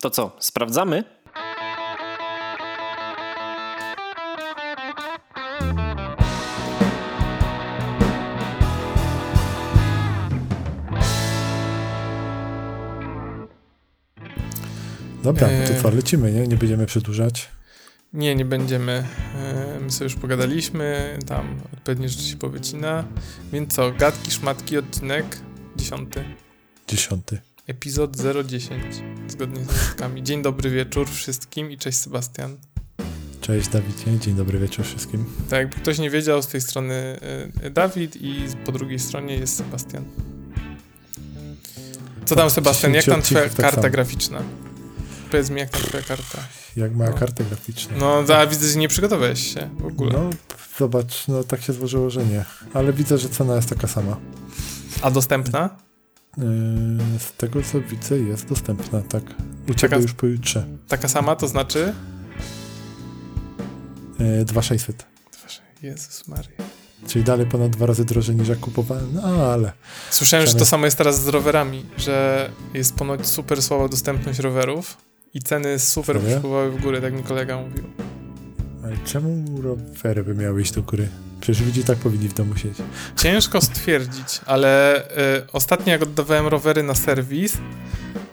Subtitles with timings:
[0.00, 1.04] To co, sprawdzamy?
[15.22, 15.82] Dobra, to Eee.
[15.82, 16.46] co, lecimy, nie?
[16.48, 17.48] Nie będziemy przedłużać.
[18.12, 19.04] Nie, nie będziemy.
[19.36, 23.04] E, My sobie już pogadaliśmy, tam odpowiednie rzeczy się powycina.
[23.52, 25.38] Więc co, gadki, szmatki, odcinek
[25.76, 26.24] dziesiąty.
[26.88, 27.40] Dziesiąty.
[27.66, 28.82] Epizod 010,
[29.28, 30.22] zgodnie z notatkami.
[30.22, 32.56] Dzień dobry wieczór wszystkim i cześć Sebastian.
[33.40, 35.24] Cześć Dawidzie, dzień dobry wieczór wszystkim.
[35.50, 36.94] Tak, jakby ktoś nie wiedział, z tej strony
[37.62, 38.34] e, Dawid i
[38.66, 40.04] po drugiej stronie jest Sebastian.
[42.24, 44.42] Co tam Tak, Sebastian, jak 10 tam twoja tak karta graficzna?
[45.30, 46.38] Powiedz mi, jak tam twoja karta?
[46.76, 47.16] Jak moja No.
[47.16, 47.96] karta graficzna.
[47.98, 50.12] No, a widzę, że nie przygotowałeś się w ogóle.
[50.12, 50.30] No,
[50.78, 52.44] zobacz, no tak się złożyło, że nie.
[52.74, 54.16] Ale widzę, że cena jest taka sama.
[55.02, 55.85] A dostępna?
[56.38, 56.44] Yy,
[57.18, 59.22] z tego co widzę jest dostępna, tak.
[59.22, 60.66] U Taka- ciebie już pojutrze.
[60.88, 61.94] Taka sama, to znaczy?
[64.18, 65.06] Yy, 2600.
[65.82, 66.50] Jezus Maria.
[67.08, 69.08] Czyli dalej ponad dwa razy drożej niż jak kupowałem.
[69.14, 69.72] No ale
[70.10, 74.96] Słyszałem, że to samo jest teraz z rowerami, że jest ponoć super słaba dostępność rowerów
[75.34, 77.84] i ceny super wypływały w górę, tak mi kolega mówił.
[78.86, 81.08] Ale czemu rowery by miały iść do góry?
[81.40, 82.86] Przecież ludzie tak powinni w domu siedzieć.
[83.16, 85.02] Ciężko stwierdzić, ale
[85.38, 87.58] y, ostatnio jak oddawałem rowery na serwis,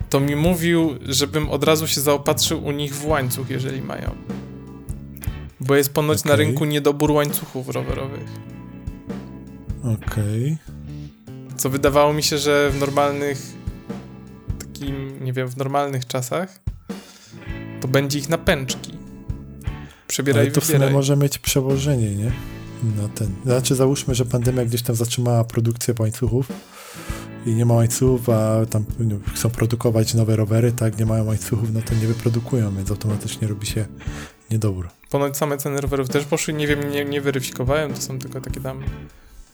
[0.10, 4.16] to mi mówił, żebym od razu się zaopatrzył u nich w łańcuch, jeżeli mają.
[5.60, 6.46] Bo jest ponoć na Okej.
[6.46, 8.30] rynku niedobór łańcuchów rowerowych.
[9.84, 10.58] Okej.
[11.56, 13.38] Co wydawało mi się, że w normalnych,
[14.60, 16.60] takim, nie wiem, w normalnych czasach
[17.82, 19.03] to będzie ich na pęczki.
[20.14, 22.32] Przebieraj Ale to w sumie może mieć przełożenie, nie?
[23.02, 23.36] Na ten.
[23.46, 26.48] Znaczy załóżmy, że pandemia gdzieś tam zatrzymała produkcję łańcuchów
[27.46, 31.74] i nie ma łańcuchów, a tam no, chcą produkować nowe rowery, tak, nie mają łańcuchów,
[31.74, 33.86] no to nie wyprodukują, więc automatycznie robi się
[34.52, 34.90] niedobór.
[35.10, 38.62] Ponoć same ceny rowerów też poszły, nie wiem, nie, nie weryfikowałem, to są tylko takie
[38.62, 38.84] tam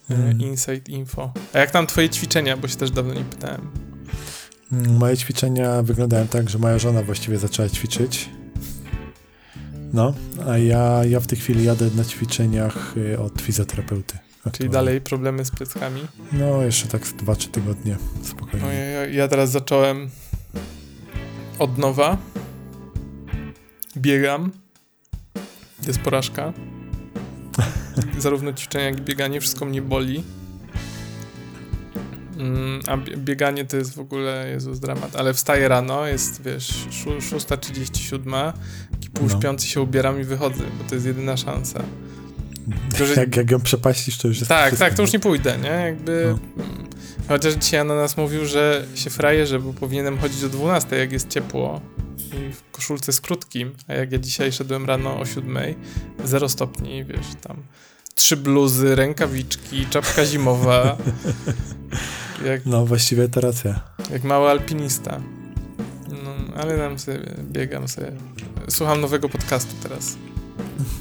[0.09, 0.41] e, Mm.
[0.41, 1.33] insight info.
[1.53, 3.61] A jak tam twoje ćwiczenia, bo się też dawno nie pytałem.
[4.71, 8.29] Mm, Moje ćwiczenia wyglądają tak, że moja żona właściwie zaczęła ćwiczyć.
[9.93, 10.13] No,
[10.47, 14.13] a ja, ja w tej chwili jadę na ćwiczeniach y, od fizjoterapeuty.
[14.13, 14.73] Czyli aktualnie.
[14.73, 16.01] dalej problemy z pleckami.
[16.31, 18.65] No, jeszcze tak z 2-3 tygodnie, spokojnie.
[18.65, 20.09] No, ja- ja teraz zacząłem
[21.59, 22.17] od nowa.
[23.97, 24.51] Biegam.
[25.87, 26.53] Jest porażka.
[28.19, 30.23] Zarówno ćwiczenia, jak i bieganie, wszystko mnie boli.
[32.39, 35.15] Mm, a bie- bieganie to jest w ogóle, Jezus, dramat.
[35.15, 38.53] Ale wstaję rano, jest, wiesz, szó- 6.37,
[38.91, 41.83] taki półśpiący się ubieram i wychodzę, bo to jest jedyna szansa.
[42.89, 44.85] Tylko, że- jak, jak ją przepaścisz, to już jest Tak, wszystko.
[44.85, 45.69] tak, to już nie pójdę, nie?
[45.69, 46.23] Jakby.
[46.57, 46.63] No.
[46.63, 46.89] mm,
[47.27, 51.81] Chociaż dzisiaj Ananas mówił, że się frajerzy, bo powinienem chodzić o 12, jak jest ciepło
[52.17, 55.57] i w koszulce z krótkim, a jak ja dzisiaj szedłem rano o 7,
[56.25, 57.57] 0 stopni, wiesz, tam
[58.15, 60.97] trzy bluzy, rękawiczki, czapka zimowa,
[62.45, 63.79] jak, No, właściwie to racja.
[64.11, 65.21] jak mały alpinista.
[66.23, 68.11] No, ale tam sobie biegam sobie.
[68.69, 70.17] Słucham nowego podcastu teraz,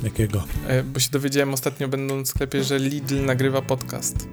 [0.03, 0.45] Jakiego?
[0.69, 4.29] e, bo się dowiedziałem ostatnio będąc w sklepie, że Lidl nagrywa podcast.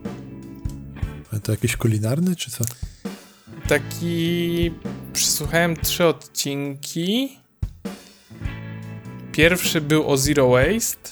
[1.36, 2.66] A to jakiś kulinarny, czy co?
[3.68, 4.72] Taki.
[5.14, 7.38] Przesłuchałem trzy odcinki.
[9.32, 11.10] Pierwszy był o Zero Waste.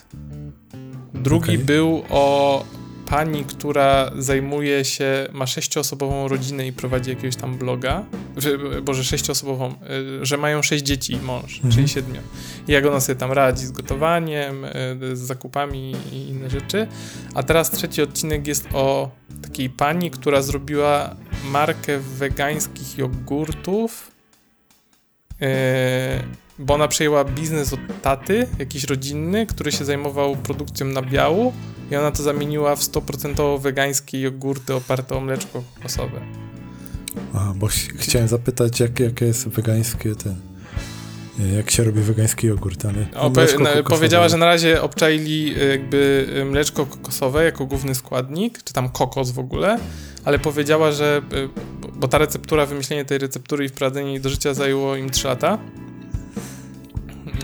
[1.13, 1.57] Drugi Okej.
[1.57, 2.65] był o
[3.13, 8.05] pani, która zajmuje się, ma sześcioosobową rodzinę i prowadzi jakiegoś tam bloga.
[8.37, 9.75] Że, Boże, sześcioosobową,
[10.21, 11.73] y, że mają sześć dzieci i mąż, Mhm.
[11.73, 12.21] czyli siedmiu.
[12.67, 14.69] I jak ona sobie tam radzi z gotowaniem, y,
[15.15, 16.87] z zakupami i inne rzeczy.
[17.33, 21.15] A teraz trzeci odcinek jest o takiej pani, która zrobiła
[21.51, 24.11] markę wegańskich jogurtów.
[26.59, 31.53] Bo ona przejęła biznes od taty, jakiś rodzinny, który się zajmował produkcją nabiału
[31.91, 36.21] i ona to zamieniła w 100% wegańskie jogurty oparte o mleczko kokosowe.
[37.33, 40.35] A, bo ch- chciałem zapytać, jak, jakie jest wegańskie ten...
[41.55, 43.05] Jak się robi wegański jogurt, ale...
[43.15, 43.89] O, po, mleczko na, kokosowe.
[43.89, 48.89] powiedziała, że na razie obczaili y, jakby y, mleczko kokosowe jako główny składnik, czy tam
[48.89, 49.79] kokos w ogóle,
[50.25, 51.21] ale powiedziała, że
[51.81, 55.27] bo- bo ta receptura, wymyślenie tej receptury i wprowadzenie jej do życia zajęło im 3
[55.27, 55.57] lata.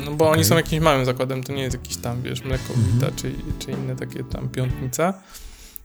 [0.06, 0.46] No bo oni Okej.
[0.46, 2.94] są jakimś małym zakładem, to nie jest jakiś tam, wiesz, mleko Mhm.
[2.94, 5.14] Vita, czy, czy inne takie tam piątnica.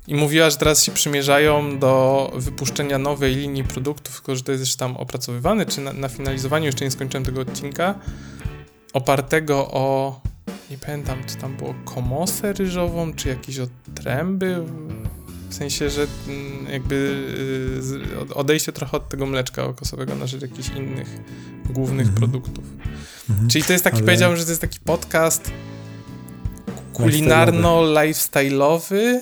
[0.08, 4.62] I mówiła, że teraz się przymierzają do wypuszczenia nowej linii produktów, tylko że to jest
[4.62, 7.94] jeszcze tam opracowywane, czy na, na finalizowaniu, jeszcze nie skończyłem tego odcinka,
[8.92, 10.20] opartego o,
[10.70, 14.62] nie pamiętam, czy tam było komosę ryżową, czy jakieś otręby
[15.54, 16.94] W sensie, że mm, jakby
[18.30, 21.08] y, odejście trochę od tego mleczka okosowego na rzecz jakichś innych
[21.70, 22.16] głównych Mhm.
[22.18, 22.64] produktów.
[23.30, 23.48] Mhm.
[23.48, 25.50] Czyli to jest taki, Ale- powiedziałbym, że to jest taki podcast
[26.94, 29.18] kulinarno-lifestyle'owy.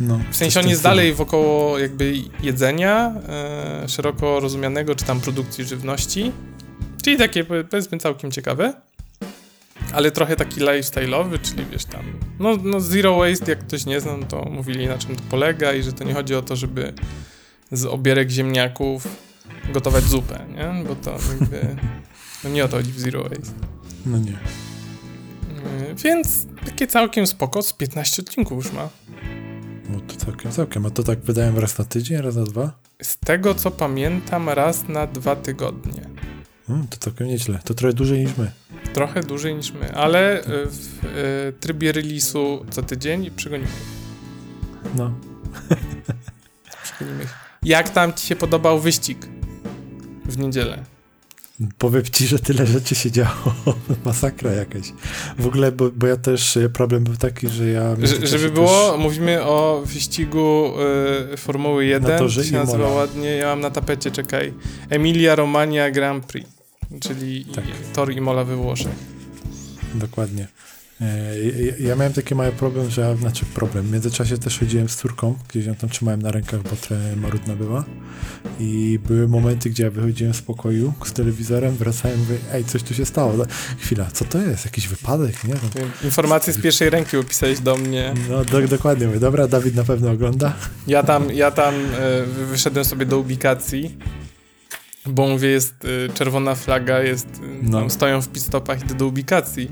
[0.00, 2.12] No, W sensie on jest dalej wokoło jakby
[2.42, 6.32] jedzenia e, szeroko rozumianego, czy tam produkcji żywności.
[7.02, 8.72] Czyli takie po- powiedzmy całkiem ciekawe.
[9.92, 12.02] Ale trochę taki lifestyle'owy, czyli wiesz tam,
[12.38, 15.72] no, no zero waste, jak ktoś nie zna, no to mówili na czym to polega
[15.72, 16.92] i że to nie chodzi o to, żeby
[17.72, 19.08] z obierek ziemniaków
[19.72, 20.84] gotować zupę, nie?
[20.84, 21.76] Bo to jakby,
[22.44, 23.52] no nie o to chodzi w zero waste.
[24.06, 24.32] No nie.
[24.32, 28.88] E, Więc takie całkiem spoko, z 15 odcinków już ma.
[29.88, 30.86] No to całkiem, całkiem.
[30.86, 32.72] A to tak wydałem raz na tydzień, raz na dwa?
[33.02, 36.02] Z tego co pamiętam, raz na dwa tygodnie.
[36.68, 37.58] Hmm, to całkiem nieźle.
[37.64, 38.50] To trochę dłużej niż my.
[38.94, 44.94] Trochę dłużej niż my, ale y, w y, trybie release'u co tydzień przygonimy ich.
[44.96, 45.12] No.
[46.82, 47.34] Przygonimy ich.
[47.62, 49.18] Jak tam ci się podobał wyścig
[50.24, 50.84] w niedzielę?
[51.78, 53.54] Powiem ci, że tyle rzeczy się działo.
[54.04, 54.92] Masakra jakaś.
[55.38, 57.96] W ogóle, bo, bo ja też, e, problem był taki, że ja...
[57.96, 60.72] Że, żeby też- było, mówimy o wyścigu
[61.32, 64.54] y, Formuły 1, torze to się nazywa ładnie, ja mam na tapecie, czekaj,
[64.90, 66.57] Emilia Romagna Grand Prix,
[67.00, 67.64] czyli Tak.
[67.94, 68.92] tor Imola we Włoszech.
[69.94, 70.46] Dokładnie.
[71.00, 71.38] E,
[71.80, 75.66] Ja, miałem taki mały problem, że, znaczy problem, w międzyczasie też chodziłem z córką, gdzieś
[75.66, 77.84] ją tam trzymałem na rękach, bo trochę marudna była
[78.60, 82.94] i były momenty, gdzie ja wychodziłem z pokoju z telewizorem, wracałem, mówię, ej, coś tu
[82.94, 83.34] się stało.
[83.78, 84.64] Chwila, co to jest?
[84.64, 85.44] Jakiś wypadek?
[85.44, 85.60] Nie no,
[86.04, 88.14] Informacje z pierwszej ręki opisałeś do mnie.
[88.30, 90.52] no do, dokładnie, mówię, dobra, Dawid na pewno ogląda.
[90.86, 91.74] Ja tam, ja tam
[92.36, 93.96] wy- wyszedłem sobie do ubikacji,
[95.08, 97.78] bo mówię, jest e, czerwona flaga, jest, e, No.
[97.80, 99.70] tam stoją w pit-stopach, idę do ubikacji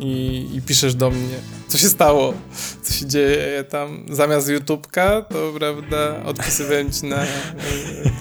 [0.00, 1.34] i, i piszesz do mnie,
[1.68, 2.34] co się stało,
[2.82, 7.26] co się dzieje, ja tam zamiast YouTubka, to prawda, odpisywałem ci na e,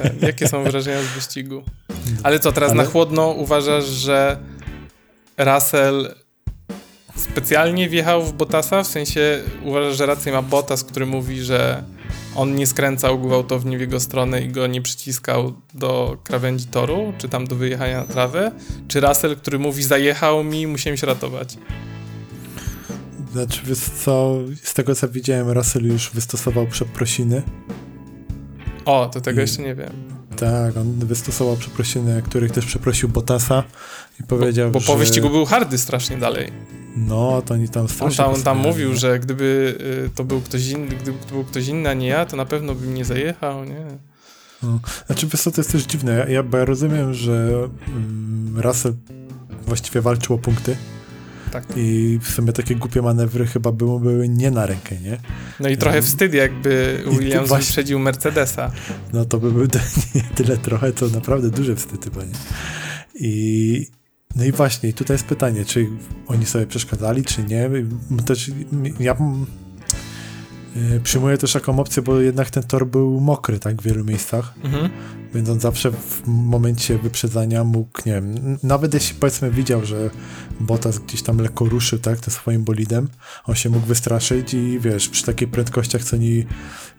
[0.01, 1.63] ten, jakie są wrażenia z wyścigu.
[2.23, 4.37] Ale co, teraz Ale- na chłodno uważasz, że
[5.37, 6.15] Russell
[7.15, 8.83] specjalnie wjechał w Bottasa?
[8.83, 11.83] W sensie uważasz, że rację ma Bottas, który mówi, że
[12.35, 17.29] on nie skręcał gwałtownie w jego stronę i go nie przyciskał do krawędzi toru, czy
[17.29, 18.51] tam do wyjechania na trawę?
[18.87, 21.57] Czy Russell, który mówi, zajechał mi, musiałem się ratować?
[23.31, 27.41] Znaczy, wiesz co, z tego co widziałem, Russell już wystosował przeprosiny.
[28.85, 29.93] O, to tego I- jeszcze nie wiem.
[30.39, 33.63] Tak, on wystosował przeprosiny, których też przeprosił Bottasa
[34.19, 34.87] i Bo, powiedział, bo że...
[34.87, 36.51] po wyścigu był hardy strasznie dalej.
[36.95, 38.95] No, to oni tam On strasznie tam, on tam postawiali, mówił, no.
[38.95, 42.25] że gdyby y, to był ktoś inny, gdyby to był ktoś inny, a nie ja,
[42.25, 43.85] to na pewno bym nie zajechał, nie?
[45.05, 46.17] Znaczy, wiesz co, to jest też dziwne.
[46.17, 48.93] Ja, ja, bo ja rozumiem, że mm, Russell
[49.67, 50.77] właściwie walczył o punkty
[51.51, 51.63] Tak.
[51.75, 55.17] i w sumie takie głupie manewry chyba były, były nie na rękę, nie?
[55.59, 56.03] No i trochę Mhm.
[56.05, 58.71] wstyd, jakby Williams właśnie- wyprzedził Mercedesa.
[59.13, 59.63] No to by był
[60.15, 62.31] nie tyle trochę, to naprawdę duży wstyd chyba, nie?
[63.15, 63.87] I
[64.35, 65.87] no i właśnie, tutaj jest pytanie, czy
[66.27, 67.69] oni sobie przeszkadzali, czy nie.
[68.25, 68.51] Też
[68.99, 69.15] ja
[70.95, 74.53] y, przyjmuję też taką opcję, bo jednak ten tor był mokry, tak, w wielu miejscach.
[74.63, 74.89] Mhm.
[75.33, 80.09] Więc on zawsze w momencie wyprzedzania mógł, nie wiem, nawet jeśli powiedzmy widział, że
[80.59, 83.07] Bottas gdzieś tam lekko ruszył, tak, tym swoim bolidem,
[83.45, 86.45] on się mógł wystraszyć i wiesz, przy takich prędkościach, co oni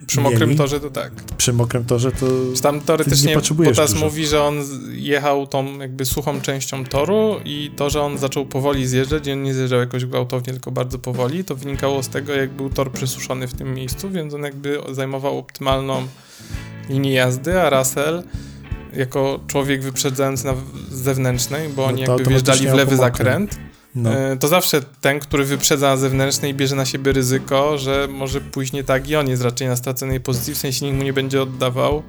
[0.07, 1.13] Przy mokrym mieli, torze to tak.
[1.37, 2.27] przy mokrym torze, to
[2.63, 4.05] Tam nie teoretycznie Bottas dużo.
[4.05, 4.55] mówi, że on
[4.93, 9.43] jechał tą jakby suchą częścią toru i to, że on zaczął powoli zjeżdżać i on
[9.43, 13.49] nie zjeżdżał jakoś gwałtownie, tylko bardzo powoli, to wynikało z tego, jak był tor przesuszony
[13.49, 16.07] w tym miejscu, więc on jakby zajmował optymalną
[16.91, 18.23] linię jazdy, a Russell
[18.97, 20.55] jako człowiek wyprzedzający na
[20.91, 23.59] zewnętrznej, bo No oni to jakby wjeżdżali w lewy zakręt,
[23.95, 28.41] no, E, To zawsze ten, który wyprzedza na zewnętrznej, bierze na siebie ryzyko, że może
[28.41, 31.13] pójść nie tak i on jest raczej na straconej pozycji, w sensie nikt mu nie
[31.13, 32.03] będzie oddawał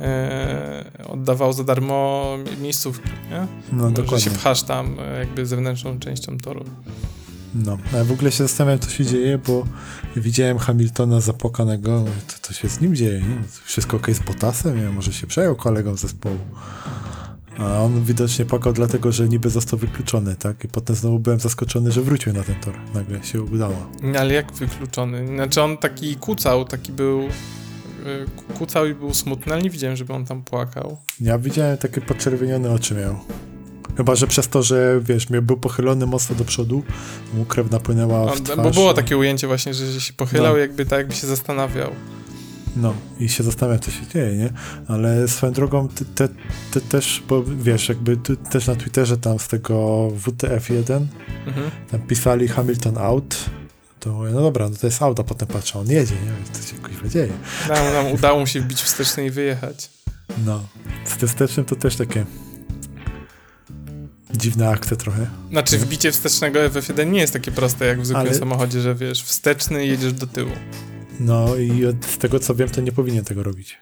[0.00, 2.24] e, oddawał za darmo
[2.56, 3.46] mi- miejscówki, nie?
[3.72, 4.30] no że się dokładnie.
[4.30, 6.64] pchasz tam e, jakby zewnętrzną częścią toru.
[7.54, 9.64] No, ja w ogóle się zastanawiam, co się dzieje, bo
[10.16, 13.36] widziałem Hamiltona zapłakanego, to, to się z nim dzieje, nie?
[13.64, 14.88] Wszystko ok z Bottasem, nie?
[14.90, 16.38] może się przejął kolegą zespołu.
[17.58, 20.64] A on widocznie płakał dlatego, że niby został wykluczony, tak?
[20.64, 22.74] I potem znowu byłem zaskoczony, że wrócił na ten tor.
[22.94, 23.90] Nagle się udało.
[24.18, 25.26] Ale jak wykluczony?
[25.26, 27.22] Znaczy on taki kucał, taki był
[28.36, 30.96] ku- kucał i był smutny, ale nie widziałem, żeby on tam płakał.
[31.20, 33.16] Ja widziałem takie poczerwienione oczy miał.
[33.96, 36.82] Chyba, że przez to, że wiesz, miał, był pochylony mocno do przodu,
[37.34, 38.56] mu krew napłynęła w On, twarz.
[38.56, 40.58] bo było takie ujęcie właśnie, że, że się pochylał, No.
[40.58, 41.90] jakby tak jakby się zastanawiał.
[42.76, 44.52] No i się zastanawiam, co się dzieje, nie?
[44.88, 46.28] Ale swoją drogą, ty, te,
[46.70, 51.06] ty też, bo wiesz, jakby ty, też na Twitterze tam z tego WTF1
[51.46, 51.70] Mhm.
[51.90, 53.36] tam pisali Hamilton out,
[54.00, 56.52] To mówię, no dobra, no to jest auto, potem patrzę, on jedzie, nie?
[56.52, 57.32] Co się kuźwa dzieje?
[57.68, 59.90] Nam, nam udało mu się wbić wsteczny i wyjechać.
[60.46, 60.62] No.
[61.04, 62.24] Z tym wstecznym to też takie
[64.36, 65.26] dziwna akcja trochę.
[65.50, 68.94] Znaczy, wbicie wstecznego w F1 nie jest takie proste jak w zwykłym Ale- samochodzie, że
[68.94, 70.50] wiesz, wsteczny i jedziesz do tyłu.
[71.20, 73.78] No i od, tego co wiem, to nie powinien tego robić.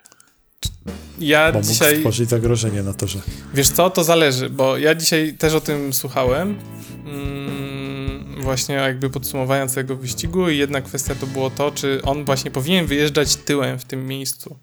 [1.19, 3.19] Ja Bo mógł dzisiaj, stworzyć zagrożenie na torze.
[3.55, 6.59] wiesz co, to zależy, bo ja dzisiaj też o tym słuchałem,
[7.07, 12.51] mm, właśnie jakby podsumowania całego wyścigu i jedna kwestia to było to, czy on właśnie
[12.51, 14.57] powinien wyjeżdżać tyłem w tym miejscu.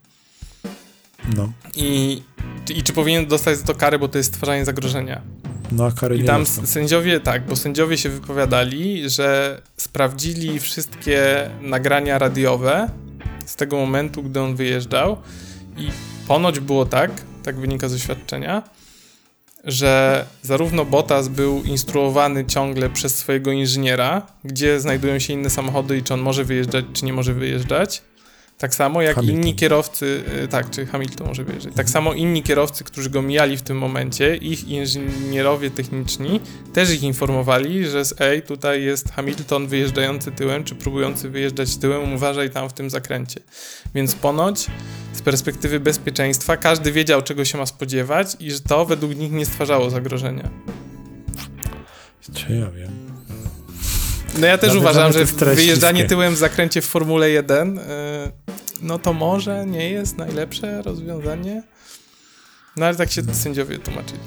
[1.35, 1.51] No.
[1.75, 2.21] I,
[2.75, 5.21] i czy powinien dostać za to karę, bo to jest stwarzanie zagrożenia.
[5.71, 12.89] No kary I tam sędziowie, tak, bo sędziowie się wypowiadali, że sprawdzili wszystkie nagrania radiowe
[13.45, 15.17] z tego momentu, gdy on wyjeżdżał
[15.77, 15.89] i
[16.27, 17.11] ponoć było tak,
[17.43, 18.63] tak wynika z oświadczenia,
[19.63, 26.03] że zarówno Bottas był instruowany ciągle przez swojego inżyniera, gdzie znajdują się inne samochody i
[26.03, 28.01] czy on może wyjeżdżać, czy nie może wyjeżdżać.
[28.57, 29.41] Tak samo jak Hamilton.
[29.41, 31.73] inni kierowcy, y, tak, czy Hamilton może wyjeżdżać.
[31.73, 36.39] Tak samo inni kierowcy, którzy go mijali w tym momencie, ich inżynierowie techniczni
[36.73, 42.13] też ich informowali, że z ej, tutaj jest Hamilton wyjeżdżający tyłem, czy próbujący wyjeżdżać tyłem,
[42.13, 43.39] uważaj tam w tym zakręcie.
[43.95, 44.67] Więc ponoć
[45.13, 49.45] z perspektywy bezpieczeństwa każdy wiedział, czego się ma spodziewać i że to według nich nie
[49.45, 50.49] stwarzało zagrożenia.
[52.33, 52.91] Czy ja wiem.
[54.39, 55.25] No ja też Nawet uważam, że
[55.55, 57.81] wyjeżdżanie tyłem w zakręcie w Formule 1 y,
[58.81, 61.63] no to może nie jest najlepsze rozwiązanie.
[62.75, 64.19] No ale tak się sędziowie tłumaczyli.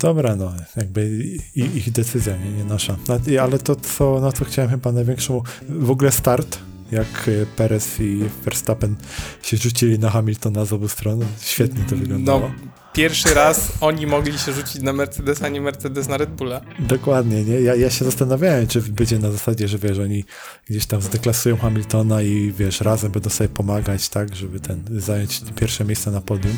[0.00, 1.08] Dobra, no, jakby
[1.56, 2.96] ich decyzja, nie, nie nasza.
[3.42, 6.58] Ale to, co, na co chciałem chyba największą, w ogóle start,
[6.92, 8.96] jak e, Perez i Verstappen
[9.42, 12.40] się rzucili na Hamiltona z obu stron, świetnie to wyglądało.
[12.40, 16.60] No, pierwszy raz oni mogli się rzucić na Mercedes, a nie Mercedes na Red Bulla.
[16.78, 17.60] Dokładnie, nie?
[17.60, 20.24] Ja, ja się zastanawiałem, czy będzie na zasadzie, że wiesz, oni
[20.68, 25.84] gdzieś tam zdeklasują Hamiltona i wiesz, razem będą sobie pomagać, tak, żeby ten zająć pierwsze
[25.84, 26.56] miejsce na podium.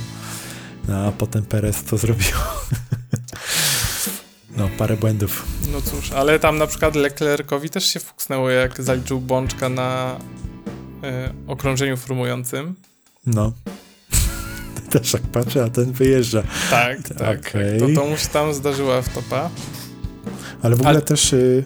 [0.89, 2.27] No, a potem Perez to zrobił.
[4.57, 5.47] no, parę błędów.
[5.73, 10.17] No cóż, ale tam na przykład Leclercowi też się fuksnęło, jak zaliczył bączka na
[11.47, 12.75] y, okrążeniu formującym.
[13.27, 13.53] No.
[14.91, 16.43] Też jak patrzę, a ten wyjeżdża.
[16.71, 17.41] Tak, tak.
[17.49, 17.81] Okej.
[17.81, 19.51] To, to mu się tam zdarzyła w topa.
[20.63, 21.65] Ale w ogóle Ale- też y,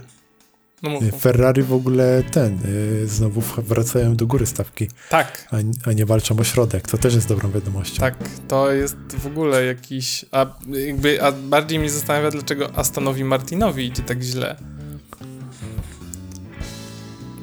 [0.83, 1.13] No mów, y.
[1.13, 2.59] Ferrari w ogóle ten,
[3.03, 5.57] y, znowu wracają do góry stawki, Tak, a,
[5.91, 6.89] a nie walczą o środek.
[6.89, 8.01] To też jest dobrą wiadomością.
[8.01, 8.15] tak.
[8.49, 10.25] To jest w ogóle jakiś...
[10.33, 10.47] A,
[10.87, 14.57] jakby, a bardziej mnie zastanawia, dlaczego Astonowi Martinowi idzie tak źle.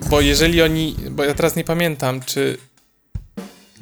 [0.09, 0.95] Bo jeżeli oni...
[1.11, 2.57] Bo ja teraz nie pamiętam, czy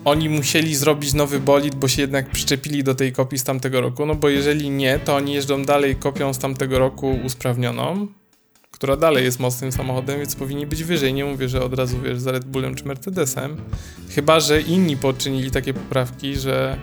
[0.06, 4.06] oni musieli zrobić nowy bolid, bo się jednak przyczepili do tej kopii z tamtego roku.
[4.06, 8.08] No bo jeżeli nie, to oni jeżdżą dalej kopią z tamtego roku usprawnioną,
[8.82, 11.14] która dalej jest mocnym samochodem, więc powinni być wyżej.
[11.14, 13.58] Nie mówię, że od razu wiesz za Red Bullem czy Mercedesem.
[14.10, 16.78] Chyba, że inni poczynili takie poprawki, że.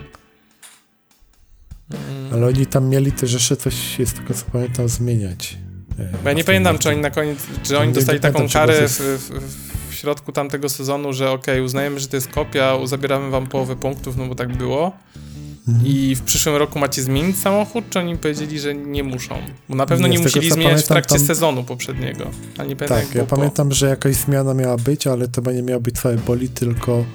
[1.91, 3.73] Mm, Ale oni tam mieli też jeszcze coś,
[4.05, 5.57] z tego co pamiętam, zmieniać.
[5.99, 8.87] E, Bo ja nie pamiętam, czy oni na koniec, czy oni dostali taką pamiętam, karę
[8.87, 13.47] w, w, w środku tamtego sezonu, że okej, uznajemy, że to jest kopia, zabieramy wam
[13.47, 14.97] połowę punktów, no bo tak było.
[15.83, 19.35] I w przyszłym roku macie zmienić samochód, czy oni powiedzieli, że nie muszą?
[19.69, 22.31] Bo na pewno Nie, nie, tego, musieli co zmieniać w pamiętam, trakcie tam- sezonu poprzedniego.
[22.57, 23.35] Ale nie pamiętam, Tak, ja po.
[23.35, 27.05] pamiętam, że jakaś zmiana miała być, ale to nie miał być cały bolid, tylko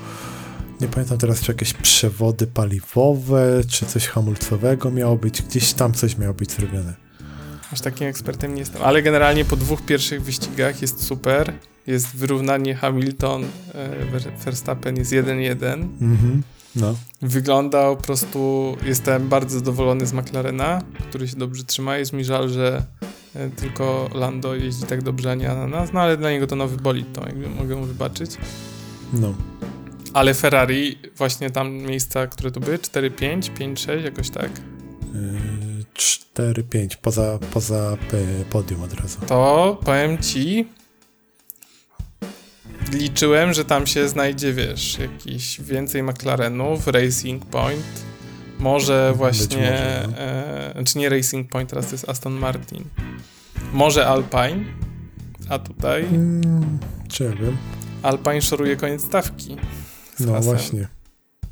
[0.81, 6.19] nie pamiętam teraz, czy jakieś przewody paliwowe, czy coś hamulcowego miało być, gdzieś tam coś
[6.19, 6.95] miało być zrobione.
[7.73, 8.83] Aż takim ekspertem nie jestem.
[8.83, 11.53] Ale generalnie po dwóch pierwszych wyścigach jest super.
[11.87, 13.45] Jest wyrównanie Hamilton,
[13.75, 15.89] e, Ver- Verstappen jest 1-1.
[16.01, 16.43] Mhm.
[16.77, 21.97] No, Wyglądał po prostu, jestem bardzo zadowolony z McLarena, który się dobrze trzyma.
[21.97, 22.83] Jest mi żal, że
[23.35, 26.77] e, tylko Lando jeździ tak dobrze, a nie Ananas, no ale dla niego to nowy
[26.77, 28.31] bolid, to jakby mogę mu wybaczyć.
[29.13, 29.35] no.
[30.15, 33.11] Ale Ferrari, właśnie tam miejsca, które to były, 4-5,
[33.59, 34.51] 5-6, jakoś tak.
[35.15, 35.85] Yy,
[36.37, 39.19] 4-5, poza, poza e, podium od razu.
[39.27, 40.69] to powiem ci,
[42.93, 48.05] liczyłem, że tam się znajdzie, wiesz, jakiś więcej McLarenów, Racing Point,
[48.59, 50.19] może właśnie, może, no.
[50.19, 52.85] e, znaczy nie Racing Point, teraz to jest Aston Martin,
[53.73, 54.65] może Alpine,
[55.49, 56.79] a tutaj Mm,
[57.09, 57.57] czy ja wiem?
[58.03, 59.57] Alpine szoruje koniec stawki.
[60.21, 60.43] No hasem.
[60.43, 60.89] właśnie.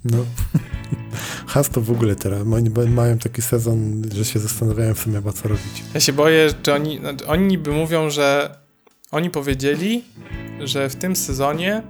[0.04, 0.18] No.
[1.46, 2.42] Has to w ogóle teraz.
[2.52, 5.84] Oni mają taki sezon, że się zastanawiają w sumie co robić.
[5.94, 8.56] Ja się boję, czy oni, znaczy oni niby mówią, że
[9.12, 10.04] oni powiedzieli,
[10.64, 11.82] że w tym sezonie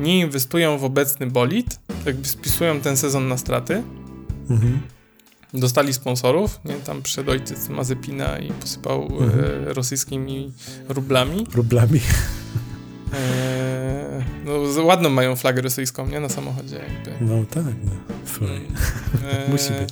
[0.00, 3.82] nie inwestują w obecny bolid, jakby spisują ten sezon na straty,
[4.50, 4.80] Mhm.
[5.54, 6.74] Dostali sponsorów, nie?
[6.74, 9.30] Tam przyszedł ojciec Mazepina i posypał Mhm.
[9.68, 10.52] e, rosyjskimi
[10.88, 11.46] rublami.
[11.54, 12.00] Rublami.
[13.14, 16.20] E, no, ładną mają flagę rosyjską, nie?
[16.20, 17.24] Na samochodzie jakby.
[17.24, 17.90] No tak, no.
[18.26, 18.60] Słuchaj.
[19.46, 19.88] E, Musi być.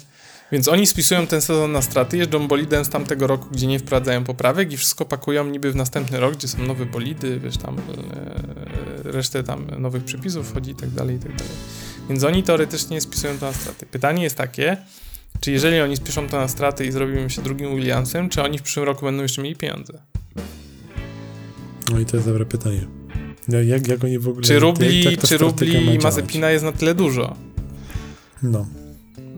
[0.52, 4.24] Więc oni spisują ten sezon na straty, jeżdżą bolidem z tamtego roku, gdzie nie wprowadzają
[4.24, 9.12] poprawek i wszystko pakują niby w następny rok, gdzie są nowe bolidy, wiesz, tam e,
[9.12, 11.52] resztę tam nowych przepisów wchodzi i tak dalej, i tak dalej.
[12.08, 13.86] Więc oni teoretycznie spisują to na straty.
[13.86, 14.76] Pytanie jest takie,
[15.40, 18.62] czy jeżeli oni spiszą to na straty i zrobimy się drugim Williamsem, czy oni w
[18.62, 20.02] przyszłym roku będą jeszcze mieli pieniądze?
[21.92, 22.86] No i to jest dobre pytanie.
[23.48, 24.44] No, jak, jak oni w ogóle...
[24.44, 26.02] Czy jak rubli, tak ta czy rubli działać?
[26.02, 27.36] Mazepina jest na tyle dużo?
[28.42, 28.66] No.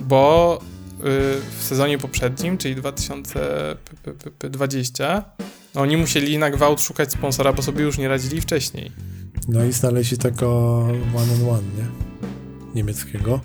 [0.00, 0.60] bo
[1.00, 5.24] w sezonie poprzednim, czyli 2020,
[5.74, 8.92] oni musieli na gwałt szukać sponsora, bo sobie już nie radzili wcześniej.
[9.48, 10.78] No i znaleźli tego
[11.16, 11.86] one on one, nie?
[12.74, 13.40] Niemieckiego.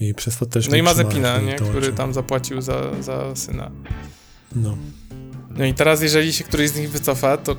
[0.00, 0.68] I przez to też...
[0.68, 1.94] No i Mazepina, nie, który dołączeń.
[1.94, 3.70] tam zapłacił za, za syna.
[4.56, 4.76] No.
[5.50, 7.56] No i teraz, jeżeli się któryś z nich wycofa, to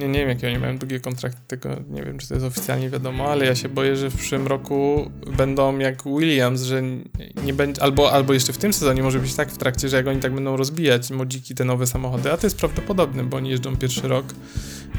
[0.00, 2.90] nie, nie wiem, jakie oni mają długie kontrakty, tego nie wiem, czy to jest oficjalnie
[2.90, 6.82] wiadomo, ale ja się boję, że w przyszłym roku będą jak Williams, że
[7.44, 10.06] nie będzie, albo, albo jeszcze w tym sezonie może być tak w trakcie, że jak
[10.06, 13.76] oni tak będą rozbijać modziki te nowe samochody, a to jest prawdopodobne, bo oni jeżdżą
[13.76, 14.26] pierwszy rok,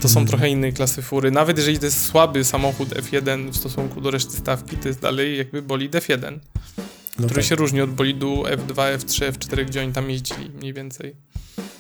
[0.02, 0.28] to są Mhm.
[0.28, 1.32] trochę innej klasy fury.
[1.32, 5.38] Nawet jeżeli to jest słaby samochód F1 w stosunku do reszty stawki, to jest dalej
[5.38, 6.40] jakby bolid F1,
[7.20, 7.44] no który tak.
[7.44, 11.16] się różni od bolidu F2, F3, F4, gdzie oni tam jeździli mniej więcej.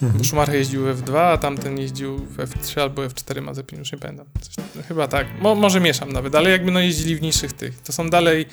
[0.04, 0.24] Mhm.
[0.24, 4.26] Schumacher jeździł w F2, a tamten jeździł w F3 albo F4 Mazepin, już nie pamiętam.
[4.42, 5.28] Coś, no, chyba tak.
[5.42, 7.82] Mo, może mieszam nawet, ale jakby no jeździli w niższych tych.
[7.82, 8.46] To są dalej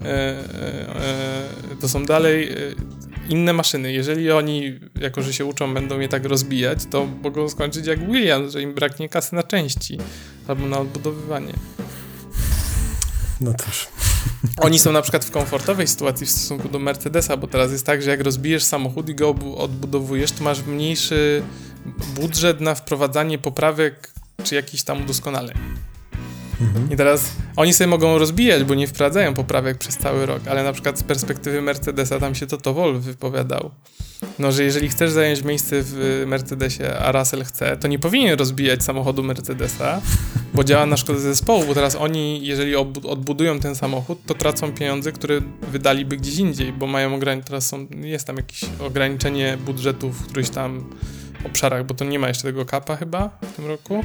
[0.00, 0.10] e, e,
[0.96, 2.56] e, to są dalej e,
[3.28, 3.92] inne maszyny.
[3.92, 8.52] Jeżeli oni, jako że się uczą, będą je tak rozbijać, to mogą skończyć jak Williams,
[8.52, 9.98] że im braknie kasy na części
[10.48, 11.54] albo na odbudowywanie.
[13.40, 13.93] No cóż.
[14.56, 18.02] Oni są na przykład w komfortowej sytuacji w stosunku do Mercedesa, bo teraz jest tak,
[18.02, 21.42] że jak rozbijesz samochód i go odbudowujesz, to masz mniejszy
[22.14, 24.12] budżet na wprowadzanie poprawek
[24.44, 25.56] czy jakichś tam udoskonaleń.
[26.60, 26.92] Mhm.
[26.92, 30.72] I teraz oni sobie mogą rozbijać, bo nie wprowadzają poprawek przez cały rok, ale na
[30.72, 33.70] przykład z perspektywy Mercedesa tam się Toto Wolff wypowiadał.
[34.38, 38.82] No, że jeżeli chcesz zająć miejsce w Mercedesie, a Russell chce, to nie powinien rozbijać
[38.82, 40.00] samochodu Mercedesa,
[40.54, 45.12] bo działa na szkodę zespołu, bo teraz oni, jeżeli odbudują ten samochód, to tracą pieniądze,
[45.12, 45.40] które
[45.72, 50.50] wydaliby gdzieś indziej, bo mają ograniczenie, teraz są, jest tam jakieś ograniczenie budżetu w którychś
[50.50, 50.84] tam
[51.46, 54.04] obszarach, bo to nie ma jeszcze tego kapa chyba w tym roku.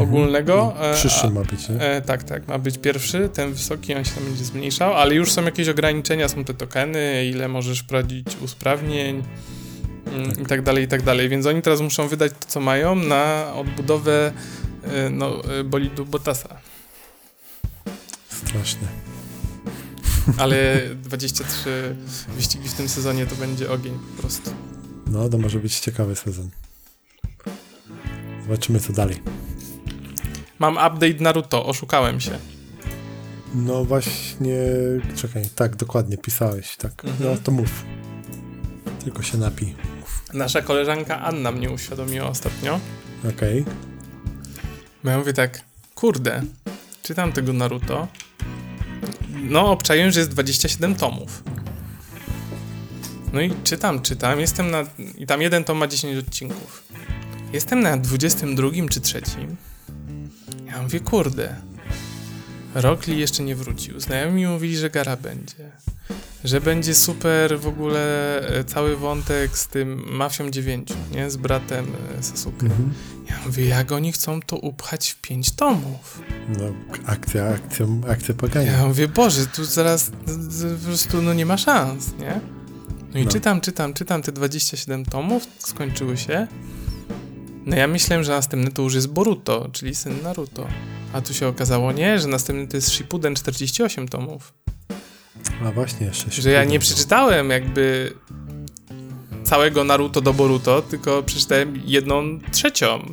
[0.00, 0.74] Ogólnego.
[0.76, 1.80] No, e, Przyszły ma być, nie?
[1.80, 5.32] E, tak, tak, ma być pierwszy, ten wysoki, on się tam będzie zmniejszał, ale już
[5.32, 9.22] są jakieś ograniczenia, są te tokeny, ile możesz wprowadzić usprawnień
[10.06, 12.94] mm, i tak dalej, i tak dalej, więc oni teraz muszą wydać to, co mają
[12.94, 14.32] na odbudowę
[14.84, 16.56] e, no, e, bolidu Bottasa,
[18.28, 18.88] Straszne.
[20.38, 21.96] ale 23
[22.36, 24.50] wyścigi w tym sezonie to będzie ogień po prostu.
[25.06, 26.50] No, to może być ciekawy sezon.
[28.42, 29.16] Zobaczymy, co dalej.
[30.58, 32.38] Mam update Naruto, oszukałem się.
[33.54, 34.58] No właśnie,
[35.16, 37.04] czekaj, tak, dokładnie, pisałeś, tak.
[37.04, 37.30] Mhm.
[37.30, 37.84] No to mów.
[39.04, 39.74] Tylko się napij.
[40.34, 42.80] Nasza koleżanka Anna mnie uświadomiła ostatnio,
[43.28, 43.64] Okej.
[45.04, 45.60] Bo ja mówię tak,
[45.94, 46.42] kurde,
[47.02, 48.08] czytam tego Naruto.
[49.42, 51.42] No, obczaję, że jest 27 tomów.
[53.32, 54.84] No i czytam, czytam, jestem na...
[55.18, 56.84] I tam jeden tom ma 10 odcinków.
[57.52, 59.56] Jestem na 22 czy trzecim.
[60.68, 61.56] Ja mówię, kurde,
[62.74, 64.00] Rock Lee jeszcze nie wrócił.
[64.00, 65.54] Znajomi mi mówili, że Gara będzie.
[66.44, 71.30] Że będzie super w ogóle e, cały wątek z tym Mafią 9, nie?
[71.30, 71.86] Z bratem
[72.18, 72.66] e, Sasuke.
[72.66, 72.92] Mhm.
[73.30, 76.22] Ja mówię, jak oni chcą to upchać w pięć tomów?
[76.48, 76.64] No,
[77.06, 78.72] akcja, akcja, akcja pogania.
[78.72, 80.10] Ja mówię, Boże, tu zaraz
[80.80, 82.40] po prostu no nie ma szans, nie?
[83.14, 83.30] No i No.
[83.30, 86.46] czytam, czytam, czytam te 27 tomów, skończyły się.
[87.68, 90.66] No ja myślałem, że następny to już jest Boruto, czyli syn Naruto.
[91.12, 94.54] A tu się okazało nie, że następny to jest Shippuden 48 tomów.
[95.64, 98.12] A właśnie, jeszcze Że ja nie przeczytałem jakby
[99.44, 103.04] całego Naruto do Boruto, tylko przeczytałem jedną trzecią.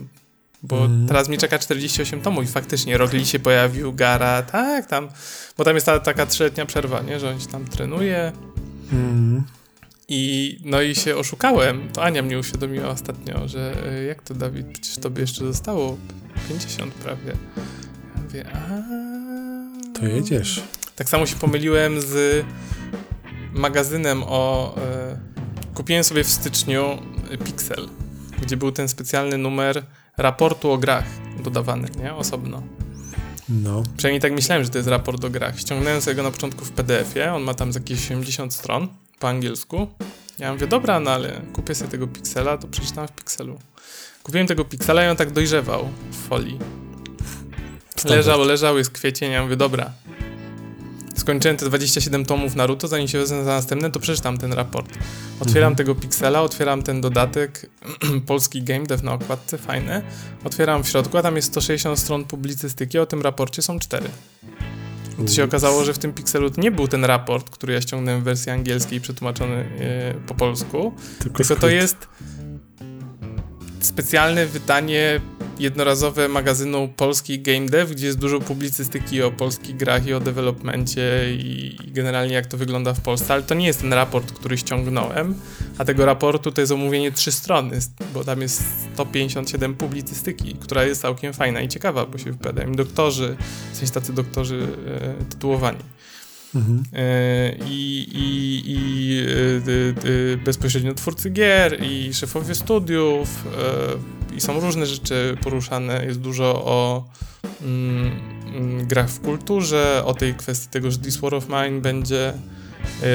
[0.64, 1.08] Bo Mhm.
[1.08, 5.10] teraz mi czeka 48 tomów i faktycznie Rogli się pojawił, Gara, tak, tam.
[5.58, 7.20] Bo tam jest ta, taka trzyletnia przerwa, nie?
[7.20, 8.32] Że on się tam trenuje.
[8.94, 9.44] Mhm.
[10.08, 11.90] I no i się oszukałem.
[11.94, 15.98] To Ania mnie uświadomiła ostatnio, że e, jak to Dawid, przecież tobie jeszcze zostało
[16.48, 17.34] 50 prawie.
[18.16, 19.96] Ja mówię, a.
[20.00, 20.64] To jedziesz.
[20.96, 22.46] Tak samo się pomyliłem z
[23.54, 24.76] magazynem o.
[24.78, 25.18] E,
[25.74, 26.98] kupiłem sobie w styczniu
[27.46, 27.90] Pixel,
[28.42, 29.86] gdzie był ten specjalny numer
[30.18, 31.06] raportu o grach
[31.44, 32.14] dodawany, nie?
[32.14, 32.64] Osobno.
[33.50, 33.84] No.
[33.98, 35.60] Przynajmniej tak myślałem, że to jest raport o grach.
[35.60, 38.88] Ściągnąłem sobie go na początku w PDF-ie, on ma tam z jakieś 80 stron
[39.26, 39.88] po angielsku.
[40.40, 43.60] Ja mówię, dobra, no ale kupię sobie tego piksela, to przeczytam w pikselu.
[44.24, 46.60] Kupiłem tego piksela i on tak dojrzewał w folii.
[47.90, 48.18] Standard.
[48.18, 49.92] Leżał, leżał, jest kwiecień, ja mówię, dobra.
[51.16, 54.90] Skończyłem te 27 tomów Naruto, zanim się wezmę za następne, to przeczytam ten raport.
[55.40, 55.76] Otwieram Mhm.
[55.76, 57.70] tego piksela, otwieram ten dodatek,
[58.28, 60.02] polski game dev na okładce, fajne.
[60.44, 64.10] Otwieram w środku, a tam jest 160 stron publicystyki, o tym raporcie są 4.
[65.18, 68.22] To się okazało, że w tym pikselu to nie był ten raport, który ja ściągnąłem
[68.22, 71.72] w wersji angielskiej przetłumaczony e, po polsku, tylko to skrót.
[71.72, 72.08] jest
[73.86, 75.22] specjalne wydanie
[75.60, 81.36] jednorazowe magazynu Polski Game Dev, gdzie jest dużo publicystyki o polskich grach i o developmencie
[81.36, 84.58] i, i generalnie jak to wygląda w Polsce, ale to nie jest ten raport, który
[84.58, 85.36] ściągnąłem,
[85.78, 87.80] a tego raportu to jest omówienie trzy strony,
[88.14, 93.38] bo tam jest 157 publicystyki, która jest całkiem fajna i ciekawa, bo się wypowiadają doktorzy,
[93.74, 95.80] w sensie tacy doktorzy e, tytułowani.
[96.56, 96.84] Mhm.
[96.94, 103.44] E, i, i, i e, e, bezpośrednio twórcy gier i szefowie studiów
[104.38, 107.06] i są różne rzeczy poruszane, jest dużo o
[107.62, 108.12] mm,
[108.56, 112.34] mm, grach w kulturze, o tej kwestii tego, że This War of Mine będzie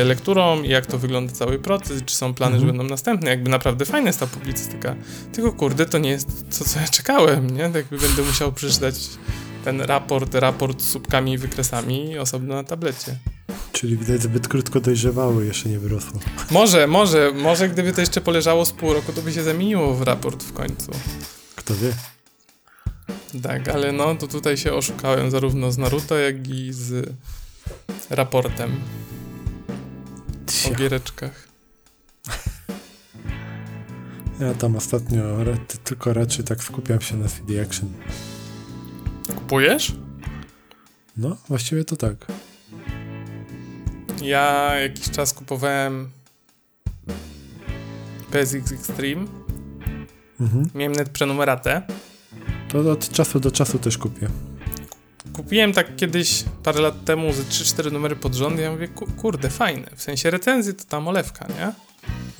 [0.04, 2.60] lekturą i jak to wygląda cały proces, czy są plany, Mhm.
[2.68, 4.94] że będą następne, jakby naprawdę fajna jest ta publicystyka,
[5.32, 7.62] tylko kurde, to nie jest to, co ja czekałem, nie?
[7.62, 8.94] Tak jakby będę musiał przeczytać
[9.64, 13.16] ten raport, raport z słupkami i wykresami osobno na tablecie.
[13.72, 16.20] Czyli widać zbyt krótko dojrzewały, jeszcze nie wyrosło.
[16.50, 20.02] Może, może, może gdyby to jeszcze poleżało z pół roku, to by się zamieniło w
[20.02, 20.90] raport w końcu.
[21.56, 21.92] Kto wie?
[23.42, 27.14] Tak, ale no, to tutaj się oszukałem zarówno z Naruto, jak i z
[28.10, 28.80] raportem
[30.48, 30.74] o Cia.
[30.74, 31.48] giereczkach.
[34.40, 35.22] Ja tam ostatnio
[35.84, 37.88] tylko raczej tak skupiam się na CD Action.
[39.34, 39.92] Kupujesz?
[41.16, 42.16] No, właściwie to tak.
[44.22, 46.10] Ja jakiś czas kupowałem
[48.30, 49.26] PSX Extreme.
[50.40, 50.70] Mhm.
[50.74, 51.82] Miałem net prenumeratę.
[52.68, 54.28] To od czasu do czasu też kupię.
[55.32, 59.06] Kupiłem tak kiedyś, parę lat temu, ze 3-4 numery pod rząd i ja mówię, ku-
[59.06, 59.90] kurde, fajne.
[59.96, 61.72] W sensie recenzji to tam olewka, nie?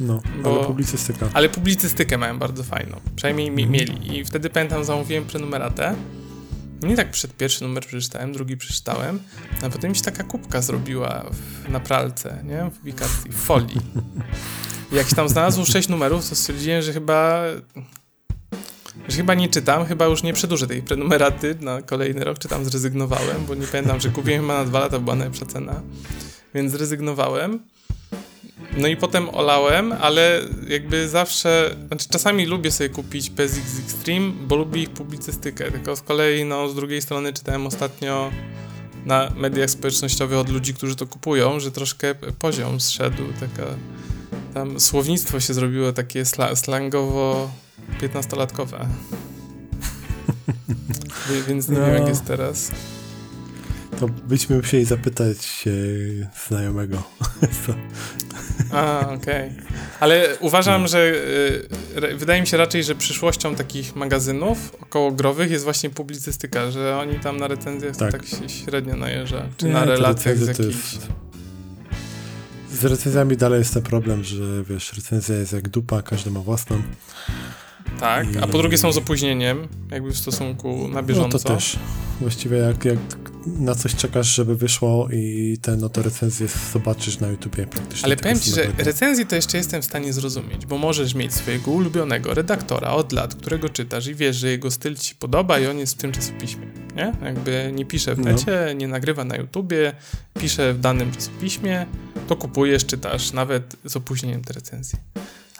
[0.01, 1.29] No, Bo- ale publicystyka.
[1.35, 3.01] Ale publicystykę mają bardzo fajną.
[3.17, 3.73] Przynajmniej mi, Mhm.
[3.73, 4.19] mieli.
[4.19, 5.95] I wtedy pamiętam, zamówiłem prenumeratę.
[6.83, 9.19] Nie tak przed pierwszy numer przeczytałem, drugi przeczytałem,
[9.63, 12.71] a potem mi się taka kubka zrobiła w, na pralce, nie?
[12.71, 13.81] W publikacji, w folii.
[14.93, 17.43] I jak się tam znalazło sześć numerów, to stwierdziłem, że chyba
[19.09, 22.65] że chyba nie czytam, chyba już nie przedłużę tej prenumeraty na kolejny rok, czy tam
[22.65, 25.83] zrezygnowałem, bo nie pamiętam, że kupiłem chyba na dwa lata, była najlepsza cena,
[26.55, 27.61] więc zrezygnowałem.
[28.77, 34.57] No i potem olałem, ale jakby zawsze, znaczy czasami lubię sobie kupić PSX Extreme, bo
[34.57, 38.31] lubię ich publicystykę, tylko z kolei no z drugiej strony czytałem ostatnio
[39.07, 43.67] na mediach społecznościowych od ludzi, którzy to kupują, że troszkę poziom zszedł, taka
[44.55, 47.51] tam słownictwo się zrobiło takie sla, slangowo
[48.03, 48.87] 15-latkowe.
[51.31, 51.87] Wie- Więc nie No.
[51.87, 52.71] wiem jak jest teraz.
[54.01, 57.03] To byśmy musieli zapytać e, znajomego.
[58.73, 59.51] A, okej.
[60.01, 65.65] Ale uważam, że y, re- wydaje mi się raczej, że przyszłością takich magazynów okołogrowych jest
[65.65, 68.27] właśnie publicystyka, że oni tam na recenzjach tak, Tak.
[68.27, 71.09] się średnio najeżdża, czy Nie, na relacjach z jest-
[72.73, 76.83] Z recenzjami dalej jest ten problem, że wiesz, recenzja jest jak dupa, każdy ma własną.
[78.01, 81.39] Tak, a po drugie są z opóźnieniem, jakby w stosunku na bieżąco.
[81.39, 81.79] No to też.
[82.21, 82.99] Właściwie jak, jak
[83.47, 88.05] na coś czekasz, żeby wyszło i te no to recenzję zobaczysz na YouTubie praktycznie.
[88.05, 91.35] Ale powiem ci, że samego recenzji to jeszcze jestem w stanie zrozumieć, bo możesz mieć
[91.35, 95.67] swojego ulubionego redaktora od lat, którego czytasz i wiesz, że jego styl ci podoba i
[95.67, 97.13] on jest w tym czasopiśmie, nie?
[97.23, 98.25] Jakby nie pisze w No.
[98.25, 99.93] necie, nie nagrywa na YouTubie,
[100.41, 101.87] pisze w danym czasopiśmie,
[102.29, 104.99] to kupujesz, czytasz, nawet z opóźnieniem te recenzje.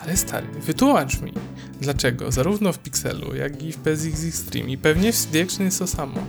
[0.01, 1.33] Ale stary, wytłumacz mi,
[1.81, 5.79] dlaczego zarówno w Pixelu, jak i w PSX Extreme i pewnie w CD Action jest
[5.79, 6.27] to samo,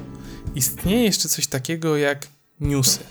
[0.55, 2.27] istnieje jeszcze coś takiego jak
[2.59, 2.99] newsy.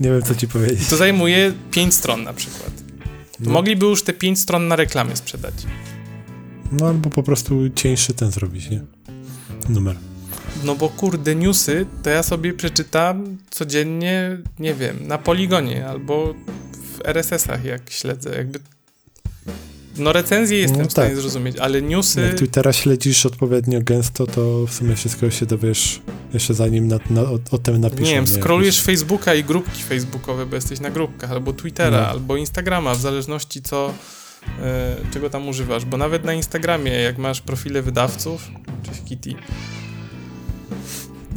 [0.00, 0.88] Nie wiem, co ci powiedzieć.
[0.88, 2.72] To zajmuje 5 stron na przykład.
[3.40, 3.50] No.
[3.50, 5.54] mogliby już te 5 stron na reklamie sprzedać.
[6.72, 8.82] No albo po prostu cieńszy ten zrobić, nie?
[9.68, 9.96] Numer.
[10.64, 16.34] No bo kurde, newsy to ja sobie przeczytam codziennie, nie wiem, na poligonie albo
[16.96, 18.58] w RSS-ach jak śledzę, jakby...
[19.98, 21.16] No recenzje jestem No w stanie tak.
[21.20, 22.20] zrozumieć, ale newsy...
[22.20, 26.00] Jak Twittera śledzisz odpowiednio gęsto, to w sumie wszystko się dowiesz
[26.34, 28.02] jeszcze zanim na, na, o, o tym napiszą.
[28.02, 28.30] Nie wiem, nie?
[28.42, 32.08] scrollujesz Facebooka i grupki facebookowe, bo jesteś na grupkach, albo Twittera, No.
[32.08, 33.94] albo Instagrama, w zależności co,
[34.62, 38.48] e, czego tam używasz, bo nawet na Instagramie, jak masz profile wydawców,
[38.82, 39.34] cześć Kitty,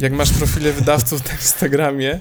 [0.00, 2.20] jak masz profile wydawców na Instagramie,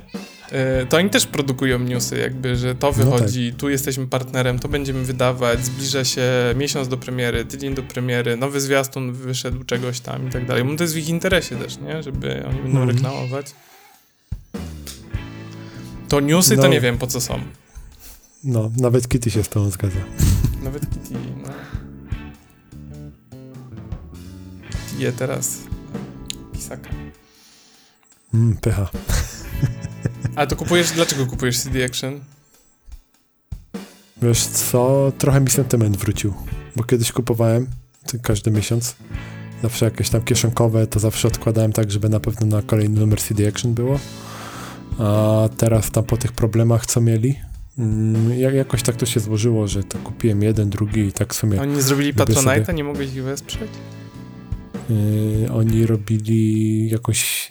[0.51, 4.67] E, to oni też produkują newsy, jakby, że to No wychodzi, tu jesteśmy partnerem, to
[4.67, 6.21] będziemy wydawać, zbliża się
[6.55, 10.65] miesiąc do premiery, tydzień do premiery, nowy zwiastun wyszedł czegoś tam i tak dalej.
[10.65, 12.03] No to jest w ich interesie też, nie?
[12.03, 12.89] Żeby oni będą Mhm.
[12.89, 13.45] reklamować.
[16.09, 16.67] To newsy to No.
[16.67, 17.39] nie wiem po co są.
[18.43, 19.99] No, nawet Kitty się z tobą zgadza.
[20.63, 21.49] Nawet Kitty, no.
[24.99, 25.57] Je teraz
[26.53, 26.89] pisaka.
[28.35, 28.89] Mm, pycha.
[30.35, 32.19] A to kupujesz, dlaczego kupujesz CD Action?
[34.21, 36.33] Wiesz co, trochę mi sentyment wrócił,
[36.75, 37.67] bo kiedyś kupowałem
[38.21, 38.95] każdy miesiąc,
[39.63, 43.47] zawsze jakieś tam kieszonkowe, to zawsze odkładałem tak, żeby na pewno na kolejny numer CD
[43.47, 43.99] Action było,
[44.99, 47.39] a teraz tam po tych problemach, co mieli,
[47.79, 51.37] mm, jak, jakoś tak to się złożyło, że to kupiłem jeden, drugi i tak w
[51.37, 53.69] sumie Oni nie zrobili Patronite'a, nie mogłeś ich wesprzeć?
[54.89, 57.49] yy, oni robili jakąś,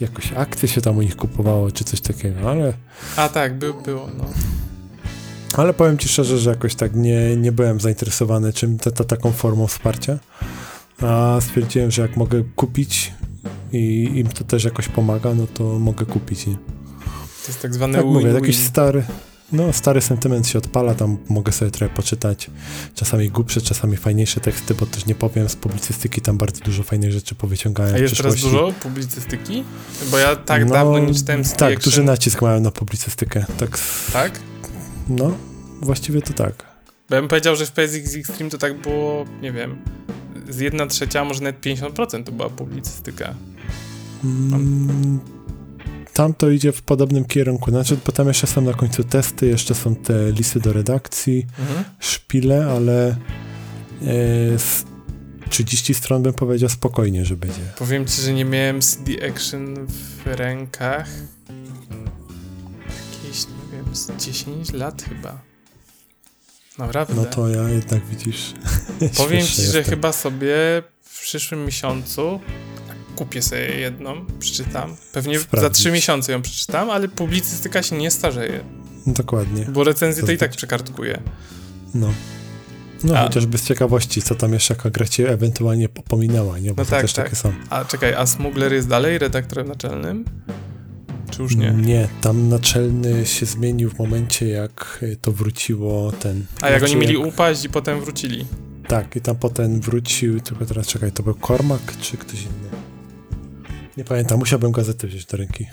[0.00, 2.72] jakąś akcję się tam u nich kupowało, czy coś takiego, ale
[3.16, 4.24] A tak, by, było, no.
[5.56, 9.32] Ale powiem ci szczerze, że jakoś tak nie, nie byłem zainteresowany czym ta, ta, taką
[9.32, 10.18] formą wsparcia.
[11.02, 13.14] A stwierdziłem, że jak mogę kupić
[13.72, 16.46] i im to też jakoś pomaga, no to mogę kupić.
[16.46, 16.54] Nie?
[16.54, 19.02] To jest tak zwane Tak mówię, jakiś stary,
[19.52, 22.50] no stary sentyment się odpala, tam mogę sobie trochę poczytać.
[22.94, 27.12] Czasami głupsze, czasami fajniejsze teksty, bo też nie powiem, z publicystyki tam bardzo dużo fajnych
[27.12, 29.64] rzeczy powyciągałem A jest teraz dużo publicystyki?
[30.10, 31.76] Bo ja tak No, dawno nie czytałem Tak, Action.
[31.84, 33.44] duży nacisk mają na publicystykę.
[33.58, 33.78] Tak,
[34.12, 34.40] Tak?
[35.08, 35.32] no,
[35.82, 36.54] właściwie to tak.
[37.10, 39.76] Bo ja bym powiedział, że w PSX Extreme to tak było, nie wiem,
[40.48, 43.34] z 1 trzecia, może nawet 50% to była publicystyka.
[44.24, 45.20] Mm,
[46.16, 47.70] Tam to idzie w podobnym kierunku.
[47.70, 51.84] Znaczy, bo tam jeszcze są na końcu testy, jeszcze są te listy do redakcji, Mhm.
[52.00, 53.16] szpile, ale e,
[54.58, 54.84] z
[55.50, 57.60] 30 stron bym powiedział spokojnie, że będzie.
[57.78, 61.08] Powiem ci, że nie miałem CD Action w rękach
[63.22, 65.40] jakieś, nie wiem, z 10 lat chyba.
[66.78, 67.14] Naprawdę.
[67.14, 68.52] No to ja jednak widzisz.
[69.16, 69.84] Powiem ci, że jestem.
[69.84, 70.54] chyba sobie
[71.02, 72.40] w przyszłym miesiącu
[73.16, 74.96] kupię sobie jedną, przeczytam.
[75.12, 75.72] Pewnie za Sprawdzić.
[75.78, 78.60] trzy miesiące ją przeczytam, ale publicystyka się nie starzeje,
[79.06, 79.64] Dokładnie.
[79.72, 81.20] bo recenzję to i tak przekartkuję.
[81.94, 82.12] No.
[83.04, 86.70] No, A- chociażby z ciekawości, co tam jeszcze jaka gra cię ewentualnie pominęła, nie?
[86.74, 87.24] Bo No to tak, też tak.
[87.24, 87.52] takie są.
[87.70, 90.24] A czekaj, a Smugler jest dalej redaktorem naczelnym?
[91.30, 91.70] Czy już nie?
[91.70, 96.46] Nie, tam naczelny się zmienił w momencie, jak y, to wróciło ten.
[96.60, 98.46] A jak oni mieli upaść i potem wrócili.
[98.88, 102.68] Tak, i tam potem wrócił, tylko teraz czekaj, to był Cormac czy ktoś inny?
[103.96, 105.66] Nie pamiętam, musiałbym gazetę wziąć do ręki.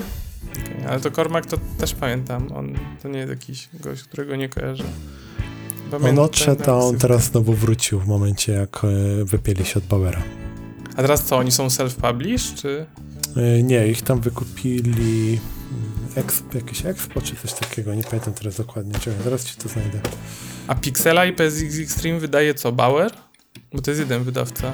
[0.52, 2.52] Okej, Ale to Cormac to też pamiętam.
[2.52, 4.84] On to nie jest jakiś gość, którego nie kojarzę.
[4.84, 9.86] On Pamiętam odszedł, a on teraz znowu wrócił w momencie, jak e, wypieli się od
[9.86, 10.22] Bauera.
[10.96, 12.86] A teraz co, oni są self-published, czy...
[13.36, 15.40] E, Nie, ich tam wykupili
[15.72, 18.94] mm, exp, jakieś Expo czy coś takiego, nie pamiętam teraz dokładnie.
[18.94, 20.00] Czekaj, zaraz ci to znajdę.
[20.68, 23.12] A Pixela i PSX Extreme wydaje co, Bauer?
[23.74, 24.68] Bo to jest jeden wydawca.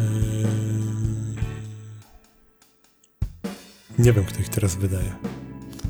[0.00, 0.67] Eee,
[3.98, 5.12] Nie wiem, kto ich teraz wydaje.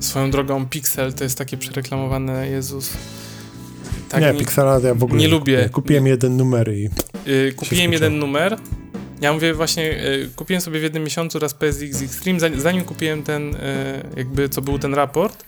[0.01, 2.93] Swoją drogą Pixel to jest takie przereklamowane, Jezus.
[4.09, 5.69] Tak nie, mi- Pixela ja w ogóle nie nie lubię.
[5.73, 6.07] kupiłem.
[6.07, 6.89] Jeden numer i
[7.27, 8.57] Y, kupiłem jeden numer.
[9.21, 13.23] Ja mówię właśnie, y, kupiłem sobie w jednym miesiącu raz PSX Extreme, zanim, zanim kupiłem
[13.23, 13.59] ten, y,
[14.17, 15.45] jakby co był ten raport,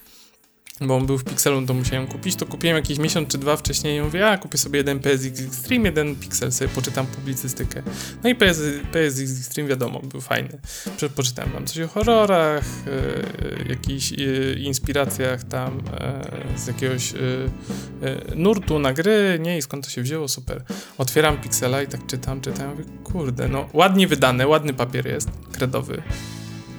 [0.80, 3.98] bo on był w Pixelu, to musiałem kupić, to kupiłem jakiś miesiąc czy dwa wcześniej
[3.98, 7.82] i mówię, a kupię sobie jeden PSX Extreme, jeden Pixel, sobie poczytam publicystykę.
[8.24, 8.60] No i PS,
[8.92, 10.58] PSX Extreme wiadomo, był fajny.
[10.96, 17.16] Prze- Poczytałem tam coś o horrorach, y, jakichś y, inspiracjach tam y, z jakiegoś y,
[17.16, 20.62] y, nurtu na gry, nie, i skąd to się wzięło, super.
[20.98, 26.02] Otwieram Pixela i tak czytam, czytam, mówię, kurde, no ładnie wydane, ładny papier jest, kredowy.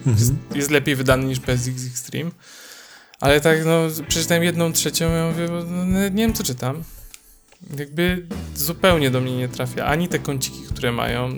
[0.05, 0.57] Jest, mhm.
[0.57, 2.31] jest lepiej wydany niż PSX Extreme.
[3.21, 6.83] Ale tak, no, przeczytałem jedną trzecią, ja mówię, bo, no, nie wiem, co czytam.
[7.77, 9.85] Jakby zupełnie do mnie nie trafia.
[9.85, 11.29] Ani te kąciki, które mają,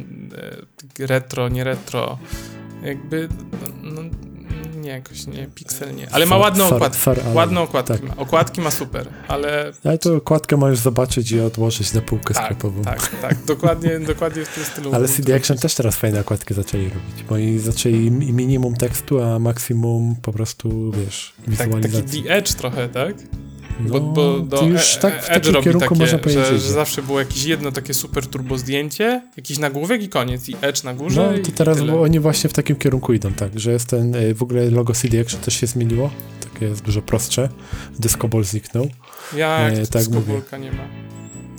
[0.99, 2.19] e, retro, nie retro.
[2.83, 3.29] Jakby,
[3.81, 4.01] no,
[4.83, 6.07] nie, jakoś nie, Pixel nie.
[6.11, 6.97] Ale ma ładną far- okładkę.
[6.99, 8.03] far- Ładne okładki tak.
[8.03, 8.17] ma.
[8.17, 12.81] Okładki ma super, ale Ale to okładkę możesz zobaczyć i odłożyć na półkę tak, sklepową.
[12.83, 14.93] tak, tak, dokładnie, dokładnie w tym stylu.
[14.95, 19.21] Ale CD Action też teraz fajne okładki zaczęli robić, bo i zaczęli mi- minimum tekstu,
[19.23, 22.23] a maksimum po prostu, wiesz, tak, taki wizualizacji.
[22.23, 23.15] The Edge trochę, tak?
[23.79, 26.45] No, Bo, bo do to już E- tak w Edge takim kierunku takie, można powiedzieć.
[26.45, 30.49] że, że zawsze było jakieś jedno takie super turbo zdjęcie, jakiś nagłówek i koniec.
[30.49, 33.33] I Edge na górze No i to teraz bo oni właśnie w takim kierunku idą,
[33.33, 36.09] tak, że jest ten, y, w ogóle logo CD Action też się zmieniło,
[36.53, 37.49] takie jest dużo prostsze,
[37.99, 38.89] Disco Ball zniknął.
[39.35, 40.41] Jak e, tak mówię.
[40.59, 41.12] nie ma.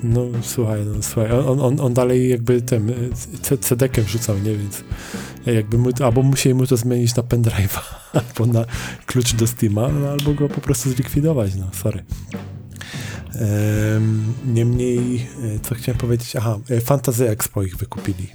[0.05, 3.11] No słuchaj, no słuchaj, on, on, on dalej jakby tym y,
[3.43, 4.85] c- CD-kiem wrzucał, nie, więc
[5.47, 7.81] jakby mu, albo musieli mu to zmienić na pendrive'a,
[8.39, 8.65] albo na
[9.07, 12.05] klucz do Steama, no, albo go po prostu zlikwidować, no sorry.
[13.97, 18.29] Em, niemniej, e, co chciałem powiedzieć, aha, e, Fantasy Expo ich wykupili,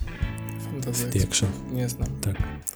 [0.72, 2.36] Fantasy Action, Nie znam tak.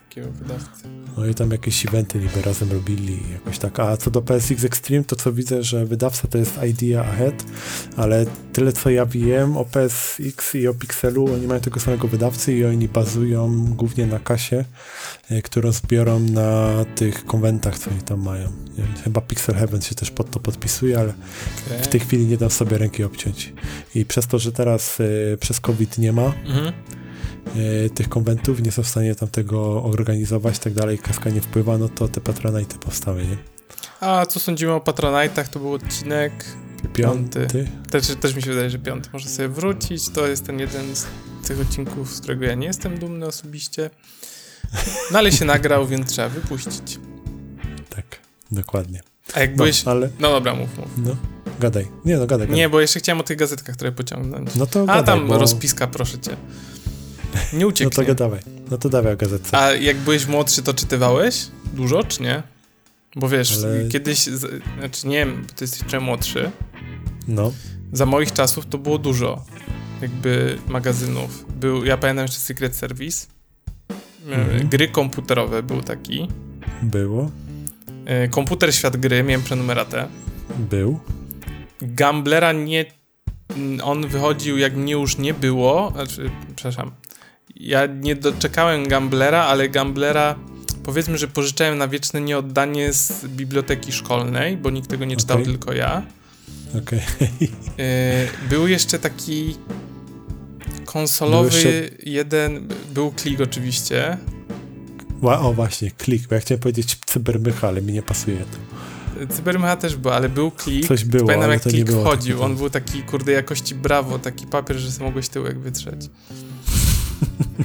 [0.10, 0.84] takiego wydawcy.
[1.18, 3.80] No i tam jakieś eventy niby razem robili, jakoś tak.
[3.80, 7.44] A co do PSX Extreme, to co widzę, że wydawca to jest Idea Ahead,
[7.98, 12.54] ale tyle co ja wiem o PSX i o Pixelu, oni mają tego samego wydawcy
[12.54, 14.66] i oni bazują głównie na kasie,
[15.30, 18.52] e, którą zbiorą na tych konwentach, co oni tam mają.
[19.04, 21.14] Chyba Pixel Heaven się też pod to podpisuje, ale
[21.68, 21.84] Okay.
[21.84, 23.54] w tej chwili nie dam sobie ręki obciąć.
[23.96, 24.98] I przez to, że teraz
[25.34, 26.74] e, przez COVID nie ma, Mhm.
[27.86, 31.78] E, tych konwentów, nie są w stanie tam tego organizować, tak dalej, kaska nie wpływa,
[31.78, 33.38] no to te patronajty powstały, nie?
[34.00, 35.48] A co sądzimy o Patronite'ach?
[35.48, 36.46] To był odcinek
[36.94, 37.40] Piąty.
[37.40, 37.68] Piąty.
[37.92, 40.10] Też, też mi się wydaje, że piąty może sobie wrócić.
[40.10, 41.06] To jest ten jeden z
[41.48, 43.90] tych odcinków, z którego ja nie jestem dumny osobiście.
[45.12, 47.00] No ale się nagrał, więc trzeba wypuścić.
[47.90, 48.06] Tak,
[48.52, 49.02] dokładnie.
[49.34, 49.88] A jak No, byłeś...
[49.88, 50.88] ale, No dobra, mów, mów.
[50.98, 51.16] no,
[51.60, 51.88] gadaj.
[52.06, 52.58] Nie, no gadaj, gadaj.
[52.60, 54.56] Nie, bo jeszcze chciałem o tych gazetkach trochę pociągnąć.
[54.56, 55.38] No to A gadaj, tam bo...
[55.38, 56.36] rozpiska, proszę cię.
[57.54, 57.96] Nie No ucieknie.
[57.96, 58.40] to gadawaj.
[58.72, 59.58] No to dawaj o gazetce.
[59.58, 61.48] A jak byłeś młodszy, to czytywałeś?
[61.74, 62.44] Dużo, czy nie?
[63.16, 64.20] Bo wiesz, Ale- kiedyś,
[64.80, 66.52] znaczy nie wiem, ty jesteś trochę młodszy,
[67.28, 67.52] No,
[67.94, 69.46] za moich czasów to było dużo
[70.02, 71.46] jakby magazynów.
[71.60, 73.28] Był, ja pamiętam jeszcze Secret Service,
[74.32, 74.70] e, Mhm.
[74.70, 76.28] gry komputerowe był taki,
[76.82, 77.32] było,
[78.06, 80.08] E, komputer Świat Gry, miałem prenumeratę.
[80.70, 81.00] był.
[81.82, 82.86] Gamblera nie,
[83.84, 86.92] on wychodził jak mnie już nie było, znaczy, przepraszam,
[87.64, 90.36] ja nie doczekałem Gamblera, ale Gamblera
[90.84, 95.46] powiedzmy, że pożyczałem na wieczne nieoddanie z biblioteki szkolnej, bo nikt tego nie czytał, Okej.
[95.52, 96.02] tylko ja.
[96.84, 97.00] Okej.
[97.80, 99.56] E, Był jeszcze taki
[100.86, 104.18] konsolowy Był jeszcze- jeden, był klik oczywiście.
[105.22, 108.74] O właśnie, klik, bo ja chciałem powiedzieć cybermycha, ale mi nie pasuje to.
[109.36, 110.88] Cybermecha też był, ale był klik.
[110.88, 114.78] Coś było, Pamiętam jak klik było wchodził, on był taki kurde jakości brawo, taki papier,
[114.78, 116.10] że sobie mogłeś tyłek wytrzeć.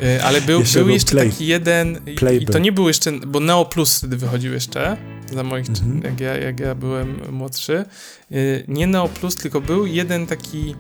[0.03, 1.31] E, ale był, Jeszcze był jeszcze Play.
[1.31, 4.97] taki jeden i- i to nie był jeszcze, bo Neo Plus wtedy wychodził jeszcze,
[5.33, 6.03] za moich, Mhm.
[6.05, 7.85] jak, ja, jak ja byłem młodszy.
[8.31, 8.35] E,
[8.69, 10.75] Nie Neo Plus, tylko był jeden taki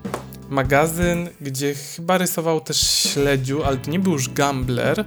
[0.50, 2.80] magazyn, gdzie chyba rysował też
[3.12, 5.04] śledziu, ale to nie był już Gambler.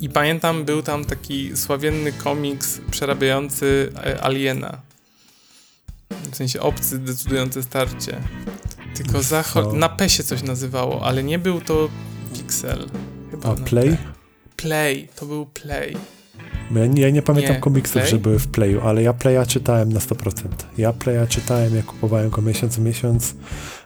[0.00, 4.80] I pamiętam, był tam taki sławienny komiks przerabiający e, Aliena.
[6.32, 8.20] W sensie obcy decydujące starcie.
[8.96, 11.88] Tylko za chol- na P się coś nazywało, ale nie był to
[12.64, 12.88] Pixel.
[13.30, 13.88] Chyba A Play?
[13.90, 13.96] P.
[14.56, 15.96] Play, to był Play.
[16.74, 18.10] Ja nie, ja nie pamiętam Nie, komiksów, Play?
[18.10, 20.48] że były w Playu, ale ja Playa czytałem na 100%.
[20.78, 23.34] Ja Playa czytałem, ja kupowałem go miesiąc w miesiąc,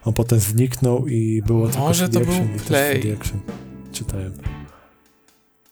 [0.04, 3.02] on potem zniknął i było tylko Może CD to był Action i też Play.
[3.02, 3.40] CD Action.
[3.92, 4.32] Czytałem.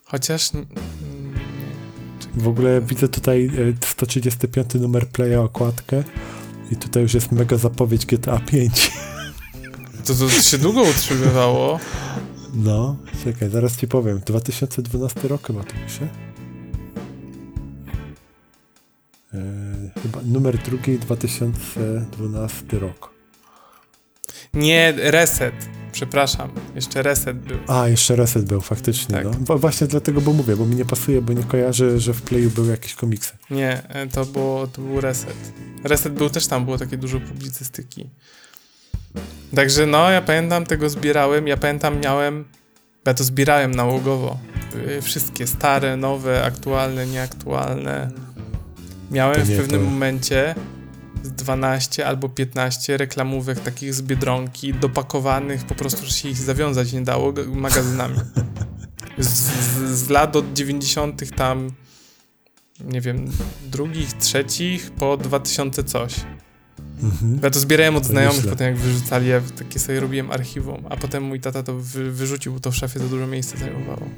[0.05, 0.51] Chociaż.
[2.35, 6.03] W ogóle widzę tutaj e, 135 numer Playa okładkę
[6.71, 8.93] i tutaj już jest mega zapowiedź GTA 5.
[10.05, 11.79] To, to się długo utrzymywało.
[12.57, 14.21] No, czekaj, zaraz ci powiem.
[14.27, 16.09] 2012 rok chyba tu pisze.
[19.35, 23.11] E, chyba numer drugi 2012 rok.
[24.55, 25.55] Nie, reset.
[25.93, 27.59] Przepraszam, jeszcze reset był.
[27.69, 29.25] A, jeszcze Reset był faktycznie, Tak.
[29.25, 29.31] no.
[29.41, 32.51] Bo właśnie dlatego, bo mówię, bo mi nie pasuje, bo nie kojarzę, że w Playu
[32.51, 33.33] były jakieś komiksy.
[33.51, 35.37] Nie, e, to, było, to był reset.
[35.85, 38.11] Reset był też tam, było takie dużo publicystyki.
[39.55, 41.47] Także no, ja pamiętam, tego zbierałem.
[41.49, 42.45] Ja pamiętam, miałem.
[43.07, 44.39] Ja to zbierałem nałogowo.
[44.99, 48.11] Y, Wszystkie stare, nowe, aktualne, nieaktualne.
[49.11, 50.55] Miałem nie, w pewnym to- momencie
[51.23, 57.03] z 12 albo 15 reklamówek takich z Biedronki, dopakowanych, po prostu, się ich zawiązać nie
[57.03, 58.17] dało, magazynami.
[59.19, 61.37] Z, z, z lat od 90.
[61.37, 61.71] tam,
[62.85, 63.31] nie wiem,
[63.67, 66.15] drugich, trzecich po 2000 coś.
[67.03, 67.41] Mhm.
[67.43, 70.97] Ja to zbierałem od To znajomych, potem jak wyrzucali, ja takie sobie robiłem archiwum, a
[70.97, 74.09] potem mój tata to wy, wyrzucił, bo to w szafie za dużo miejsca zajmowało.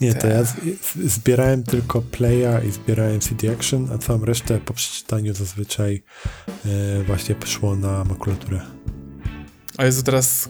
[0.00, 0.30] Nie, to Tak.
[0.30, 5.34] ja z, z, zbierałem tylko Playa i zbierałem CD Action, a całą resztę po przeczytaniu
[5.34, 6.02] zazwyczaj
[6.66, 8.60] e, właśnie szło na makulaturę.
[9.76, 10.48] A Jezu, teraz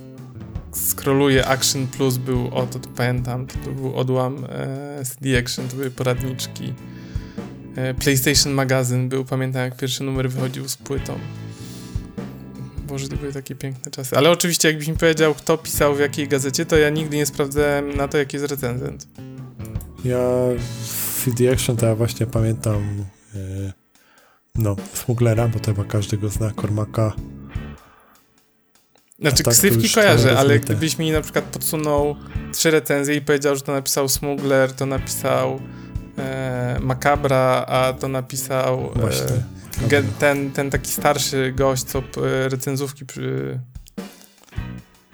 [0.74, 5.68] scrolluję, Action Plus był, o to, to pamiętam, to, to był odłam e, CD Action,
[5.68, 6.74] to były poradniczki.
[7.76, 11.18] E, PlayStation Magazyn był, pamiętam jak pierwszy numer wychodził z płytą.
[12.86, 14.16] Boże, to były takie piękne czasy.
[14.16, 17.96] Ale oczywiście, jakbyś mi powiedział, kto pisał w jakiej gazecie, to ja nigdy nie sprawdzałem
[17.96, 19.06] na to, jaki jest recenzent.
[20.04, 20.18] Ja
[21.24, 23.04] CD Action to ja właśnie pamiętam
[23.34, 23.72] e,
[24.54, 27.12] no, Smuglera, bo to chyba każdy go zna, Cormaca,
[29.18, 32.16] Znaczy tak ksywki kojarzę, ale gdybyś mi na przykład podsunął
[32.52, 35.60] trzy recenzje i powiedział, że to napisał Smuggler, to napisał
[36.18, 38.90] e, Macabra, a to napisał
[39.90, 42.02] e, ten, ten taki starszy gość, co
[42.48, 43.60] recenzówki przy...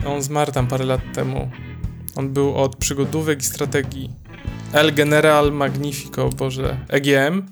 [0.07, 1.51] On zmarł tam parę lat temu.
[2.17, 4.11] On był od przygodówek i strategii.
[4.73, 6.77] El General Magnifico, Boże.
[6.89, 7.43] EGM?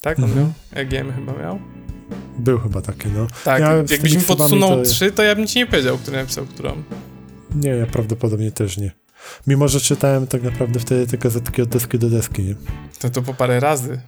[0.00, 0.40] Tak on Mhm.
[0.44, 0.52] miał?
[0.84, 1.58] EGM chyba miał?
[2.38, 3.26] Był chyba taki, no.
[3.44, 6.44] Tak, Ja jakbyś mi podsunął to- trzy, to ja bym ci nie powiedział, który napisał
[6.46, 6.82] którą.
[7.54, 8.92] Nie, ja prawdopodobnie też nie.
[9.46, 12.54] Mimo, że czytałem tak naprawdę wtedy te gazetki od deski do deski, nie?
[12.98, 14.00] To to po parę razy.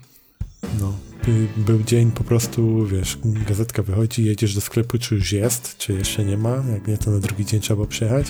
[0.80, 0.94] No.
[1.28, 5.92] Y, Był dzień po prostu, wiesz, gazetka wychodzi, jedziesz do sklepu, czy już jest, czy
[5.92, 6.62] jeszcze nie ma.
[6.72, 8.26] Jak nie, to na drugi dzień trzeba przyjechać.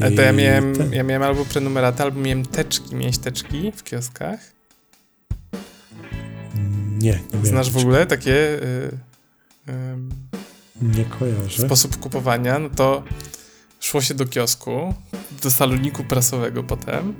[0.00, 2.94] Ale to ja miałem, ten- ja miałem albo prenumeratę, albo miałem teczki.
[2.94, 4.40] Miałeś teczki w kioskach?
[6.98, 7.46] Nie, nie miałem.
[7.46, 8.90] Znasz w ogóle takie y,
[10.82, 11.62] Nie kojarzę.
[11.66, 12.58] sposób kupowania?
[12.58, 13.02] No to
[13.80, 14.94] szło się do kiosku,
[15.42, 17.14] do saloniku prasowego potem.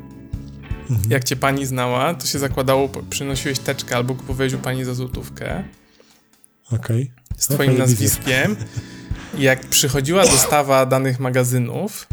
[0.91, 1.11] Mhm.
[1.11, 5.65] Jak cię pani znała, to się zakładało, przynosiłeś teczkę albo kupowałeś u pani za złotówkę
[6.73, 7.11] Okej.
[7.37, 8.57] z No, twoim fajny nazwiskiem.
[9.39, 12.07] I jak przychodziła dostawa danych magazynów,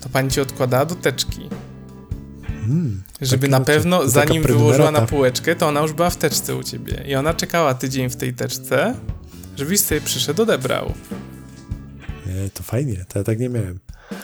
[0.00, 1.48] to pani ci odkładała do teczki.
[2.64, 3.66] Mm, Żeby Takie na rzeczy.
[3.72, 7.04] pewno, taka zanim wyłożyła na półeczkę, to ona już była w teczce u ciebie.
[7.08, 8.94] I ona czekała tydzień w tej teczce,
[9.56, 10.92] żebyś sobie przyszedł, odebrał.
[12.26, 13.78] nie, to fajnie, to ja tak nie miałem.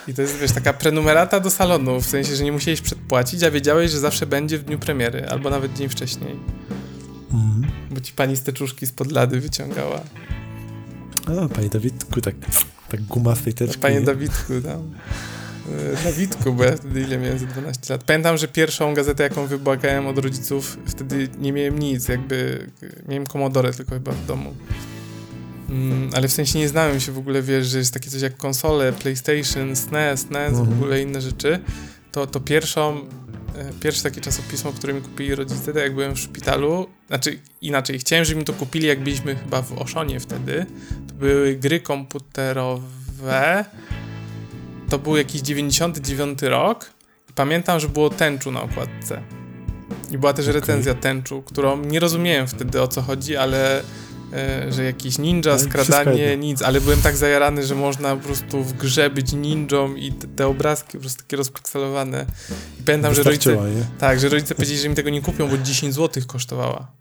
[0.09, 3.51] I to jest, wiesz, taka prenumerata do salonu, w sensie, że nie musiałeś przedpłacić, a
[3.51, 6.37] wiedziałeś, że zawsze będzie w dniu premiery, albo nawet dzień wcześniej.
[7.33, 7.73] Mhm.
[7.91, 10.01] Bo ci pani z teczuszki spod lady wyciągała.
[11.27, 12.35] A, panie Dawidku, tak,
[12.89, 13.79] tak guma z tej teczki.
[13.79, 14.01] Panie nie?
[14.01, 14.95] Dawidku, tam.
[16.01, 17.39] E, Dawidku, bo ja wtedy ile miałem?
[17.39, 18.05] Za 12 lat.
[18.05, 22.67] Pamiętam, że pierwszą gazetę, jaką wybłagałem od rodziców, wtedy nie miałem nic, jakby
[23.09, 24.55] miałem komodorę tylko chyba w domu.
[25.71, 28.37] Mm, ale w sensie nie znałem się w ogóle, wiesz, że jest takie coś jak
[28.37, 30.79] konsole, PlayStation, SNES, NES, w Mhm.
[30.79, 31.59] ogóle inne rzeczy.
[32.13, 32.97] To, to pierwszą,
[33.57, 37.99] e, pierwsze takie czasopismo, które mi kupili rodzice, to jak byłem w szpitalu, znaczy inaczej,
[37.99, 40.67] chciałem, żeby mi to kupili, jak byliśmy chyba w Oszonie wtedy,
[41.09, 43.65] to były gry komputerowe,
[44.89, 46.91] to był jakiś 99 rok
[47.31, 49.23] i pamiętam, że było tęczu na okładce.
[50.11, 50.61] I była też Okej.
[50.61, 53.83] recenzja tęczu, którą nie rozumiałem wtedy o co chodzi, ale e,
[54.69, 58.73] że jakiś ninja, wszystko skradanie, nic, ale byłem tak zajarany, że można po prostu w
[58.73, 62.27] grze być ninją i te, te obrazki po prostu takie rozpikselowane.
[62.81, 63.85] I pamiętam, że rodzice, nie?
[63.99, 66.93] tak, że rodzice powiedzieli, że mi tego nie kupią, bo 10 zł kosztowała.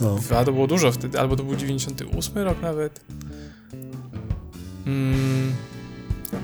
[0.00, 0.18] No.
[0.36, 3.00] A to było dużo wtedy, albo to był 98 rok nawet.
[4.86, 5.52] Mm,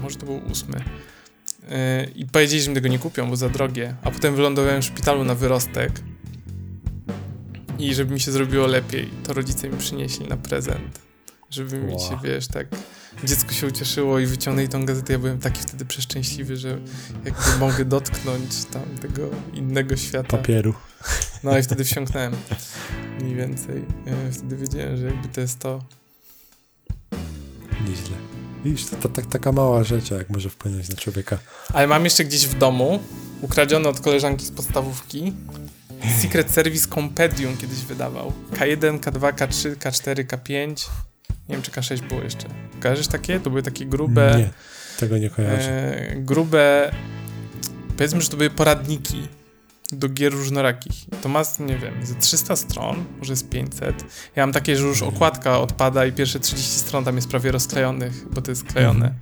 [0.03, 0.69] może to był 8.
[0.73, 3.95] Yy, I powiedzieli, że mi tego nie kupią, bo za drogie.
[4.03, 5.93] A potem wylądowałem w szpitalu na wyrostek.
[7.79, 10.99] I żeby mi się zrobiło lepiej, to rodzice mi przynieśli na prezent.
[11.51, 12.67] Żeby mi się, wiesz, tak
[13.25, 15.13] dziecko się ucieszyło i wyciągnęli tą gazetę.
[15.13, 16.79] Ja byłem taki wtedy przeszczęśliwy, że
[17.25, 20.29] jakby mogę dotknąć tam tego innego świata.
[20.37, 20.75] Papieru.
[21.43, 22.33] No i wtedy wsiąknąłem.
[23.21, 23.85] Mniej więcej.
[24.07, 25.85] E, Wtedy wiedziałem, że jakby to jest to.
[27.89, 28.17] Nieźle.
[28.65, 31.39] Widzisz, to, to tak, taka mała rzecz, jak może wpłynąć na człowieka.
[31.73, 33.03] Ale mam jeszcze gdzieś w domu,
[33.41, 35.33] ukradzione od koleżanki z podstawówki,
[36.23, 38.33] Secret Service Compendium kiedyś wydawał.
[38.53, 40.89] K1, K2, K3, K4, K5.
[41.49, 42.49] Nie wiem, czy K6 było jeszcze.
[42.83, 43.41] Kojarzysz takie?
[43.41, 44.35] To były takie grube...
[44.39, 44.51] Nie,
[44.99, 45.71] tego nie kojarzę.
[46.11, 46.91] e, grube...
[47.97, 49.29] Powiedzmy, że to były poradniki
[49.93, 50.95] do gier różnorakich.
[51.23, 54.05] To ma, nie wiem, ze 300 stron, może z 500.
[54.37, 58.29] Ja mam takie, że już okładka odpada i pierwsze 30 stron tam jest prawie rozklejonych,
[58.31, 59.07] bo to jest klejone.
[59.07, 59.15] Mhm.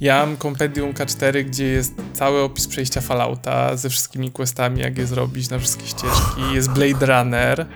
[0.00, 5.06] Ja mam kompendium K4, gdzie jest cały opis przejścia Fallouta ze wszystkimi questami, jak je
[5.06, 6.54] zrobić na wszystkie ścieżki.
[6.54, 7.66] Jest Blade Runner,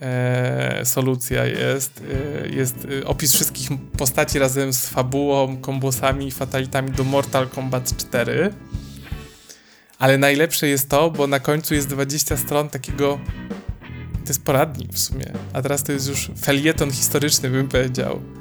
[0.00, 2.02] e, solucja jest,
[2.44, 3.68] e, jest e, opis wszystkich
[3.98, 8.54] postaci razem z fabułą, kombosami i fatalitami do Mortal Kombat 4.
[9.98, 13.20] Ale najlepsze jest to, bo na końcu jest 20 stron takiego.
[14.12, 18.39] To jest poradnik w sumie, a teraz to jest już felieton historyczny, bym powiedział.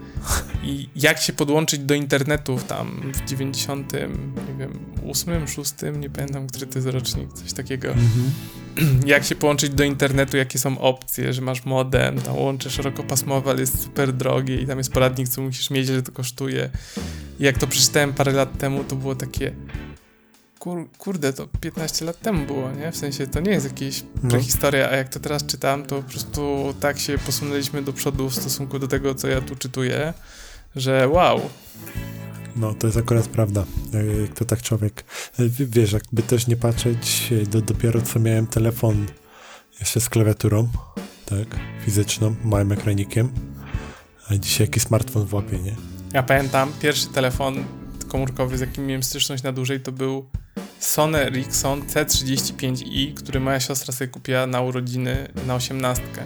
[0.64, 6.48] I jak się podłączyć do internetu tam w 90, nie wiem, 8, 6, nie pamiętam,
[6.48, 7.88] który to jest rocznik, coś takiego.
[7.88, 8.32] Mhm.
[9.06, 13.60] Jak się połączyć do internetu, jakie są opcje, że masz modem, tam łącze szerokopasmowe, ale
[13.60, 16.70] jest super drogie i tam jest poradnik, co musisz mieć, ile to kosztuje.
[17.40, 19.52] I jak to przeczytałem parę lat temu, to było takie
[20.60, 22.92] kur, kurde, to 15 lat temu było, nie?
[22.92, 24.30] W sensie to nie jest jakieś No.
[24.30, 28.36] prehistoria, a jak to teraz czytam, to po prostu tak się posunęliśmy do przodu w
[28.36, 30.14] stosunku do tego, co ja tu czytuję,
[30.76, 31.42] że wow.
[32.56, 33.66] No, to jest akurat prawda.
[33.94, 35.04] E, Jak to tak człowiek,
[35.40, 39.06] e, wiesz, jakby też nie patrzeć, e, do, dopiero co miałem telefon
[39.80, 40.70] jeszcze z klawiaturą,
[41.26, 43.30] tak, fizyczną, małym ekranikiem,
[44.30, 45.76] a dzisiaj jaki smartfon w łapie, nie?
[46.14, 47.64] Ja pamiętam, pierwszy telefon
[48.08, 50.30] komórkowy, z jakim miałem styczność na dłużej, to był
[50.80, 56.24] Sony Ericsson C35i, który moja siostra sobie kupiła na urodziny na osiemnastkę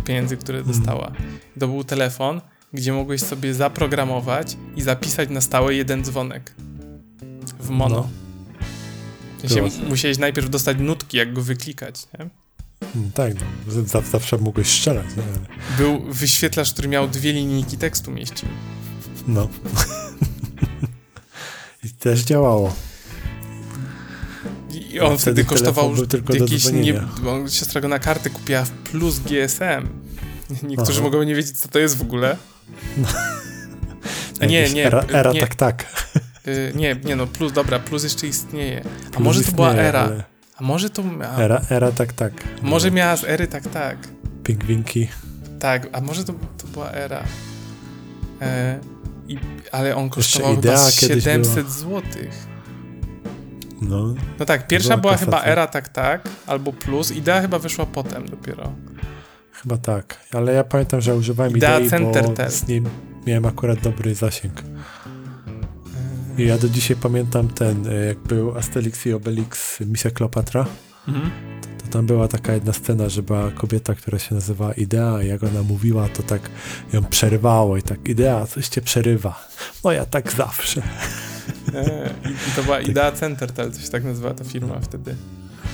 [0.00, 0.76] z pieniędzy, które Hmm.
[0.76, 1.12] dostała.
[1.56, 2.40] I to był telefon,
[2.72, 6.54] gdzie mogłeś sobie zaprogramować i zapisać na stałe jeden dzwonek
[7.60, 7.96] w mono.
[7.96, 8.08] No.
[9.54, 9.68] Było.
[9.88, 12.06] musiałeś najpierw dostać nutki, jak go wyklikać.
[12.18, 12.28] Nie?
[12.94, 15.06] Mm, Tak, no, zawsze mogłeś strzelać?
[15.16, 15.26] Ale,
[15.78, 18.48] Był wyświetlacz, który miał dwie linijki tekstu mieścił.
[19.28, 19.48] no.
[21.84, 22.74] I też działało.
[24.94, 25.92] I on A wtedy wtedy kosztował
[26.34, 27.00] jakieś nie,
[27.50, 29.88] siostra go na kartę kupiła w plus GSM.
[30.62, 31.02] Niektórzy Aha.
[31.02, 32.36] mogą nie wiedzieć, co to jest w ogóle.
[34.40, 35.86] A nie, nie, Era, era nie, tak, tak.
[36.48, 38.84] y, nie, nie, no plus, dobra, plus jeszcze istnieje.
[39.06, 40.00] A Plus może to była istnieje, era?
[40.00, 40.24] ale
[40.56, 42.32] A może to miała, Era, era tak, tak.
[42.62, 43.96] może No, miała z ery, tak, tak.
[44.44, 45.08] Pingwinki.
[45.60, 47.24] Tak, a może to, to była era.
[48.40, 48.78] E,
[49.28, 49.38] i,
[49.72, 52.53] ale on kosztował chyba Idea z kiedyś 700 złotych.
[53.88, 57.10] No, No tak, pierwsza była była chyba era, tak, tak, albo plus.
[57.10, 58.72] Idea chyba wyszła potem dopiero.
[59.52, 60.18] chyba tak.
[60.32, 62.88] Ale ja pamiętam, że używałem Idea idei, Center bo z nim
[63.26, 64.62] miałem akurat dobry zasięg.
[66.38, 70.66] E, I ja do dzisiaj pamiętam ten, e, jak był Asterix i Obelix Misja Kleopatra,
[71.08, 71.30] mhm.
[71.78, 75.42] to tam była taka jedna scena, że była kobieta, która się nazywała Idea i jak
[75.42, 76.50] ona mówiła, to tak
[76.92, 79.48] ją przerywało i tak Idea, coś cię przerywa.
[79.84, 80.82] No ja tak zawsze.
[81.74, 85.16] E, I, I to była Idea Centertel, to się tak nazywała ta firma wtedy.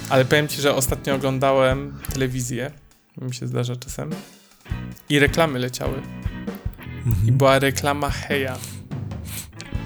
[0.09, 2.71] Ale powiem ci, że ostatnio oglądałem telewizję,
[3.21, 4.11] mi się zdarza czasem,
[5.09, 6.03] i reklamy leciały.
[7.07, 7.37] I Mhm.
[7.39, 8.59] była reklama Heja.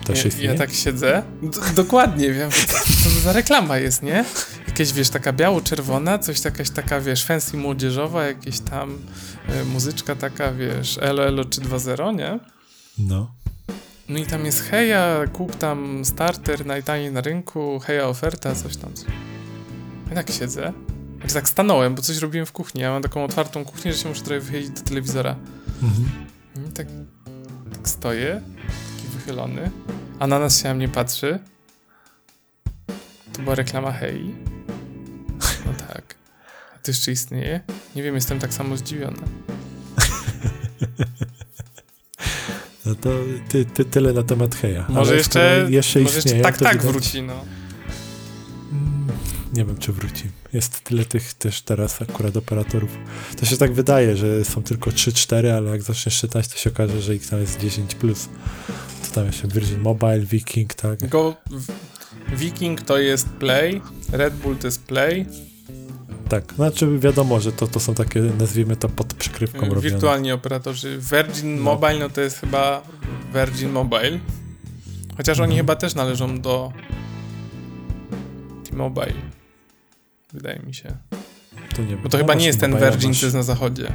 [0.05, 0.51] Też ja, istnieje?
[0.53, 2.66] ja tak siedzę, d- dokładnie wiem, co
[3.05, 4.24] to za reklama jest, nie?
[4.68, 8.99] Jakieś, wiesz, taka biało-czerwona, coś jakaś taka, wiesz, fancy młodzieżowa, jakieś tam
[9.49, 12.39] e, muzyczka taka, wiesz, elo, elo 320, nie?
[12.99, 13.35] No.
[14.09, 18.93] No i tam jest heja, kup tam starter najtaniej na rynku, heja oferta, coś tam.
[20.09, 20.73] Ja tak siedzę.
[21.19, 22.81] Znaczy tak stanąłem, bo coś robiłem w kuchni.
[22.81, 25.37] Ja mam taką otwartą kuchnię, że się muszę trochę wychylić do telewizora.
[25.83, 26.27] Mhm.
[26.69, 26.87] I tak,
[27.73, 28.43] tak stoję,
[28.97, 29.71] taki wychylony,
[30.19, 31.39] a na nas się na mnie patrzy.
[33.33, 34.35] To była reklama hej.
[35.67, 36.15] No tak.
[36.75, 37.61] A to jeszcze istnieje?
[37.97, 39.19] Nie wiem, jestem tak samo zdziwiony.
[42.87, 43.11] No to
[43.49, 44.87] ty, ty, tyle na temat Heja.
[44.89, 47.32] Może Ale jeszcze, jeszcze może jeszcze tak, tak widać- wróci, no.
[48.72, 49.07] Mm,
[49.53, 50.24] Nie wiem, czy wróci.
[50.53, 52.91] Jest tyle tych też teraz akurat operatorów.
[53.41, 57.03] To się tak wydaje, że są tylko 3-4, ale jak zaczniesz czytać, to się okaże,
[57.03, 57.95] że ich tam jest 10+.
[57.95, 58.28] Plus.
[59.09, 60.99] To tam jeszcze Virgin Mobile, Viking, tak?
[61.51, 61.72] W-
[62.39, 63.80] Viking to jest Play,
[64.12, 65.26] Red Bull to jest Play,
[66.35, 69.80] Tak, znaczy wiadomo, że to, to są takie, nazwijmy to pod przykrywką robione.
[69.80, 70.99] wirtualni operatorzy.
[71.12, 71.62] Virgin No.
[71.62, 72.82] Mobile no to jest chyba
[73.35, 74.18] Virgin Mobile.
[75.16, 75.57] Chociaż oni Mhm.
[75.66, 76.72] chyba też należą do
[78.70, 79.12] T-Mobile.
[80.32, 80.97] Wydaje mi się.
[81.76, 82.03] To nie wiem.
[82.03, 83.93] Bo to No chyba masz nie jest ten Virgin, masz- co jest na zachodzie.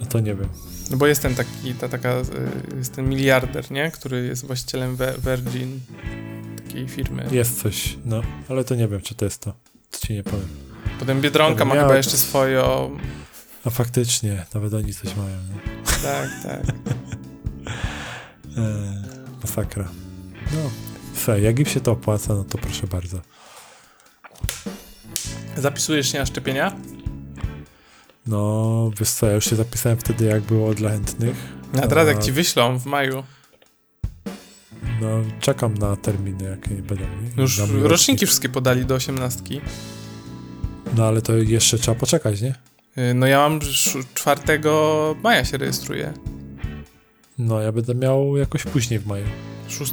[0.00, 0.48] No to nie wiem.
[0.90, 2.24] No bo jest ten taki, ta taka, y,
[2.76, 3.90] jest ten miliarder, nie?
[3.90, 4.96] Który jest właścicielem
[5.26, 5.80] Virgin,
[6.56, 7.26] takiej firmy.
[7.30, 9.52] Jest coś, no, ale to nie wiem, czy to jest to.
[9.90, 10.48] To ci nie powiem.
[10.98, 12.96] Potem Biedronka ma chyba jeszcze swoją.
[13.64, 15.36] A faktycznie, nawet oni coś mają.
[15.52, 15.72] No.
[16.02, 16.74] Tak, tak.
[18.56, 19.04] Eee,
[19.42, 19.88] masakra.
[20.52, 20.70] No,
[21.14, 23.20] słuchaj, jak im się to opłaca, no to proszę bardzo.
[25.56, 26.72] Zapisujesz się na szczepienia?
[28.26, 31.36] No, wiesz co, ja już się zapisałem wtedy, jak było dla chętnych.
[31.82, 33.22] A teraz jak ci wyślą w maju,
[35.00, 35.08] No,
[35.40, 37.04] czekam na terminy, jakie będą.
[37.04, 37.42] nie?
[37.42, 38.18] już roczniki rocznik.
[38.20, 39.60] wszystkie podali do osiemnastki.
[40.96, 42.54] No, ale to jeszcze trzeba poczekać, nie?
[42.98, 44.40] Y, No ja mam sz- 4
[45.22, 46.12] maja się rejestruję.
[47.38, 49.24] No, ja będę miał jakoś później w maju.
[49.68, 49.92] 6?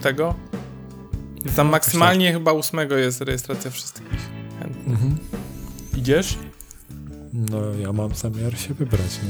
[1.55, 4.07] Tam maksymalnie chyba 8 jest rejestracja wszystkich.
[4.59, 4.87] chętnych.
[4.87, 5.17] Mhm.
[5.97, 6.37] Idziesz?
[7.33, 9.29] No, ja mam zamiar się wybrać, no.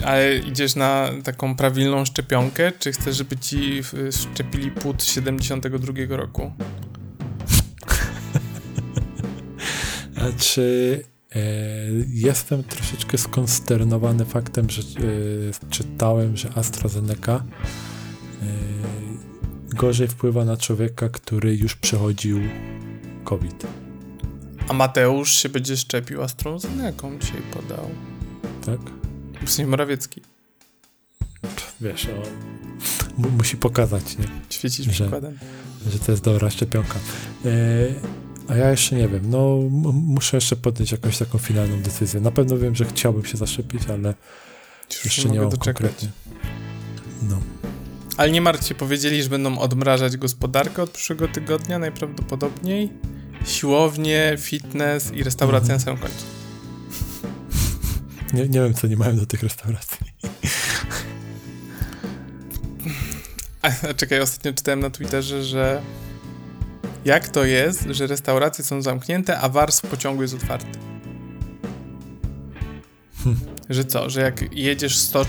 [0.00, 6.16] Y, Ale idziesz na taką prawilną szczepionkę, czy chcesz, żeby ci y, szczepili płód 72
[6.16, 6.52] roku?
[10.38, 11.02] Czy
[11.34, 11.38] e,
[12.08, 14.84] jestem troszeczkę skonsternowany faktem, że e,
[15.70, 17.44] czytałem, że AstraZeneca
[18.42, 18.46] e,
[19.76, 22.40] gorzej wpływa na człowieka, który już przechodził
[23.24, 23.66] COVID.
[24.68, 27.90] A Mateusz się będzie szczepił AstraZeneką, dzisiaj podał.
[28.66, 28.80] Tak?
[29.46, 30.20] W sensie Morawiecki.
[31.80, 34.24] Wiesz, on mu- musi pokazać, nie?
[34.50, 35.38] Świecisz Że- przykładem.
[35.90, 36.98] że to jest dobra szczepionka.
[38.48, 39.30] A ja jeszcze nie wiem.
[39.30, 39.56] No,
[39.92, 42.20] muszę jeszcze podjąć jakąś taką finalną decyzję.
[42.20, 44.14] Na pewno wiem, że chciałbym się zaszczepić, ale
[44.90, 45.76] Już jeszcze nie mogę mam doczekać.
[45.76, 46.08] konkretnie.
[47.22, 47.40] No.
[48.16, 52.92] Ale nie martw się, powiedzieli, że będą odmrażać gospodarkę od przyszłego tygodnia najprawdopodobniej.
[53.46, 55.78] Siłownie, fitness i restauracja Mhm.
[55.78, 56.24] na samym końcu.
[58.32, 59.96] Nie, nie wiem, co nie mają do tych restauracji.
[63.62, 65.82] A czekaj, ostatnio czytałem na Twitterze, że
[67.04, 70.78] jak to jest, że restauracje są zamknięte, a wars w pociągu jest otwarty?
[73.24, 73.36] Hm.
[73.70, 75.26] Że co, że jak jedziesz 100,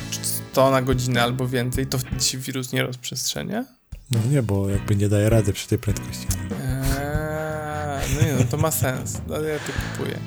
[0.52, 3.66] 100 na godzinę albo więcej, to wtedy się wirus nie rozprzestrzenia?
[4.12, 6.28] No nie, bo jakby nie daje rady przy tej prędkości.
[6.52, 9.22] Eee, no nie, no to ma sens.
[9.36, 10.20] Ale ja to kupuję.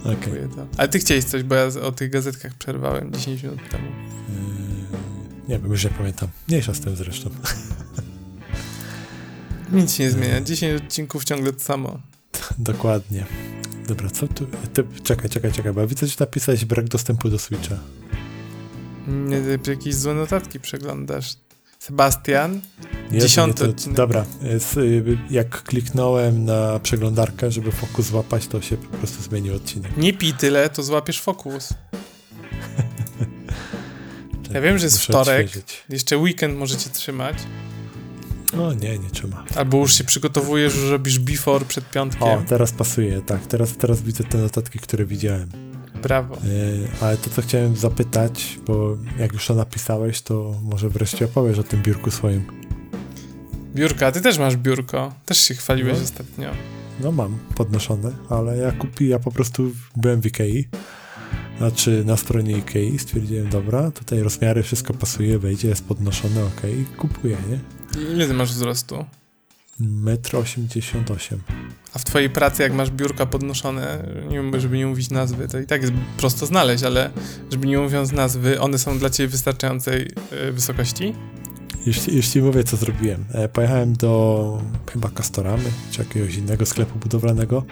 [0.00, 0.16] Okej.
[0.16, 0.66] kupuję to.
[0.76, 3.88] Ale ty chciałeś coś, bo ja o tych gazetkach przerwałem 10 minut temu.
[3.88, 6.28] Yy, Nie wiem, już nie pamiętam.
[6.48, 7.30] Mniejsza z tym zresztą.
[9.72, 10.40] Nic się nie zmienia.
[10.40, 11.98] 10 odcinków ciągle to samo.
[12.58, 13.26] Dokładnie.
[13.88, 14.46] Dobra, co tu?
[14.72, 17.76] Ty, czekaj, czekaj, czekaj, bo widzę, że napisałeś brak dostępu do Switcha.
[19.08, 21.34] Nie, ty jakieś złe notatki przeglądasz.
[21.78, 22.60] Sebastian,
[23.10, 23.96] Jezu, Dziesiąty nie, to- odcinek.
[23.96, 29.54] Dobra, jest, y, jak kliknąłem na przeglądarkę, żeby fokus złapać, to się po prostu zmienił
[29.54, 29.96] odcinek.
[29.96, 31.68] nie pij tyle, to złapiesz fokus.
[34.54, 35.44] Ja wiem, że jest wtorek.
[35.46, 35.84] odświeżyć.
[35.88, 37.36] Jeszcze weekend możecie trzymać.
[38.56, 39.44] No nie, nie trzyma.
[39.56, 42.22] Albo już się przygotowujesz, już robisz before przed piątkiem.
[42.22, 45.48] O, teraz pasuje, tak, teraz, teraz widzę te notatki, które widziałem.
[46.02, 46.34] Brawo.
[46.34, 51.58] Yy, ale to, co chciałem zapytać, bo jak już to napisałeś, to może wreszcie opowiesz
[51.58, 52.44] o tym biurku swoim.
[53.74, 55.12] Biurka, ty też masz biurko.
[55.26, 56.02] Też się chwaliłeś No.
[56.04, 56.50] ostatnio.
[57.00, 60.68] No mam podnoszone, ale ja kupi, ja po prostu byłem w Ikei,
[61.58, 67.36] znaczy na stronie Ikei, stwierdziłem, dobra, tutaj rozmiary, wszystko pasuje, wejdzie, jest podnoszone, okej, kupuję,
[67.50, 67.58] nie?
[68.14, 69.04] Ile ty masz wzrostu?
[69.80, 71.40] Metr 88.
[71.94, 75.66] A w twojej pracy, jak masz biurka podnoszone, nie żeby nie mówić nazwy, to i
[75.66, 77.10] tak jest prosto znaleźć, ale
[77.50, 81.14] żeby nie mówiąc nazwy, one są dla ciebie wystarczającej e, wysokości?
[82.12, 83.24] Już ci mówię, co zrobiłem.
[83.32, 87.64] E, pojechałem do chyba Castoramy, czy jakiegoś innego sklepu budowlanego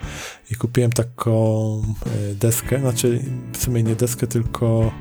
[0.51, 3.23] i kupiłem taką e, deskę, znaczy
[3.53, 4.91] w sumie nie deskę, tylko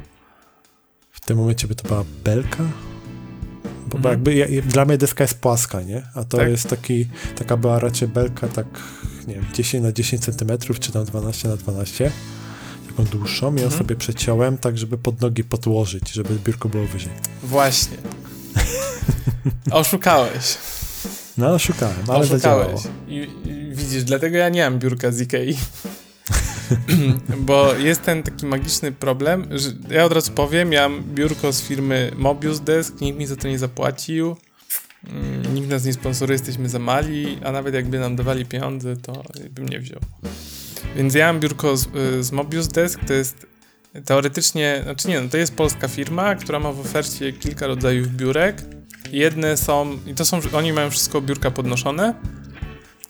[1.11, 2.65] w tym momencie by to była belka.
[3.87, 4.13] Bo, Mhm.
[4.13, 6.03] jakby ja, dla mnie deska jest płaska, nie?
[6.15, 6.49] A to Tak.
[6.49, 7.09] jest taki,
[7.39, 8.67] taka była raczej belka tak,
[9.29, 12.11] nie wiem, 10 na 10 cm, czy tam 12 na 12
[12.89, 13.79] taką dłuższą i ją Mhm.
[13.79, 17.13] sobie przeciąłem tak, żeby pod nogi podłożyć, żeby biurko było wyżej.
[17.43, 17.97] Właśnie.
[19.71, 20.57] Oszukałeś.
[21.39, 22.19] No, szukałem, ale.
[22.19, 22.81] Oszukałeś.
[23.09, 23.15] I,
[23.45, 25.57] I widzisz, dlatego ja nie mam biurka z Ikei.
[27.49, 31.63] Bo jest ten taki magiczny problem, że ja od razu powiem, ja mam biurko z
[31.63, 34.37] firmy Mobius Desk, nikt mi za to nie zapłacił,
[35.07, 39.23] mm, nikt nas nie sponsoruje, jesteśmy za mali, a nawet jakby nam dawali pieniądze, to
[39.51, 40.01] bym nie wziął.
[40.97, 43.47] Więc ja mam biurko z, y, z Mobius Desk, to jest
[44.05, 48.63] teoretycznie, znaczy nie, no to jest polska firma, która ma w ofercie kilka rodzajów biurek.
[49.13, 52.15] Jedne są, i to są, oni mają wszystko biurka podnoszone.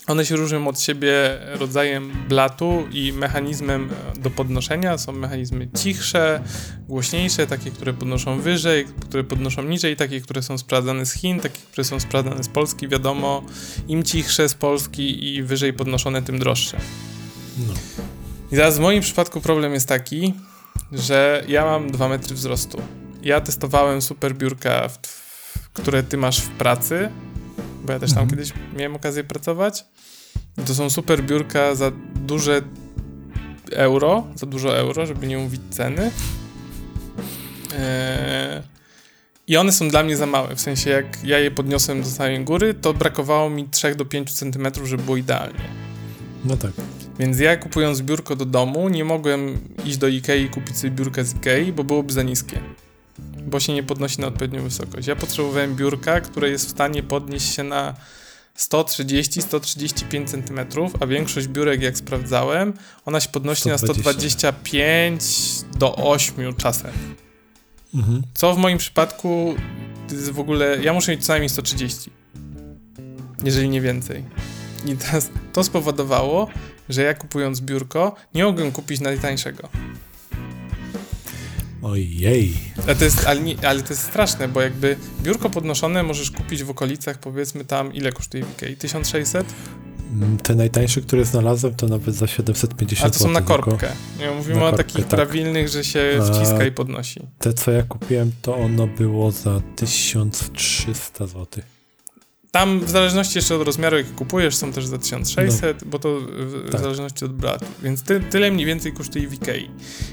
[0.06, 1.12] One się różnią od siebie
[1.54, 3.88] rodzajem blatu i mechanizmem
[4.18, 4.98] do podnoszenia.
[4.98, 6.40] Są mechanizmy cichsze,
[6.88, 11.58] głośniejsze, takie, które podnoszą wyżej, które podnoszą niżej, takie, które są sprawdzane z Chin, takie,
[11.72, 13.42] które są sprawdzane z Polski, wiadomo.
[13.88, 16.76] Im cichsze z Polski i wyżej podnoszone, tym droższe.
[17.68, 17.74] No.
[18.52, 20.34] I teraz w moim przypadku problem jest taki,
[20.92, 22.82] że ja mam 2 metry wzrostu.
[23.22, 24.88] Ja testowałem super biurka,
[25.72, 27.10] które ty masz w pracy,
[27.86, 28.30] bo ja też tam Mhm.
[28.38, 29.84] kiedyś miałem okazję pracować.
[30.66, 32.62] To są super biurka za duże
[33.72, 36.10] euro, za dużo euro, żeby nie mówić ceny.
[37.78, 38.62] Eee,
[39.48, 42.44] I one są dla mnie za małe, w sensie jak ja je podniosłem do samej
[42.44, 45.60] góry, to brakowało mi 3 do 5 cm, żeby było idealnie.
[46.44, 46.70] No tak.
[47.18, 51.24] Więc ja kupując biurko do domu, nie mogłem iść do Ikei i kupić sobie biurka
[51.24, 52.60] z Ikei, bo byłoby za niskie.
[53.46, 55.08] Bo się nie podnosi na odpowiednią wysokość.
[55.08, 57.94] Ja potrzebowałem biurka, które jest w stanie podnieść się na
[58.58, 60.60] 130-135 cm,
[61.00, 62.72] a większość biurek, jak sprawdzałem,
[63.04, 64.12] ona się podnosi na 120.
[64.12, 65.24] 125
[65.78, 66.92] do 8 czasem.
[67.94, 68.22] Mhm.
[68.34, 69.54] Co w moim przypadku
[70.12, 70.78] jest w ogóle.
[70.82, 72.10] Ja muszę mieć co najmniej 130.
[73.44, 74.24] Jeżeli nie więcej.
[74.86, 76.48] I teraz to spowodowało,
[76.88, 79.68] że ja kupując biurko, nie mogłem kupić najtańszego.
[81.82, 82.52] Ojej.
[82.86, 86.64] Ale to, jest, ale, nie, ale to jest straszne, bo jakby biurko podnoszone możesz kupić
[86.64, 88.76] w okolicach, powiedzmy tam, ile kosztuje w Ikei?
[88.76, 89.46] 1600?
[90.12, 93.88] Mm, Te najtańsze, które znalazłem, to nawet za 750 A to są na tylko korbkę.
[94.18, 95.06] Nie, mówimy Na o takich tak.
[95.08, 97.20] prawilnych, że się A- wciska i podnosi.
[97.38, 101.46] Te, co ja kupiłem, to ono było za 1300 zł.
[102.56, 106.70] Tam w zależności jeszcze od rozmiaru, jaki kupujesz, są też za 1600, bo to w,
[106.70, 106.80] Tak.
[106.80, 107.66] zależności od bratu.
[107.82, 109.70] Więc ty, tyle mniej więcej kosztuje w Ikei.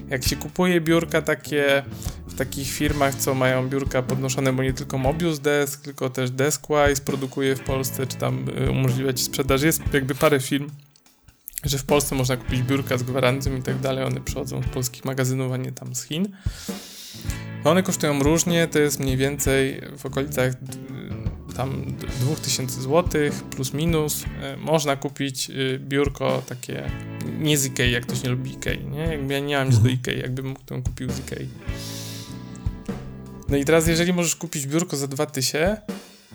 [0.09, 1.83] Jak się kupuje biurka takie
[2.27, 7.01] w takich firmach, co mają biurka podnoszone, bo nie tylko Mobius Desk, tylko też Deskwise
[7.05, 9.61] produkuje w Polsce, czy tam y, umożliwia ci sprzedaż.
[9.61, 10.69] Jest jakby parę firm,
[11.63, 14.03] że w Polsce można kupić biurka z gwarancją i tak dalej.
[14.03, 16.27] One przychodzą z polskich magazynów, a nie tam z Chin.
[17.65, 20.53] No one kosztują różnie, to jest mniej więcej w okolicach
[21.57, 23.21] tam 2000 zł
[23.55, 24.23] plus minus.
[24.23, 26.91] Y, Można kupić y, biurko takie
[27.39, 28.99] nie z Ikei, jak ktoś nie lubi Ikei, nie?
[28.99, 31.47] Jakby ja nie mam nic do Ikei, jakbym mógł, to kupił z Ikei.
[33.49, 35.81] No i teraz jeżeli możesz kupić biurko za 2000,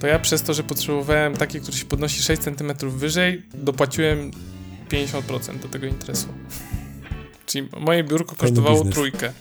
[0.00, 4.30] to ja przez to, że potrzebowałem takie, które się podnosi 6 cm wyżej, dopłaciłem
[4.90, 6.28] 50% do tego interesu.
[7.46, 9.32] Czyli moje biurko kosztowało trójkę.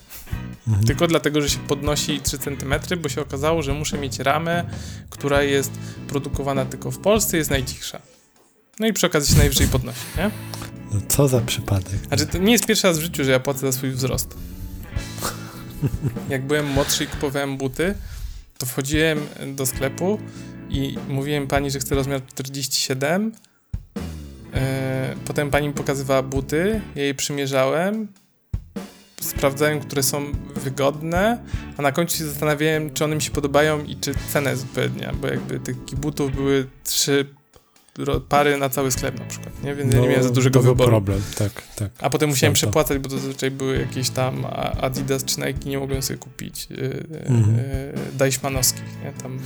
[0.67, 0.87] Mhm.
[0.87, 4.63] Tylko dlatego, że się podnosi 3 cm, bo się okazało, że muszę mieć ramę,
[5.09, 5.71] która jest
[6.07, 8.01] produkowana tylko w Polsce, jest najcichsza.
[8.79, 10.31] No i przy okazji się najwyżej podnosi, nie?
[10.91, 11.99] No co za przypadek.
[12.07, 14.37] Znaczy, to nie jest pierwszy raz w życiu, że ja płacę za swój wzrost.
[16.29, 17.95] Jak byłem młodszy i kupowałem buty,
[18.57, 19.19] to wchodziłem
[19.55, 20.19] do sklepu
[20.69, 23.31] i mówiłem pani, że chcę rozmiar 47.
[24.53, 28.07] E, Potem pani mi pokazywała buty, ja je przymierzałem,
[29.27, 30.25] sprawdzałem, które są
[30.55, 31.37] wygodne,
[31.77, 35.13] a na końcu się zastanawiałem, czy one mi się podobają i czy cena jest odpowiednia,
[35.21, 37.25] bo jakby tych butów były trzy
[38.29, 39.75] pary na cały sklep na przykład, nie?
[39.75, 40.89] Więc ja nie miałem za dużego No, wyboru.
[40.89, 41.91] problem, tak, tak.
[41.99, 44.45] A potem musiałem przepłacać, bo to zazwyczaj były jakieś tam
[44.81, 47.35] Adidas czy Nike, nie mogłem sobie kupić yy, yy,
[49.03, 49.11] nie?
[49.23, 49.39] Tam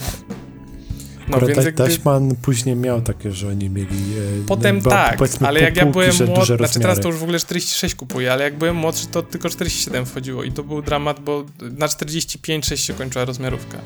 [1.32, 1.56] marek.
[1.56, 2.36] No Akurat więc jakby...
[2.42, 3.98] Później miał takie, że oni mieli...
[4.44, 7.24] E, Potem bo tak, ale pół jak ja byłem młodszy, znaczy teraz to już w
[7.24, 11.20] ogóle 46 kupuję, ale jak byłem młodszy, to tylko 47 wchodziło i to był dramat,
[11.20, 13.78] bo na 45-6 się kończyła rozmiarówka.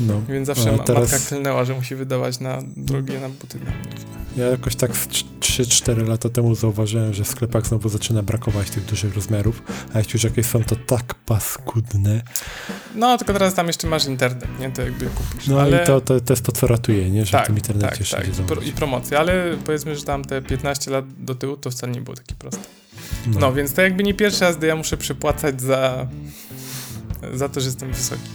[0.00, 0.22] No.
[0.28, 3.58] Więc zawsze A ma, teraz- matka klnęła, że musi wydawać na drogie na buty.
[4.36, 5.08] Ja jakoś tak z
[5.40, 9.62] 3-4 lata temu zauważyłem, że w sklepach znowu zaczyna brakować tych dużych rozmiarów,
[9.94, 12.22] a jeśli już jakieś są, to tak paskudne.
[12.94, 14.70] No, tylko teraz tam jeszcze masz internet, nie?
[14.70, 15.46] To jakby kupisz.
[15.48, 15.82] No ale...
[15.82, 17.26] i to, to, to jest to, co ratuje, nie?
[17.26, 18.38] Że w tym internecie tak, jeszcze tak.
[18.38, 18.62] nie I, pro.
[18.62, 22.16] I promocje, ale powiedzmy, że tam te 15 lat do tyłu to wcale nie było
[22.16, 22.62] takie proste.
[23.26, 23.40] No.
[23.40, 26.06] No, więc to jakby nie pierwszy raz, gdy ja muszę przepłacać za,
[27.34, 28.30] za to, że jestem wysoki.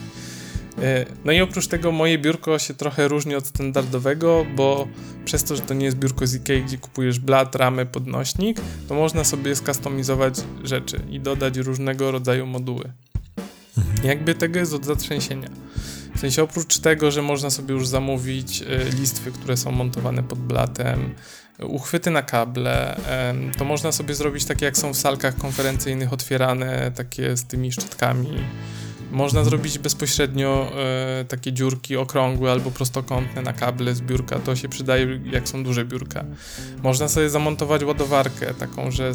[0.81, 4.87] E, No i oprócz tego moje biurko się trochę różni od standardowego, bo
[5.25, 8.95] przez to, że to nie jest biurko z Ikei, gdzie kupujesz blat, ramę, podnośnik, to
[8.95, 12.91] można sobie skustomizować rzeczy i dodać różnego rodzaju moduły.
[13.77, 14.07] Mhm.
[14.07, 15.49] Jakby tego jest od zatrzęsienia.
[16.15, 18.65] W sensie oprócz tego, że można sobie już zamówić e,
[18.99, 21.15] listwy, które są montowane pod blatem,
[21.63, 22.95] uchwyty na kable,
[23.57, 28.37] to można sobie zrobić takie jak są w salkach konferencyjnych otwierane, takie z tymi szczytkami.
[29.15, 34.39] Można zrobić bezpośrednio e, takie dziurki okrągłe albo prostokątne na kable z biurka.
[34.39, 36.25] To się przydaje, jak są duże biurka.
[36.83, 39.11] Można sobie zamontować ładowarkę, taką, że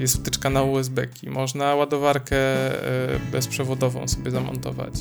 [0.00, 1.30] jest wtyczka na USB-ki.
[1.30, 4.94] Można ładowarkę e, bezprzewodową sobie zamontować.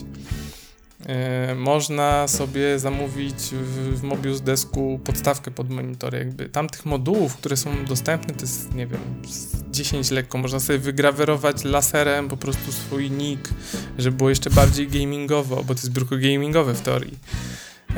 [1.06, 6.16] E, Można sobie zamówić w, w Mobius Desku podstawkę pod monitor.
[6.16, 10.38] Jakby tam tych modułów, które są dostępne, to jest, nie wiem, z 10 lekko.
[10.38, 13.50] Można sobie wygrawerować laserem po prostu swój nick,
[13.98, 17.20] żeby było jeszcze bardziej gamingowo, bo to jest biurko gamingowe w teorii.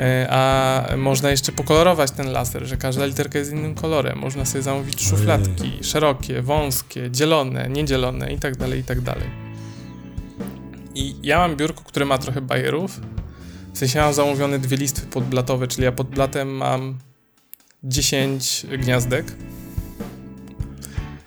[0.00, 4.18] E, A można jeszcze pokolorować ten laser, że każda literka jest innym kolorem.
[4.18, 8.84] Można sobie zamówić szufladki, szerokie, wąskie, dzielone, niedzielone i tak dalej,
[10.94, 13.00] i ja mam biurko, które ma trochę bajerów.
[13.72, 16.98] W sensie mam zamówione dwie listwy podblatowe, czyli ja pod blatem mam
[17.84, 19.32] 10 gniazdek,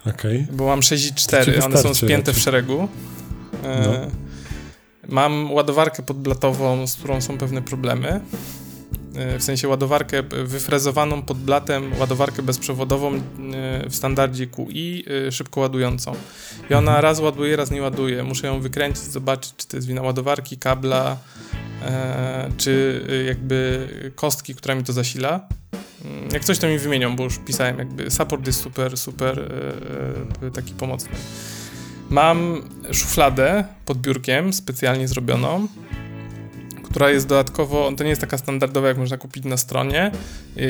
[0.06, 0.48] Okej.
[0.52, 2.88] bo mam 6 i To ci 4, one są spięte w szeregu.
[3.64, 4.12] E, No.
[5.10, 8.22] Mam ładowarkę podblatową, z którą są pewne problemy.
[9.40, 13.20] W sensie ładowarkę wyfrezowaną pod blatem, ładowarkę bezprzewodową e,
[13.90, 16.16] w standardzie QI, e, szybko ładującą.
[16.70, 17.04] I ona Mhm.
[17.04, 18.24] raz ładuje, raz nie ładuje.
[18.24, 21.18] Muszę ją wykręcić, zobaczyć, czy to jest wina ładowarki, kabla,
[21.86, 25.48] e, czy jakby kostki, która mi to zasila.
[26.06, 29.52] Mm, Jak coś to mi wymienią, bo już pisałem, jakby support jest super, super
[30.54, 31.10] taki pomocny.
[32.10, 32.62] Mam
[32.92, 35.68] szufladę pod biurkiem, specjalnie zrobioną,
[36.90, 40.12] która jest dodatkowo, to nie jest taka standardowa, jak można kupić na stronie.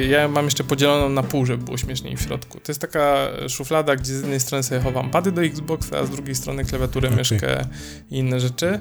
[0.10, 2.60] Ja mam jeszcze podzieloną na pół, żeby było śmieszniej w środku.
[2.60, 6.10] To jest taka szuflada, gdzie z jednej strony sobie chowam pady do Xboxa, a z
[6.10, 7.18] drugiej strony klawiaturę, Okej.
[7.18, 7.66] myszkę
[8.12, 8.80] i inne rzeczy.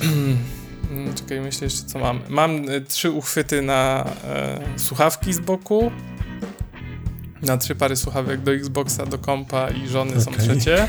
[1.18, 2.20] Czekaj, myślę jeszcze co mam.
[2.28, 5.90] Mam y, trzy uchwyty na e, słuchawki z boku.
[7.42, 10.44] Na trzy pary słuchawek do Xboxa, do kompa i żony są Okej.
[10.44, 10.88] trzecie.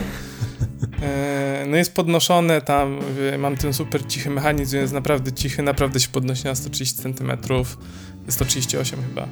[1.01, 2.99] E, No jest podnoszone tam,
[3.37, 7.31] mam ten super cichy mechanizm, jest naprawdę cichy, naprawdę się podnosi na 130 cm,
[8.29, 9.27] 138 chyba.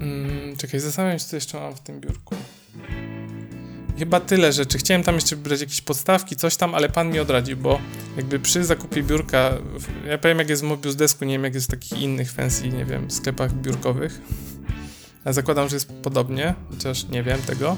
[0.00, 2.34] Mm, czekaj, zastanawiam się, co jeszcze mam w tym biurku.
[3.98, 4.78] Chyba tyle rzeczy.
[4.78, 7.78] Chciałem tam jeszcze brać jakieś podstawki, coś tam, ale pan mi odradził, bo
[8.16, 9.50] jakby przy zakupie biurka,
[10.08, 12.68] ja powiem jak jest w Mobius Desku, nie wiem jak jest w takich innych fancy,
[12.68, 14.20] nie wiem, sklepach biurkowych.
[15.24, 17.76] Ja zakładam, że jest podobnie, chociaż nie wiem tego.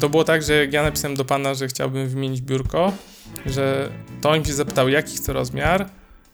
[0.00, 2.92] To było tak, że jak ja napisałem do pana, że chciałbym wymienić biurko,
[3.46, 3.88] że
[4.20, 5.86] to on się zapytał, jaki chce rozmiar,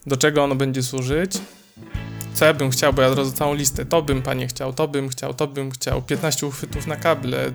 [0.07, 1.37] do czego ono będzie służyć,
[2.33, 4.87] co ja bym chciał, bo ja od razu całą listę, to bym panie chciał, to
[4.87, 7.51] bym chciał, to bym chciał, 15 uchwytów na kable,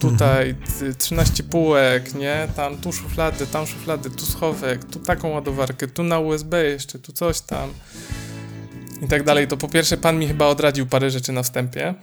[0.00, 0.54] tutaj
[0.98, 6.18] 13 półek, nie, tam tu szuflady, tam szuflady, tu schowek, tu taką ładowarkę, tu na
[6.18, 7.70] USB jeszcze, tu coś tam
[9.02, 11.94] i tak dalej, to po pierwsze pan mi chyba odradził parę rzeczy na wstępie.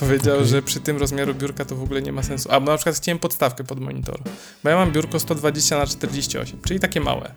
[0.00, 0.48] Powiedział, Okej.
[0.48, 2.48] że przy tym rozmiaru biurka to w ogóle nie ma sensu.
[2.52, 4.20] A bo na przykład chciałem podstawkę pod monitor.
[4.64, 7.34] Bo ja mam biurko 120 na 48, czyli takie małe.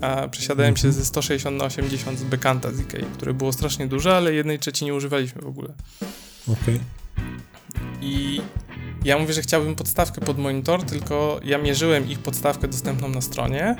[0.00, 4.16] A przesiadałem się ze 160 na 80 z Bekanta z Ikei, które było strasznie duże,
[4.16, 5.74] ale jednej trzeciej nie używaliśmy w ogóle.
[6.48, 6.80] Okej.
[8.00, 8.40] I
[9.04, 13.76] ja mówię, że chciałbym podstawkę pod monitor, tylko ja mierzyłem ich podstawkę dostępną na stronie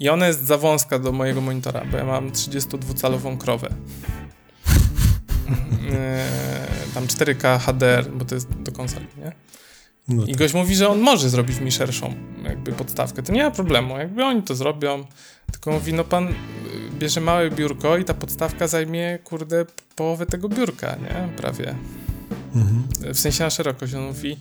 [0.00, 3.68] i ona jest za wąska do mojego monitora, bo ja mam 32-calową krowę.
[5.48, 9.32] Eee, tam 4K HDR, bo to jest do konsoli, nie?
[10.08, 10.36] No I tak.
[10.36, 13.22] gość mówi, że on może zrobić mi szerszą jakby podstawkę.
[13.22, 15.04] To nie ma problemu, jakby oni to zrobią.
[15.52, 16.32] Tylko mówi, no pan y,
[16.98, 21.28] bierze małe biurko i ta podstawka zajmie, kurde, połowę tego biurka, nie?
[21.36, 21.74] Prawie.
[22.54, 23.14] Mhm.
[23.14, 23.94] W sensie na szerokość.
[23.94, 24.36] On mówi,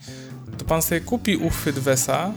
[0.57, 2.31] to pan sobie kupi uchwyt Wesa.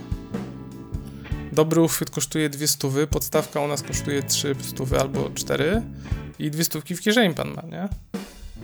[1.51, 5.81] Dobry uchwyt kosztuje dwie stówy, podstawka u nas kosztuje trzy stówy albo cztery
[6.39, 7.89] i dwie stówki w kieszeni pan ma, nie?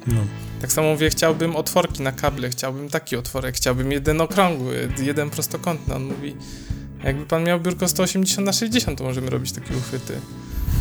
[0.07, 0.21] No.
[0.61, 5.95] Tak samo mówię, chciałbym otworki na kable, chciałbym taki otworek, chciałbym jeden okrągły, jeden prostokątny.
[5.95, 6.35] On mówi,
[7.03, 10.19] jakby pan miał biurko 180 na 60, to możemy robić takie uchwyty.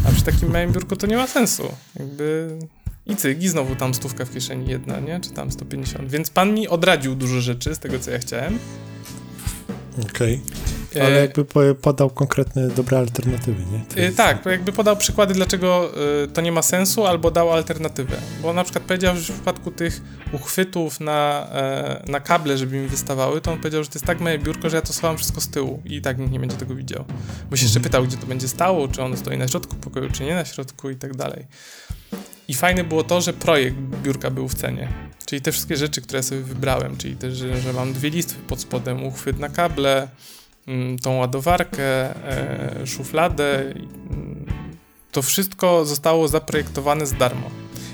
[0.04, 1.68] A przy takim małym biurku to nie ma sensu.
[1.98, 2.58] Jakby
[3.06, 5.20] i cyk, i znowu tam stówka w kieszeni jedna, nie?
[5.20, 6.10] Czy tam 150.
[6.10, 8.58] Więc pan mi odradził dużo rzeczy z tego, co ja chciałem.
[10.02, 10.34] Okej.
[10.34, 10.38] E,
[11.04, 14.02] Ale jakby po- podał konkretne, dobre alternatywy, nie?
[14.02, 15.90] Jest- Tak, jakby podał przykłady, dlaczego
[16.24, 18.16] y, to nie ma sensu, albo dał alternatywę.
[18.42, 20.00] Bo na przykład powiedział, że w przypadku tych
[20.32, 24.20] uchwytów na, e, na kable, żeby mi wystawały, to on powiedział, że to jest tak
[24.20, 26.74] małe biurko, że ja to schowam wszystko z tyłu i tak nikt nie będzie tego
[26.74, 27.04] widział.
[27.50, 30.24] Bo się jeszcze pytał, gdzie to będzie stało, czy ono stoi na środku pokoju, czy
[30.24, 31.46] nie na środku i tak dalej.
[32.48, 34.88] I fajne było to, że projekt biurka był w cenie.
[35.26, 38.60] Czyli te wszystkie rzeczy, które sobie wybrałem, czyli też, że, że mam dwie listwy pod
[38.60, 40.08] spodem, uchwyt na kable,
[41.02, 43.60] tą ładowarkę, e, szufladę.
[43.60, 44.46] mm,
[45.12, 47.50] To wszystko zostało zaprojektowane za darmo.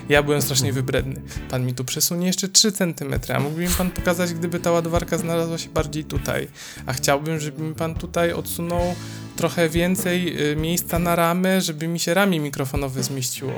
[0.08, 1.20] Ja byłem strasznie wybredny.
[1.50, 5.18] Pan mi tu przesunie jeszcze 3 cm, a mógłby mi pan pokazać, gdyby ta ładowarka
[5.18, 6.48] znalazła się bardziej tutaj.
[6.86, 8.94] A chciałbym, żeby mi pan tutaj odsunął
[9.42, 13.52] trochę więcej y, miejsca na ramę, żeby mi się ramię mikrofonowe zmieściło.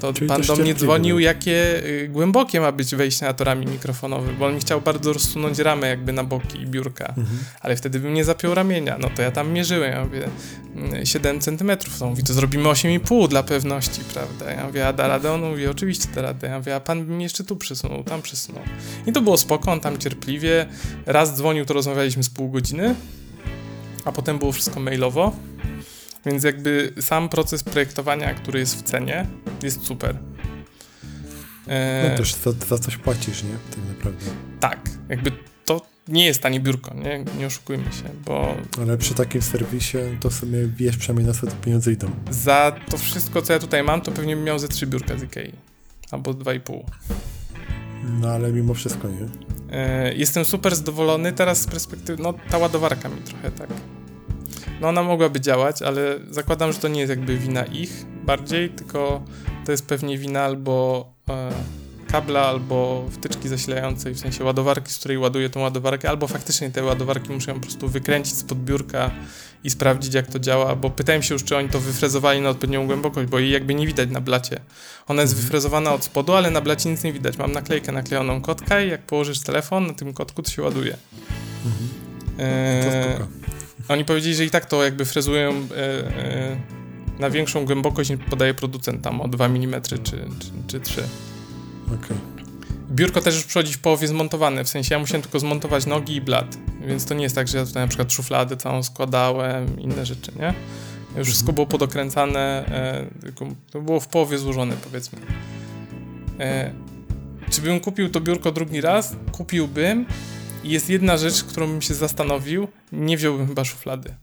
[0.00, 3.44] To Czyli pan też do mnie dzwonił, jakie y, głębokie ma być wejście na to
[3.44, 7.38] ramię mikrofonowe, bo on mi chciał bardzo rozsunąć ramę jakby na boki i biurka Mhm.
[7.60, 8.98] ale wtedy bym nie zapiął ramienia.
[9.00, 10.28] No to ja tam mierzyłem, ja mówię,
[10.76, 11.70] mm, 7 cm.
[11.98, 14.50] To on mówi, to zrobimy 8,5 dla pewności, prawda?
[14.50, 15.32] Ja mówię, a da radę?
[15.32, 16.48] On mówi, oczywiście da radę.
[16.48, 18.62] Ja mówię, a pan by mnie jeszcze tu przysunął, tam przysunął.
[19.06, 20.66] I to było spoko, on tam cierpliwie.
[21.06, 22.94] Raz dzwonił, to rozmawialiśmy z pół godziny,
[24.04, 25.36] a potem było wszystko mailowo.
[26.26, 29.26] Więc jakby sam proces projektowania, który jest w cenie,
[29.62, 30.18] jest super.
[31.68, 33.54] E, No też za, za coś płacisz, nie?
[33.70, 34.24] Tak naprawdę.
[34.60, 35.32] tak, jakby
[35.64, 40.30] to nie jest tanie biurko, nie, nie oszukujmy się, bo Ale przy takim serwisie to
[40.30, 42.10] sobie wiesz przynajmniej na co te pieniądze idą.
[42.30, 45.22] za to wszystko, co ja tutaj mam, to pewnie bym miał ze trzy biurka z
[45.22, 45.52] Ikei.
[46.10, 46.84] Albo dwa i pół.
[48.20, 49.26] No ale mimo wszystko, nie?
[49.76, 53.68] E, Jestem super zadowolony teraz z perspektywy, no ta ładowarka mi trochę tak.
[54.80, 59.22] No ona mogłaby działać, ale zakładam, że to nie jest jakby wina ich bardziej, tylko
[59.66, 61.50] to jest pewnie wina albo e,
[62.12, 66.84] kabla, albo wtyczki zasilającej, w sensie ładowarki, z której ładuję tą ładowarkę, albo faktycznie te
[66.84, 69.10] ładowarki muszę ją po prostu wykręcić spod biurka
[69.64, 72.86] i sprawdzić jak to działa, bo pytałem się już, czy oni to wyfrezowali na odpowiednią
[72.86, 74.60] głębokość, bo jej jakby nie widać na blacie.
[75.06, 77.38] Ona jest wyfrezowana od spodu, ale na blacie nic nie widać.
[77.38, 80.96] Mam naklejkę naklejoną kotka i jak położysz telefon na tym kotku, to się ładuje.
[81.62, 83.18] To Eee,
[83.88, 86.56] oni powiedzieli, że i tak to jakby frezują e, e,
[87.18, 90.28] na większą głębokość niż podaje producent, tam o 2 mm czy, czy,
[90.66, 91.02] czy 3.
[91.94, 92.16] Okej.
[92.90, 96.20] Biurko też już przychodzi w połowie zmontowane, w sensie ja musiałem tylko zmontować nogi i
[96.20, 100.06] blat, więc to nie jest tak, że ja tutaj na przykład szufladę całą składałem, inne
[100.06, 100.54] rzeczy, nie?
[101.16, 105.18] Już wszystko było podokręcane, e, tylko to było w połowie złożone, powiedzmy.
[106.40, 106.72] E,
[107.50, 109.16] czy bym kupił to biurko drugi raz?
[109.32, 110.06] Kupiłbym.
[110.64, 114.14] I Jest jedna rzecz, którą bym się zastanowił, nie wziąłbym chyba szuflady.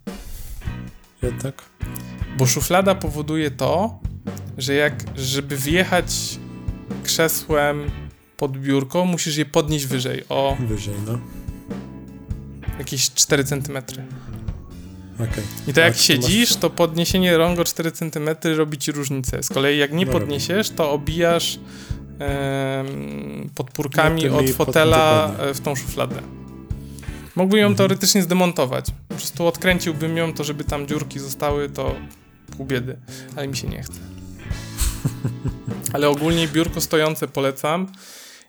[1.21, 1.61] Jednak?
[2.37, 3.99] Bo szuflada powoduje to,
[4.57, 6.39] że jak, żeby wjechać
[7.03, 7.91] krzesłem
[8.37, 11.19] pod biurko, musisz je podnieść wyżej o Wyżej, no.
[12.79, 13.77] jakieś 4 cm.
[15.15, 15.43] okej.
[15.67, 19.43] I to jak A siedzisz, to podniesienie rąk o 4 cm robi ci różnicę.
[19.43, 21.59] Z kolei jak nie No podniesiesz, to obijasz
[22.19, 25.49] em, podpórkami No, od fotela dokładnie.
[25.51, 26.21] e, w tą szufladę.
[27.35, 27.77] Mógłbym ją Mhm.
[27.77, 28.85] teoretycznie zdemontować.
[29.07, 31.95] Po prostu odkręciłbym ją, to żeby tam dziurki zostały, to
[32.57, 32.97] pół biedy.
[33.35, 33.99] Ale mi się nie chce.
[35.93, 37.87] Ale ogólnie biurko stojące polecam.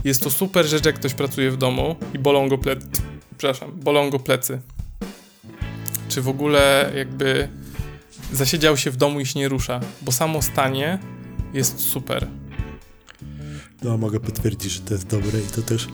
[0.04, 2.86] Jest to super rzecz, jak ktoś pracuje w domu i bolą go plecy.
[3.38, 4.60] Przepraszam, bolą go plecy.
[6.08, 7.48] Czy w ogóle jakby
[8.32, 10.98] zasiedział się w domu i się nie rusza, bo samo stanie
[11.54, 12.26] jest super.
[13.82, 15.88] No, mogę potwierdzić, że to jest dobre i to też.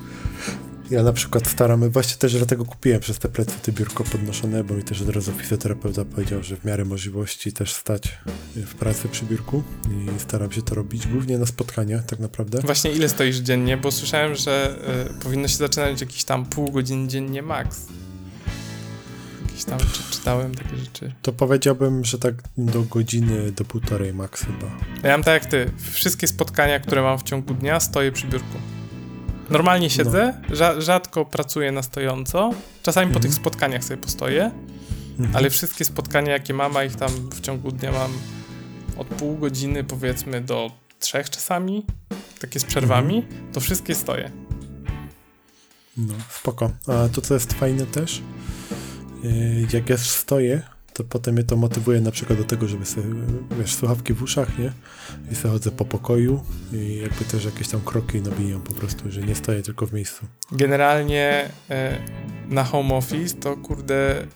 [0.91, 4.75] Ja na przykład staram, właśnie też dlatego kupiłem przez te plecy te biurko podnoszone, bo
[4.75, 8.19] mi też od razu fizjoterapeuta powiedział, że w miarę możliwości też stać
[8.57, 12.61] w pracy przy biurku i staram się to robić, głównie na spotkaniach tak naprawdę.
[12.61, 13.77] Właśnie ile stoisz dziennie?
[13.77, 14.77] Bo słyszałem, że
[15.19, 17.87] y, powinno się zaczynać jakieś tam pół godziny dziennie max.
[19.47, 21.13] Jakieś tam czy, czytałem takie rzeczy.
[21.23, 24.73] To powiedziałbym, że tak do godziny, do półtorej max chyba.
[25.03, 25.71] Ja mam tak jak ty.
[25.93, 28.59] Wszystkie spotkania, które mam w ciągu dnia, stoję przy biurku.
[29.51, 32.51] Normalnie siedzę, rza- rzadko pracuję na stojąco.
[32.83, 33.23] Czasami po Mhm.
[33.23, 34.51] tych spotkaniach sobie postoję,
[35.19, 35.37] Mhm.
[35.37, 38.13] ale wszystkie spotkania, jakie mam, a ich tam w ciągu dnia mam
[38.97, 40.71] od pół godziny powiedzmy do
[41.01, 41.87] trzech czasami,
[42.41, 44.31] takie z przerwami, to wszystkie stoję.
[45.97, 46.71] No, spoko.
[46.87, 48.23] A to, co jest fajne też,
[49.23, 50.63] yy, jak ja stoję,
[50.95, 53.07] to potem mnie to motywuje na przykład do tego, żeby sobie,
[53.59, 54.73] wiesz, słuchawki w uszach, nie?
[55.33, 59.23] I sobie chodzę po pokoju i jakby też jakieś tam kroki nabijam po prostu, że
[59.23, 60.27] nie stoję tylko w miejscu.
[60.53, 61.99] Generalnie e,
[62.49, 64.27] na home office to kurde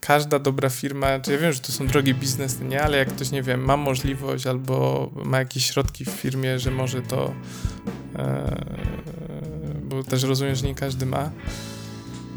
[0.00, 3.30] każda dobra firma, czy ja wiem, że to są drogie biznesy, nie, ale jak ktoś,
[3.30, 7.34] nie wiem, ma możliwość albo ma jakieś środki w firmie, że może to
[8.16, 8.64] e,
[9.90, 11.30] bo też rozumiem, że nie każdy ma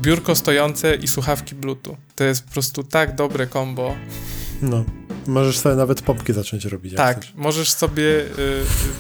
[0.02, 1.96] biurko stojące i słuchawki bluetooth.
[2.16, 3.96] To jest po prostu tak dobre kombo.
[4.62, 4.84] No,
[5.28, 6.94] możesz sobie nawet pompki zacząć robić.
[6.96, 7.34] Tak, chcesz.
[7.36, 8.28] możesz sobie, y,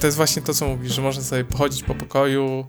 [0.01, 2.65] to jest właśnie to, co mówisz, że można sobie pochodzić po pokoju,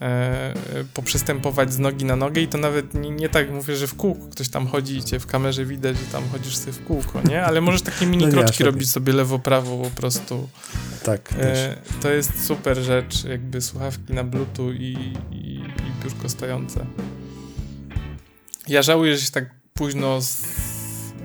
[0.00, 3.86] e, y, poprzystępować z nogi na nogę i to nawet nie, nie tak mówię, że
[3.86, 6.84] w kółko ktoś tam chodzi i cię w kamerze widać, że tam chodzisz sobie w
[6.84, 7.42] kółko, nie?
[7.44, 8.70] Ale możesz takie mini No kroczki nie.
[8.70, 10.48] robić sobie lewo-prawo po prostu.
[11.04, 11.34] Tak.
[11.38, 16.86] E, to jest super rzecz, jakby słuchawki na bluetooth i, i, i biurko stojące.
[18.68, 20.44] Ja żałuję, że się tak późno, z,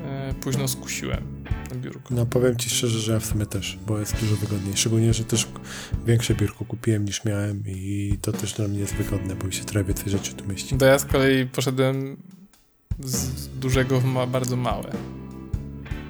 [0.06, 2.16] e, późno skusiłem na biurko.
[2.16, 4.78] No powiem ci szczerze, że ja w sumie też, bo jest dużo wygodniej.
[4.78, 5.48] Szczególnie, że też
[6.06, 9.64] większe biurko kupiłem niż miałem i to też dla mnie jest wygodne, bo mi się
[9.64, 10.78] trochę więcej rzeczy tu mieści.
[10.78, 12.18] To ja z kolei poszedłem
[13.00, 14.94] z dużego w ma bardzo małe.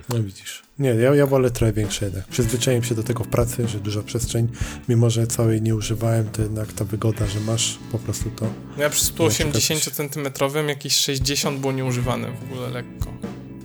[0.10, 0.64] No widzisz.
[0.80, 2.28] Nie, ja, ja wolę trochę większe jednak.
[2.28, 4.48] Przyzwyczaiłem się do tego w pracy, że duża przestrzeń,
[4.90, 8.46] mimo że całej nie używałem, to jednak ta wygoda, że masz po prostu to.
[8.78, 10.28] Ja przy Na przykład 180 cm
[10.70, 13.14] jakieś 60 było nieużywane w ogóle lekko.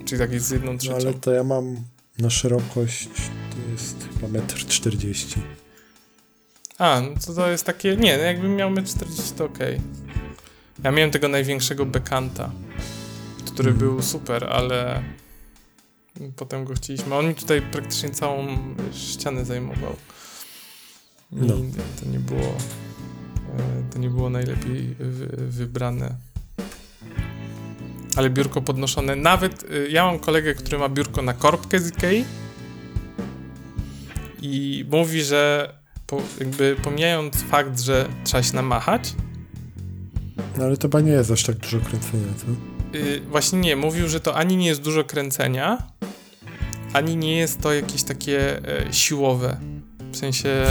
[0.04, 0.96] Czyli tak jest z jedną No, trzecią.
[0.96, 1.76] ale to ja mam
[2.18, 3.08] na szerokość,
[3.50, 5.42] to jest chyba 1,40 m.
[6.78, 9.80] A, no to to jest takie, nie, no jakbym miał 1,40 to okej.
[10.84, 12.50] Ja miałem tego największego bekanta,
[13.46, 13.78] który Mhm.
[13.78, 15.02] był super, ale
[16.36, 17.14] potem go chcieliśmy.
[17.14, 18.46] On mi tutaj praktycznie całą
[18.92, 19.96] ścianę zajmował.
[21.32, 21.54] I No.
[22.00, 22.40] to nie było
[23.58, 26.14] e, to nie było najlepiej wy, wybrane.
[28.16, 32.24] Ale biurko podnoszone, nawet y, ja mam kolegę, który ma biurko na korbkę z Ikei
[34.42, 35.72] i mówi, że
[36.06, 39.14] po, jakby pomijając fakt, że trzeba się namachać,
[40.58, 42.46] No ale to chyba nie jest aż tak dużo kręcenia, co?
[42.94, 45.82] Y, właśnie nie, mówił, że to ani nie jest dużo kręcenia,
[46.92, 49.56] ani nie jest to jakieś takie e, siłowe.
[50.12, 50.66] W sensie,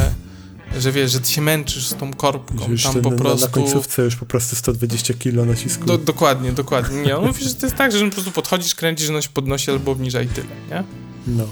[0.79, 3.45] że wiesz, że ty się męczysz z tą korbką, już tam ten, po prostu...
[3.45, 5.85] na końcówce już po prostu 120 kilo nacisku.
[5.85, 7.01] Do, dokładnie, dokładnie.
[7.01, 9.71] Nie, on mówi, że to jest tak, że po prostu podchodzisz, kręcisz, no się podnosi
[9.71, 10.83] albo obniża i tyle, nie?
[11.27, 11.43] No.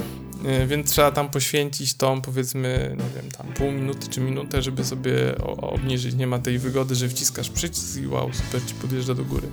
[0.64, 4.86] Y, Więc trzeba tam poświęcić tą, powiedzmy, nie wiem, tam pół minuty czy minutę, żeby
[4.86, 6.16] sobie obniżyć.
[6.16, 9.48] Nie ma tej wygody, że wciskasz przycisk i wow, super ci podjeżdża do góry.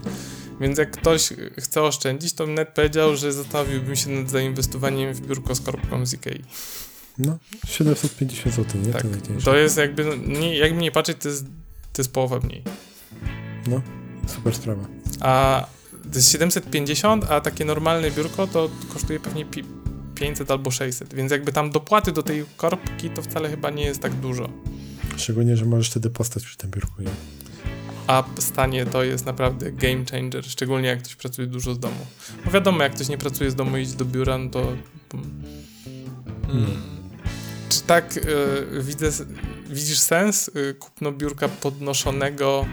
[0.62, 5.54] Więc jak ktoś chce oszczędzić, to net powiedział, że zastanowiłbym się nad zainwestowaniem w biurko
[5.54, 6.42] z korbką z Ikei.
[7.18, 8.92] No, 750 zł, nie?
[8.92, 11.44] Tak, To to jest jakby, no, nie, jakby nie patrzeć, to jest,
[11.92, 12.62] to jest połowa mniej.
[13.66, 13.82] No,
[14.26, 14.84] super sprawa.
[15.20, 15.66] A
[16.12, 19.64] to jest 750, a takie normalne biurko to kosztuje pewnie pi-
[20.14, 24.00] 500 albo 600, więc jakby tam dopłaty do tej korbki to wcale chyba nie jest
[24.00, 24.48] tak dużo.
[25.16, 27.10] Szczególnie, że możesz wtedy postać przy tym biurku, nie?
[28.06, 32.06] A stanie to jest naprawdę game changer, szczególnie jak ktoś pracuje dużo z domu.
[32.44, 34.72] Bo wiadomo, jak ktoś nie pracuje z domu i idzie do biura, no to...
[36.48, 36.66] Mm,
[37.68, 39.10] Czy tak y, widzę,
[39.70, 42.66] widzisz sens y, kupno biurka podnoszonego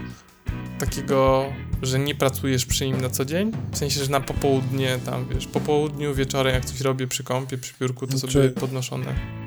[0.80, 1.46] takiego
[1.82, 3.52] że nie pracujesz przy nim na co dzień?
[3.72, 7.58] W sensie, że na popołudnie tam, wiesz, po południu, wieczorem, jak coś robię przy kąpie,
[7.58, 9.39] przy biurku, to Znaczy- sobie podnoszone.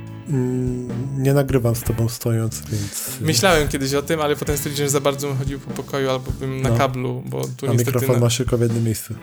[1.18, 3.20] Nie nagrywam z tobą stojąc, więc...
[3.20, 6.30] Myślałem kiedyś o tym, ale potem stwierdziłem, że za bardzo bym chodził po pokoju albo
[6.40, 6.76] bym na No.
[6.78, 7.74] kablu, bo tu A niestety...
[7.96, 8.20] mikrofon na...
[8.22, 9.14] masz tylko w jednym miejscu.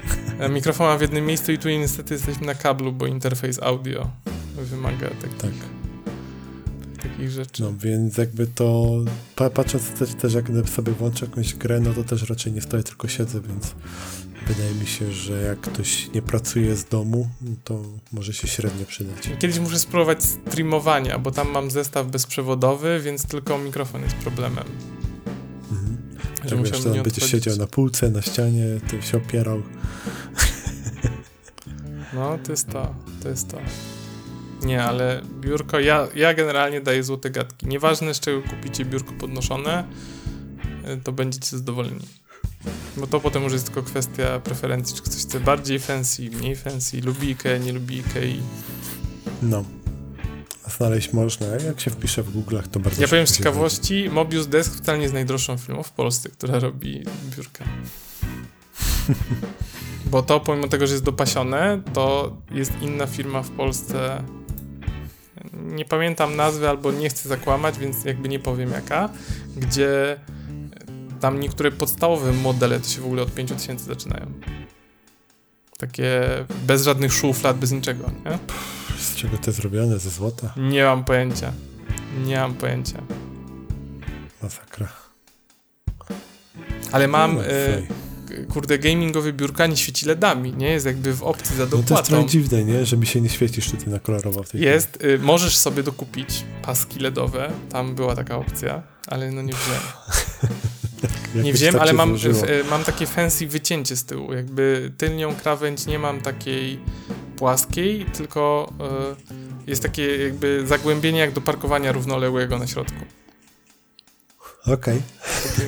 [0.50, 4.10] Mikrofon mam w jednym miejscu i tu niestety jesteśmy na kablu, bo interfejs audio
[4.58, 5.52] wymaga takich, Tak.
[7.04, 7.64] Takich rzeczy.
[7.64, 8.92] No więc jakby to...
[9.36, 12.84] Pa, patrząc też, też jak sobie włączę jakąś grę, no to też raczej nie stoję,
[12.84, 13.76] tylko siedzę, więc
[14.48, 17.30] wydaje mi się, że jak ktoś nie pracuje z domu,
[17.64, 17.82] to
[18.12, 19.30] może się średnio przydać.
[19.40, 24.64] Kiedyś muszę spróbować streamowania, bo tam mam zestaw bezprzewodowy, więc tylko mikrofon jest problemem.
[25.72, 25.98] Mhm.
[26.44, 27.24] Że Tak wiesz, to odchodzić.
[27.24, 29.62] siedział na półce, na ścianie, tym się opierał.
[32.14, 33.58] No, to jest to, to jest to.
[34.62, 37.68] Nie, ale biurko, ja, ja generalnie daję złote gadki.
[37.68, 39.84] Nieważne z czego kupicie biurko podnoszone,
[40.94, 42.08] y, to będziecie zadowoleni.
[42.98, 47.02] Bo to potem już jest tylko kwestia preferencji, czy ktoś chce bardziej fancy, mniej fancy,
[47.02, 48.42] lubi Ikea, nie lubi Ikei.
[49.42, 49.64] No.
[50.78, 54.76] Znaleźć można, jak się wpisze w Google'ach, to bardzo Ja powiem z ciekawości, Mobius Desk
[54.76, 57.04] wcale nie jest najdroższą firmą w Polsce, która robi
[57.36, 57.66] biurka.
[60.12, 64.24] Bo to, pomimo tego, że jest dopasione, to jest inna firma w Polsce.
[65.64, 69.10] Nie pamiętam nazwy, albo nie chcę zakłamać, więc jakby nie powiem jaka,
[69.58, 70.20] gdzie
[71.20, 74.26] tam niektóre podstawowe modele to się w ogóle od 5000 zaczynają.
[75.78, 76.22] Takie
[76.68, 78.40] bez żadnych szuflad, bez niczego, nie?
[79.00, 80.00] Z czego to zrobione?
[80.00, 80.54] Ze złota?
[80.58, 81.54] Nie mam pojęcia.
[82.26, 83.02] Nie mam pojęcia.
[84.42, 84.88] Masakra.
[86.92, 87.82] Ale mam, No, e,
[88.54, 90.70] kurde, gamingowe biurka nie świeci LEDami, nie?
[90.70, 92.08] Jest jakby w opcji za No to jest dopłatą.
[92.10, 92.86] trochę dziwne, nie?
[92.86, 96.44] Że mi się nie świeci sztuty na kolorowo w tej Jest, y, możesz sobie dokupić
[96.62, 99.82] paski LEDowe, tam była taka opcja, ale no nie wziąłem.
[100.10, 100.54] chwili.
[101.36, 105.36] Nie Jakoś wziąłem, tak ale mam, y, mam takie fancy wycięcie z tyłu, jakby tylnią
[105.36, 106.80] krawędź nie mam takiej
[107.38, 108.74] płaskiej, tylko
[109.68, 113.00] y, jest takie jakby zagłębienie jak do parkowania równoległego na środku.
[114.68, 115.02] Okej.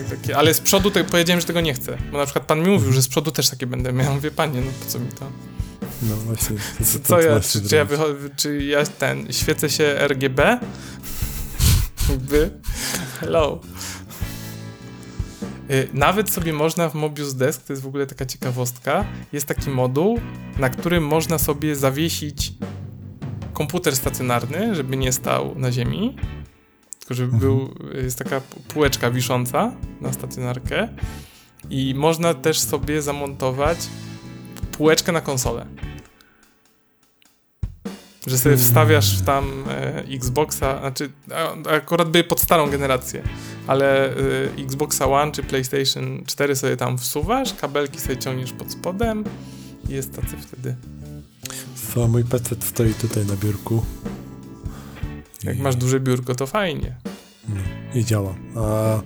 [0.09, 2.67] Takie, ale z przodu to powiedziałem, że tego nie chcę, bo na przykład pan mi
[2.69, 4.13] mówił, że z przodu też takie będę miał.
[4.13, 5.31] Mówię, panie, no po co mi to?
[6.01, 6.57] No właśnie.
[6.77, 9.83] to- Co, to- co to ja, czy, czy ja wychodzę, czy ja ten, świecę się
[10.07, 10.59] RGB?
[12.09, 12.51] Jakby,
[13.19, 13.61] hello.
[15.71, 19.69] Y, Nawet sobie można w Mobius Desk, to jest w ogóle taka ciekawostka, jest taki
[19.69, 20.19] moduł,
[20.57, 22.53] na którym można sobie zawiesić
[23.53, 26.15] komputer stacjonarny, żeby nie stał na ziemi,
[27.01, 27.39] tylko żeby Mhm.
[27.41, 29.71] był, jest taka półeczka wisząca
[30.01, 30.87] na stacjonarkę
[31.69, 33.79] i można też sobie zamontować
[34.71, 35.65] półeczkę na konsolę.
[38.27, 38.65] Że sobie Mm.
[38.65, 41.09] wstawiasz tam e, Xboxa, znaczy
[41.65, 43.23] a, akurat były pod starą generację,
[43.67, 44.15] ale e,
[44.63, 49.23] Xboxa One czy PlayStation 4 sobie tam wsuwasz, kabelki sobie ciągniesz pod spodem
[49.89, 50.75] i jest tacy wtedy.
[51.93, 53.85] Co, mój PC stoi tutaj na biurku.
[55.43, 56.95] Jak masz duże biurko, to fajnie.
[57.95, 58.35] I działa.
[58.55, 58.99] A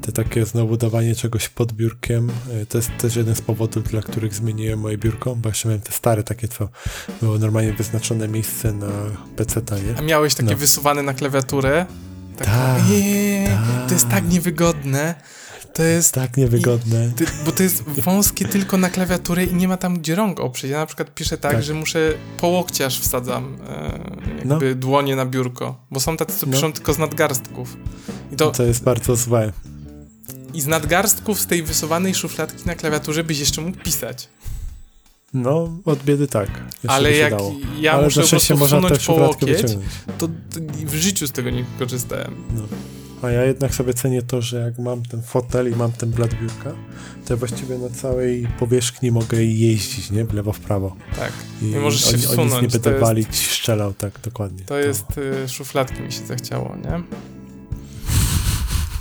[0.00, 2.30] te takie znowu dawanie czegoś pod biurkiem,
[2.62, 5.80] y, to jest też jeden z powodów, dla których zmieniłem moje biurko, bo jeszcze miałem
[5.82, 6.68] te stare takie, co
[7.22, 8.86] było normalnie wyznaczone miejsce na
[9.36, 9.98] PC, nie?
[9.98, 10.56] A miałeś takie No.
[10.56, 11.86] wysuwane na klawiaturę?
[12.38, 12.76] Tak, Tak,
[13.46, 13.88] tak.
[13.88, 15.14] to jest tak niewygodne.
[15.74, 17.12] To jest Tak niewygodne.
[17.16, 20.70] Ty, bo to jest wąskie tylko na klawiaturę i nie ma tam gdzie rąk oprzeć.
[20.70, 21.62] Ja na przykład piszę tak, Tak.
[21.62, 26.52] że muszę po łokciarz wsadzam e, jakby dłonie na biurko, bo są tacy, co No.
[26.52, 27.76] piszą tylko z nadgarstków.
[28.32, 29.52] I, to, To jest bardzo złe.
[30.54, 34.28] I z nadgarstków z tej wysuwanej szufladki na klawiaturze byś jeszcze mógł pisać.
[35.34, 36.48] No, od biedy tak.
[36.48, 37.54] Jeszcze Ale się jak dało.
[37.80, 39.62] ja Ale muszę po prostu można po łokieć,
[40.18, 40.28] to, to
[40.86, 42.34] w życiu z tego nie korzystałem.
[42.54, 42.62] No.
[43.24, 46.34] A ja jednak sobie cenię to, że jak mam ten fotel i mam ten blat
[46.34, 46.72] biurka,
[47.26, 50.24] to ja właściwie na całej powierzchni mogę jeździć, nie?
[50.24, 50.96] W lewo, w prawo.
[51.16, 51.32] Tak.
[51.62, 54.64] I, I możesz się wsunąć, nie to będę jest- walić, szczelał, tak, dokładnie.
[54.64, 55.04] To jest
[55.44, 57.02] y, szufladki mi się zachciało, nie?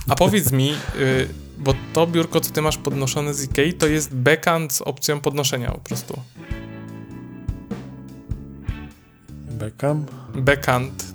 [0.09, 1.27] A powiedz mi, y,
[1.57, 5.71] bo to biurko, co ty masz podnoszone z Ikei, to jest backhand z opcją podnoszenia
[5.71, 6.19] po prostu.
[9.51, 10.05] Beckham?
[10.35, 11.12] Backhand.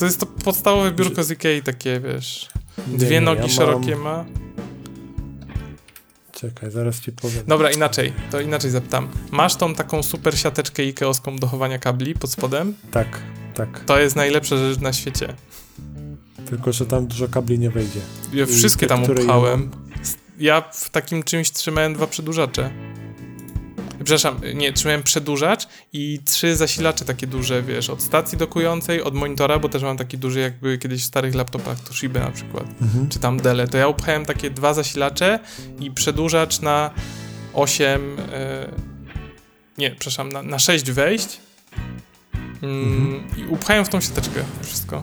[0.00, 2.48] To jest to podstawowe biurko z Ikei, takie wiesz.
[2.86, 4.02] Dwie nie, nogi ja szerokie Mam...
[4.04, 4.24] ma.
[6.32, 7.44] Czekaj, zaraz ci powiem.
[7.46, 9.08] Dobra, inaczej, to inaczej zapytam.
[9.30, 12.74] Masz tą taką super siateczkę Ikeowską do chowania kabli pod spodem?
[12.90, 13.20] Tak,
[13.54, 13.84] tak.
[13.84, 15.34] To jest najlepsza rzecz na świecie.
[16.50, 18.00] Tylko, że tam dużo kabli nie wejdzie.
[18.32, 19.70] Ja I wszystkie te, tam upchałem.
[20.38, 22.70] Ja w takim czymś trzymałem dwa przedłużacze.
[24.04, 29.58] Przepraszam, nie, trzymałem przedłużacz i trzy zasilacze takie duże, wiesz, od stacji dokującej, od monitora,
[29.58, 33.08] bo też mam taki duży, jakby kiedyś w starych laptopach, to Shiba na przykład, Mhm.
[33.08, 33.68] czy tam Dell.
[33.68, 35.38] To ja upchałem takie dwa zasilacze
[35.80, 36.90] i przedłużacz na
[37.54, 38.68] 8, e,
[39.78, 41.40] nie, przepraszam, na, na 6 wejść.
[42.62, 45.02] Mm, I upchałem w tą siateczkę wszystko.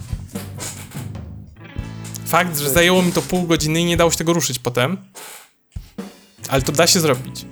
[2.26, 4.98] Fakt, że zajęło mi to pół godziny i nie dało się tego ruszyć potem.
[6.50, 7.46] Ale to da się zrobić.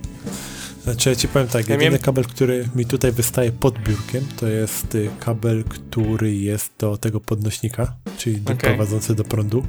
[0.85, 4.25] Znaczy ja ci powiem tak, Ja jedyny miałem- kabel, który mi tutaj wystaje pod biurkiem,
[4.39, 8.69] to jest y, kabel, który jest do tego podnośnika, czyli do Okej.
[8.69, 9.63] prowadzący do prądu.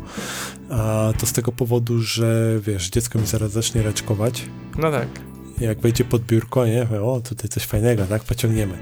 [0.70, 4.43] A to z tego powodu, że wiesz, dziecko mi zaraz zacznie raczkować.
[4.78, 5.09] No tak.
[5.60, 8.78] Jak wejdzie pod biurko, nie, o tutaj coś fajnego, tak, pociągniemy.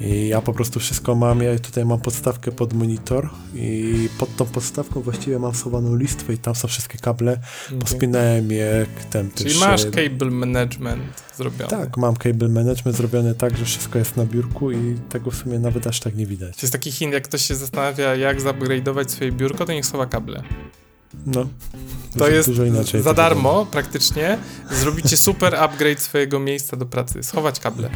[0.00, 4.46] I ja po prostu wszystko mam, ja tutaj mam podstawkę pod monitor i pod tą
[4.46, 7.38] podstawką właściwie mam schowaną listwę i tam są wszystkie kable,
[7.80, 11.02] pospinałem je ten Czyli też, masz cable management
[11.36, 11.70] zrobiony.
[11.70, 15.58] Tak, mam cable management zrobione tak, że wszystko jest na biurku i tego w sumie
[15.58, 16.56] nawet aż tak nie widać.
[16.56, 20.06] To jest taki hint, jak ktoś się zastanawia, jak zupgrade'ować swoje biurko, to niech schowa
[20.06, 20.42] kable.
[21.26, 21.46] No.
[22.18, 22.50] To jest
[23.00, 24.38] za darmo praktycznie.
[24.70, 27.22] Zrobicie super upgrade swojego miejsca do pracy.
[27.22, 27.90] Schować kable.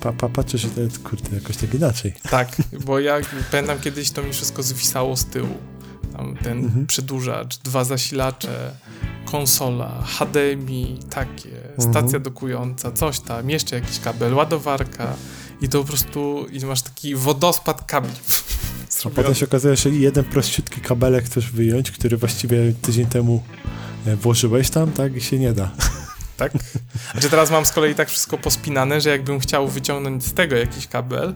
[0.00, 2.14] Pa, pa, patrzę, że to jest kurde jakoś tak inaczej.
[2.30, 2.48] Tak,
[2.84, 3.16] bo ja
[3.50, 5.58] pamiętam kiedyś to mi wszystko zwisało z tyłu.
[6.16, 6.86] Tam ten Mhm.
[6.86, 8.70] przedłużacz, dwa zasilacze,
[9.24, 11.90] konsola, HDMI, takie, Mhm.
[11.92, 15.12] stacja dokująca, coś tam, jeszcze jakiś kabel, ładowarka
[15.60, 18.12] i to po prostu i masz taki wodospad kabli.
[19.04, 23.42] A potem się okazuje, że jeden prościutki kabelek chcesz wyjąć, który właściwie tydzień temu
[24.06, 25.70] e, włożyłeś tam, tak, i się nie da.
[26.36, 26.52] tak?
[27.12, 30.86] Znaczy teraz mam z kolei tak wszystko pospinane, że jakbym chciał wyciągnąć z tego jakiś
[30.86, 31.34] kabel,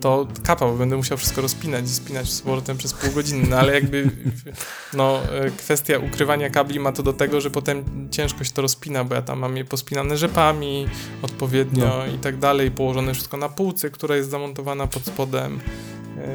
[0.00, 3.56] to kapał, bo będę musiał wszystko rozpinać i spinać z powrotem przez pół godziny, no
[3.56, 4.10] ale jakby
[4.94, 9.04] no, e, kwestia ukrywania kabli ma to do tego, że potem ciężko się to rozpina,
[9.04, 10.86] bo ja tam mam je pospinane rzepami
[11.22, 12.14] odpowiednio No.
[12.14, 15.60] i tak dalej, położone wszystko na półce, która jest zamontowana pod spodem,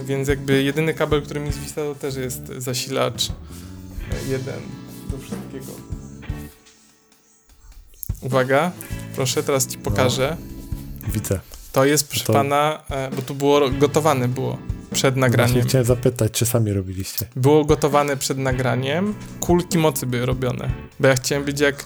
[0.06, 3.34] więc jakby jedyny kabel, który mi zwisa to też jest zasilacz e,
[4.30, 4.60] jeden
[5.12, 5.72] do wszystkiego.
[8.22, 8.72] Uwaga,
[9.16, 10.38] proszę, teraz ci pokażę.
[11.14, 11.40] Widzę.
[11.72, 14.58] To jest, proszę To- pana, e, bo tu było gotowane było
[14.92, 15.68] przed Właśnie nagraniem.
[15.68, 17.26] chciałem zapytać, czy sami robiliście.
[17.36, 20.72] Było gotowane przed nagraniem, kulki mocy były robione.
[21.00, 21.86] Bo ja chciałem być jak.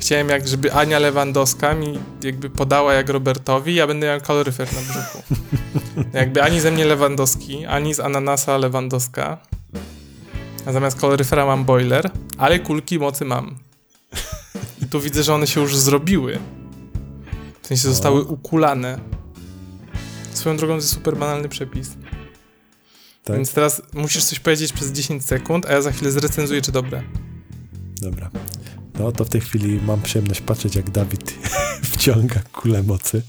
[0.00, 4.80] Chciałem jak, żeby Ania Lewandowska mi jakby podała jak Robertowi, ja będę miał kaloryfer na
[4.80, 5.22] brzuchu.
[6.20, 9.38] jakby ani ze mnie Lewandowski, ani z ananasa Lewandowska.
[10.66, 13.56] A zamiast kaloryfera mam boiler, ale kulki mocy mam.
[14.82, 16.38] I tu widzę, że one się już zrobiły.
[17.62, 18.98] W sensie zostały ukulane.
[20.32, 21.90] Swoją drogą to jest super banalny przepis.
[23.24, 23.36] Tak?
[23.36, 27.02] Więc teraz musisz coś powiedzieć przez 10 sekund, a ja za chwilę zrecenzuję, czy dobre.
[28.00, 28.30] Dobra.
[29.00, 31.30] No to w tej chwili mam przyjemność patrzeć, jak Dawid
[31.92, 33.22] wciąga kulę mocy.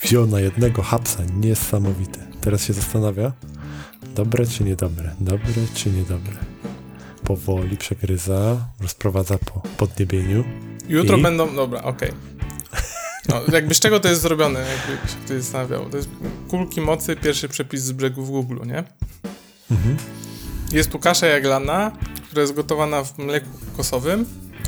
[0.00, 2.26] Wziął na jednego hapsa, niesamowite.
[2.40, 3.32] Teraz się zastanawia,
[4.14, 6.32] dobre czy niedobre, dobre czy niedobre.
[7.24, 10.44] Powoli przegryza, rozprowadza po podniebieniu.
[10.88, 11.22] Jutro I?
[11.22, 11.54] będą.
[11.54, 12.12] Dobra, okej.
[13.28, 15.90] No, jakby z czego to jest zrobione, jakby się ktoś zastanawiał.
[15.90, 16.08] To jest
[16.48, 18.84] kulki mocy, pierwszy przepis z brzegu w Google, nie?
[19.70, 19.96] Mhm.
[20.72, 21.92] Jest tu kasza jaglana,
[22.24, 24.26] która jest gotowana w mleku kokosowym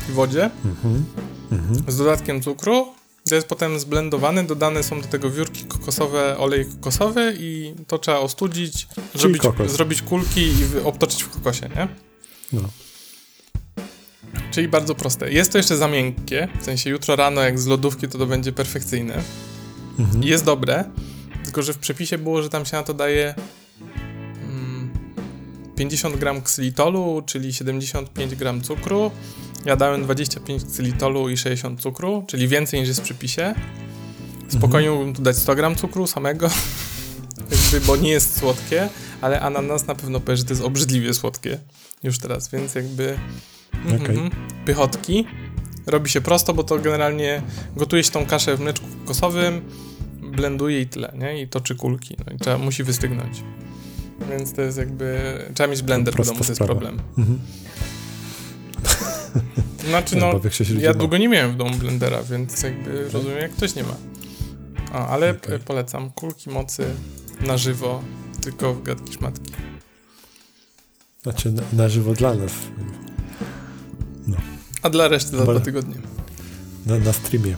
[0.09, 1.05] i wodzie Mhm.
[1.51, 1.83] Mhm.
[1.87, 2.87] z dodatkiem cukru.
[3.29, 8.19] To jest potem zblendowany, dodane są do tego wiórki kokosowe, olej kokosowy i to trzeba
[8.19, 11.87] ostudzić, zrobić, zrobić kulki i obtoczyć w kokosie, nie?
[12.53, 12.69] No.
[14.51, 15.31] Czyli bardzo proste.
[15.31, 18.51] Jest to jeszcze za miękkie, w sensie jutro rano jak z lodówki to to będzie
[18.51, 19.23] perfekcyjne.
[19.99, 20.23] Mhm.
[20.23, 20.83] Jest dobre,
[21.43, 23.35] tylko że w przepisie było, że tam się na to daje
[25.79, 29.11] 50 gram ksylitolu, czyli 75 gram cukru.
[29.65, 33.55] Ja dałem 25 ksylitolu i 60 cukru, czyli więcej niż jest w przepisie.
[34.49, 36.49] Spokojnie mógłbym tu dać 100 gram cukru samego,
[37.51, 38.89] jakby, bo nie jest słodkie,
[39.21, 41.59] ale ananas na pewno powie, że to jest obrzydliwie słodkie
[42.03, 43.17] już teraz, więc jakby
[43.73, 44.15] mhm, Okej.
[44.15, 44.31] mhm.
[44.65, 45.25] pychotki.
[45.87, 47.41] Robi się prosto, bo to generalnie
[47.75, 49.61] gotuje się tą kaszę w mleczku kokosowym,
[50.21, 51.41] blenduje i tyle, nie?
[51.41, 52.17] I toczy kulki.
[52.25, 53.43] No i trzeba, musi wystygnąć.
[54.29, 55.37] Więc to jest jakby...
[55.53, 56.99] Trzeba mieć blender w Prosta domu, to jest problem.
[57.17, 57.39] Mhm.
[59.89, 60.39] Znaczy no,
[60.79, 63.95] ja długo nie miałem w domu blendera, więc jakby rozumiem, jak ktoś nie ma.
[64.93, 65.41] A, ale Okej.
[65.41, 66.09] p- polecam.
[66.11, 66.85] Kulki mocy
[67.41, 68.03] na żywo,
[68.41, 69.51] tylko w gadki szmatki.
[71.23, 72.51] Znaczy na, na żywo dla nas.
[74.81, 75.95] A dla reszty za dwa tygodnie.
[76.85, 77.55] Na, na streamie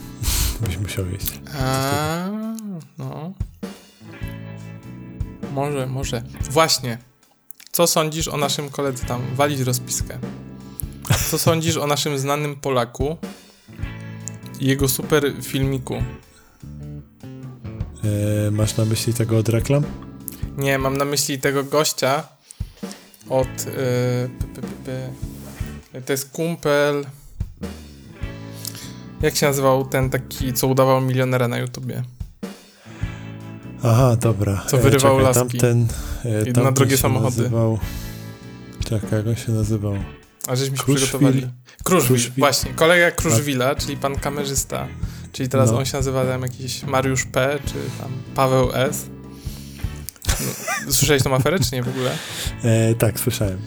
[0.61, 1.39] byś musiał jeść.
[1.59, 2.29] A,
[2.97, 3.33] no.
[5.51, 6.23] Może, może.
[6.51, 6.97] Właśnie.
[7.71, 9.21] Co sądzisz o naszym koledze tam?
[9.35, 10.19] Walić rozpiskę.
[11.29, 13.17] Co sądzisz o naszym znanym Polaku
[14.59, 16.03] i jego super filmiku?
[18.03, 19.83] E, masz na myśli tego od reklam?
[20.57, 22.27] Nie, mam na myśli tego gościa
[23.29, 23.65] od...
[23.65, 23.73] Yy,
[24.39, 27.05] p, p, p, to jest kumpel...
[29.21, 32.03] Jak się nazywał ten taki, co udawał milionera na YouTubie?
[33.83, 34.63] Aha, dobra.
[34.67, 35.57] Co wyrywał czekaj, laski.
[35.59, 35.87] Tamten,
[36.25, 37.37] e, I na drogie samochody.
[37.37, 37.79] Nazywał...
[38.85, 39.93] Czekaj, jak on się nazywał?
[40.47, 41.47] A żeśmy się przygotowali.
[41.83, 42.73] Kruszwil, właśnie.
[42.73, 44.87] Kolega Kruszwila, czyli pan kamerzysta.
[45.31, 45.77] Czyli teraz No.
[45.77, 49.05] on się nazywa tam jakiś Mariusz P, czy tam Paweł S.
[50.85, 52.11] No, słyszałeś tą aferę, czy nie w ogóle?
[52.63, 53.61] E, tak, słyszałem.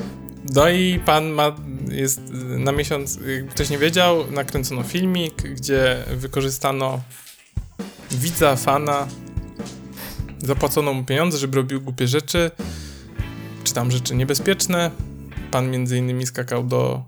[0.55, 1.57] No i pan ma,
[1.89, 2.21] jest
[2.59, 3.19] na miesiąc,
[3.51, 7.01] ktoś nie wiedział, nakręcono filmik, gdzie wykorzystano
[8.11, 9.07] widza, fana,
[10.47, 12.51] zapłacono mu pieniądze, żeby robił głupie rzeczy,
[13.65, 14.91] czy tam rzeczy niebezpieczne.
[15.51, 17.03] Pan między innymi skakał do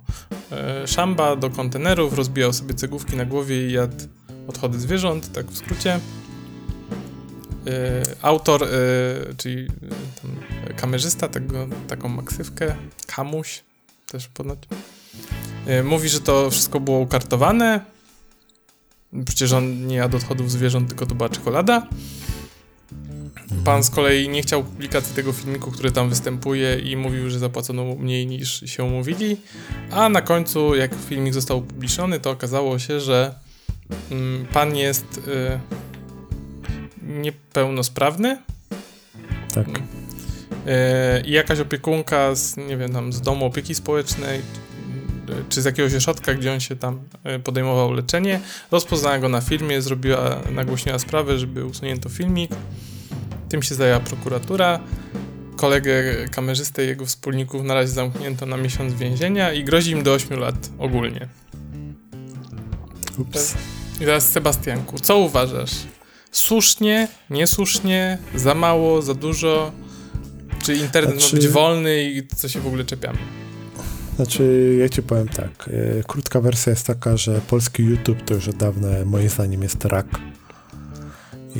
[0.52, 4.04] e, szamba, do kontenerów, rozbijał sobie cegłówki na głowie i jadł
[4.48, 6.00] odchody zwierząt, tak w skrócie.
[7.66, 8.66] E, autor, e,
[9.36, 9.66] czyli
[10.66, 12.76] e, kamerzysta, tego, taką maksywkę,
[13.06, 13.62] Kamuś,
[14.06, 14.58] też ponoć,
[15.66, 17.80] e, mówi, że to wszystko było ukartowane.
[19.24, 21.86] Przecież on nie jadł odchodów zwierząt, tylko to była czekolada.
[23.64, 27.84] Pan z kolei nie chciał publikacji tego filmiku, który tam występuje i mówił, że zapłacono
[27.94, 29.36] mniej niż się umówili.
[29.90, 33.34] A na końcu, jak filmik został upubliczniony, to okazało się, że
[34.10, 35.60] mm, pan jest y,
[37.02, 38.38] niepełnosprawny
[39.54, 39.66] Tak.
[39.68, 39.82] y,
[41.24, 44.42] i jakaś opiekunka z, nie wiem, tam z domu opieki społecznej y,
[45.48, 47.00] czy z jakiegoś ośrodka, gdzie on się tam
[47.44, 48.40] podejmował leczenie,
[48.70, 52.50] rozpoznała go na filmie, zrobiła, nagłośniła sprawę, żeby usunięto filmik.
[53.48, 54.80] Tym się zajęła prokuratura.
[55.56, 60.12] Kolegę kamerzystę i jego wspólników na razie zamknięto na miesiąc więzienia i grozi im do
[60.12, 61.28] 8 lat ogólnie.
[63.18, 63.54] Ups.
[63.96, 65.72] I teraz Sebastianku, co uważasz?
[66.32, 69.72] Słusznie, niesłusznie, za mało, za dużo?
[70.64, 73.18] Czy internet Znaczy- ma być wolny i co się w ogóle czepiamy?
[74.16, 75.70] Znaczy, ja ci powiem tak.
[75.98, 79.84] E, krótka wersja jest taka, że polski YouTube to już od dawna moim zdaniem jest
[79.84, 80.06] rak.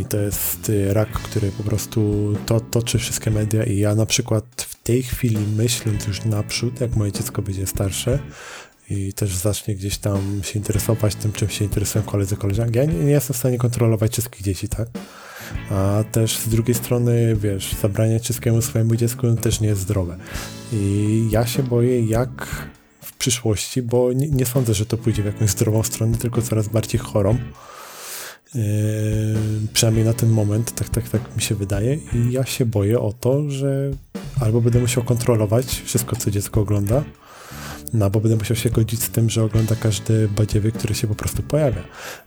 [0.01, 4.06] I to jest e, rak, który po prostu to, toczy wszystkie media i ja na
[4.06, 8.18] przykład w tej chwili myśląc już naprzód, jak moje dziecko będzie starsze
[8.90, 12.94] i też zacznie gdzieś tam się interesować tym, czym się interesują koledzy, koleżanki, ja nie,
[12.94, 14.89] nie jestem w stanie kontrolować wszystkich dzieci, tak?
[15.70, 20.16] A też z drugiej strony, wiesz, zabranie wszystkiemu swojemu dziecku no, też nie jest zdrowe.
[20.73, 22.47] I ja się boję, jak
[23.01, 26.68] w przyszłości, bo nie, nie sądzę, że to pójdzie w jakąś zdrową stronę, tylko coraz
[26.68, 27.39] bardziej chorą.
[28.57, 28.62] Yy,
[29.73, 31.95] przynajmniej na ten moment, tak, tak, tak mi się wydaje.
[31.95, 33.91] I ja się boję o to, że
[34.41, 37.05] albo będę musiał kontrolować wszystko, co dziecko ogląda,
[37.93, 41.15] no, albo będę musiał się godzić z tym, że ogląda każdy badziewie, który się po
[41.15, 41.83] prostu pojawia.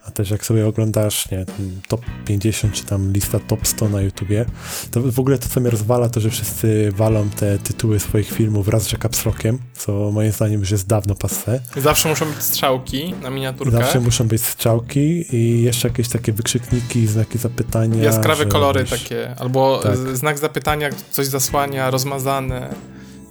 [0.06, 1.45] A też jak sobie oglądasz, nie,
[1.88, 4.45] top 50, czy tam lista top 100 na YouTubie,
[4.91, 8.68] to w ogóle to, co mnie rozwala, to, że wszyscy walą te tytuły swoich filmów
[8.68, 11.60] raz, że kapslokiem, co moim zdaniem już jest dawno passe.
[11.77, 13.77] Zawsze muszą być strzałki na miniaturkę.
[13.77, 18.03] Zawsze muszą być strzałki i jeszcze jakieś takie wykrzykniki, znaki zapytania.
[18.03, 19.98] Jaskrawe kolory takie, albo Tak.
[20.18, 22.69] znak zapytania, coś zasłania, rozmazane.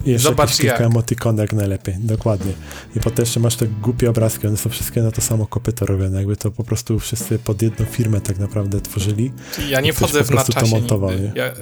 [0.05, 0.87] I jeszcze Zobacz jakieś kilka jak.
[0.87, 2.53] emotikonek najlepiej, dokładnie.
[2.97, 6.19] I potem jeszcze masz te głupie obrazki, one są wszystkie na to samo kopyto robione,
[6.19, 9.33] jakby to po prostu wszyscy pod jedną firmę tak naprawdę tworzyli.
[9.69, 11.33] Ja nie wchodzę w prostu to naczasie montował, nigdy.
[11.35, 11.55] Ja, e,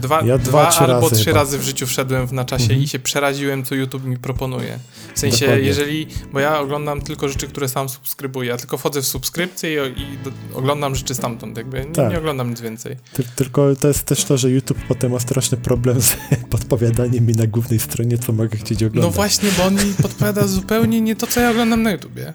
[0.00, 1.36] dwa, Ja dwa, dwa, trzy albo razy trzy chyba.
[1.36, 2.82] razy w życiu wszedłem w naczasie Mhm.
[2.82, 4.78] i się przeraziłem, co YouTube mi proponuje.
[5.14, 5.66] W sensie, Dokładnie.
[5.66, 10.00] jeżeli, bo ja oglądam tylko rzeczy, które sam subskrybuję, ja tylko wchodzę w subskrypcję i,
[10.00, 12.12] i do, oglądam rzeczy stamtąd, jakby nie, Tak.
[12.12, 12.96] nie oglądam nic więcej.
[13.12, 16.16] Ty, tylko to jest też to, że YouTube potem ma straszny problem z
[16.50, 19.14] podpowiadaniem mi na głównej stronie, co mogę chcieć No oglądać.
[19.14, 22.32] właśnie, bo on mi podpowiada zupełnie nie to, co ja oglądam na YouTubie.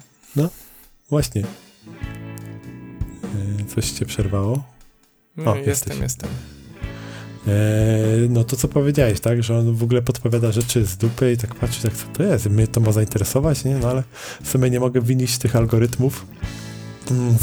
[1.10, 1.42] Właśnie.
[3.62, 4.64] E, Coś cię przerwało?
[5.38, 5.98] No, O, jestem, jesteś.
[6.00, 6.30] jestem.
[7.48, 7.52] E,
[8.30, 9.44] no to co powiedziałeś, tak?
[9.44, 12.50] Że on w ogóle podpowiada rzeczy z dupy i tak patrzy, tak co to jest?
[12.50, 13.76] Mnie to ma zainteresować, nie?
[13.76, 14.04] No ale
[14.44, 16.26] w sumie nie mogę winić tych algorytmów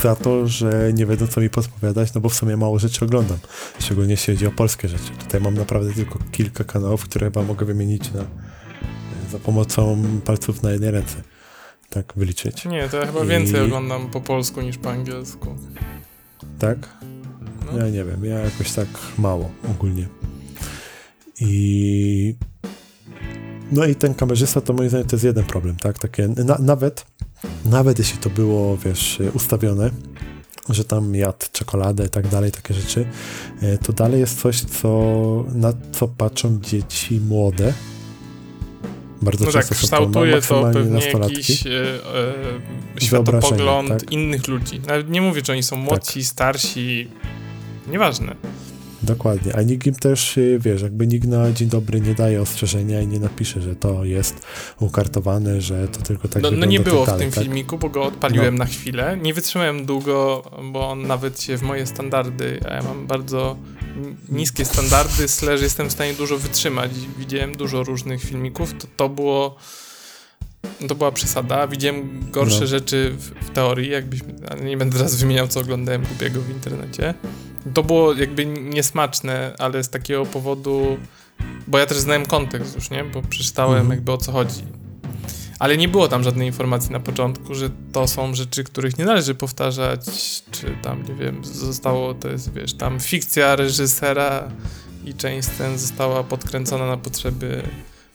[0.02, 3.38] za to, że nie wiedzą co mi podpowiadać, no bo w sumie mało rzeczy oglądam.
[3.78, 5.10] Szczególnie jeśli chodzi o polskie rzeczy.
[5.18, 8.24] Tutaj mam naprawdę tylko kilka kanałów, które chyba mogę wymienić na,
[9.32, 11.16] za pomocą palców na jednej ręce.
[11.90, 12.64] Tak wyliczyć.
[12.64, 15.56] Nie, to ja chyba I- więcej oglądam po polsku niż po angielsku.
[16.58, 16.78] Tak?
[17.66, 17.78] No.
[17.78, 20.08] Ja nie wiem, ja jakoś tak mało ogólnie.
[21.40, 22.34] I
[23.72, 25.98] no i ten kamerzysta to moim zdaniem to jest jeden problem, tak?
[25.98, 27.06] Takie, na, nawet,
[27.64, 29.90] nawet jeśli to było, wiesz, ustawione,
[30.68, 33.06] że tam jadł czekoladę i tak dalej, takie rzeczy,
[33.62, 37.72] e, to dalej jest coś, co, na co patrzą dzieci młode.
[39.22, 41.70] Bardzo No tak, często są kształtuje to maksymalnie pewnie jakiś e,
[42.96, 44.12] e, światopogląd tak.
[44.12, 44.80] innych ludzi.
[44.86, 47.08] Nawet nie mówię, czy oni są młodsi, starsi,
[47.90, 48.34] Nieważne.
[49.02, 53.00] Dokładnie, a nikt im też, y, wiesz, jakby nikt na dzień dobry nie daje ostrzeżenia
[53.00, 54.46] i nie napisze, że to jest
[54.80, 57.44] ukartowane, że to tylko tak No, no nie było w dalej, tym tak?
[57.44, 58.58] filmiku, bo go odpaliłem No.
[58.64, 59.18] na chwilę.
[59.22, 60.42] Nie wytrzymałem długo,
[60.72, 63.56] bo on nawet się w moje standardy, a ja mam bardzo
[64.28, 66.90] niskie standardy, slash jestem w stanie dużo wytrzymać.
[67.18, 69.56] Widziałem dużo różnych filmików, to, to było
[70.88, 71.66] to była przesada.
[71.66, 72.66] Widziałem gorsze No.
[72.66, 77.14] rzeczy w, w teorii, jakbyśmy, ale nie będę teraz wymieniał, co oglądałem głupiego w internecie.
[77.74, 80.96] To było jakby niesmaczne, ale z takiego powodu,
[81.66, 83.04] bo ja też znałem kontekst już, nie?
[83.04, 83.90] Bo przeczytałem Mhm.
[83.90, 84.62] jakby o co chodzi.
[85.58, 89.34] Ale nie było tam żadnej informacji na początku, że to są rzeczy, których nie należy
[89.34, 90.00] powtarzać,
[90.50, 94.48] czy tam, nie wiem, zostało, to jest, wiesz, tam fikcja reżysera
[95.04, 97.62] i część scen została podkręcona na potrzeby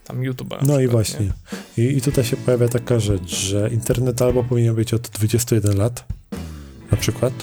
[0.06, 0.58] tam YouTube'a.
[0.62, 1.32] No i przykład, właśnie.
[1.78, 1.84] nie?
[1.86, 6.06] I, I tutaj się pojawia taka rzecz, że internet albo powinien być od 21 lat,
[6.92, 7.34] na przykład,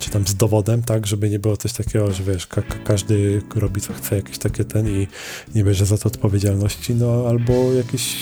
[0.00, 3.42] czy tam z dowodem, tak, żeby nie było coś takiego, że wiesz, ka ka każdy
[3.54, 5.06] robi co chce, jakieś takie ten i
[5.54, 8.16] nie bierze za to odpowiedzialności, no albo jakiś,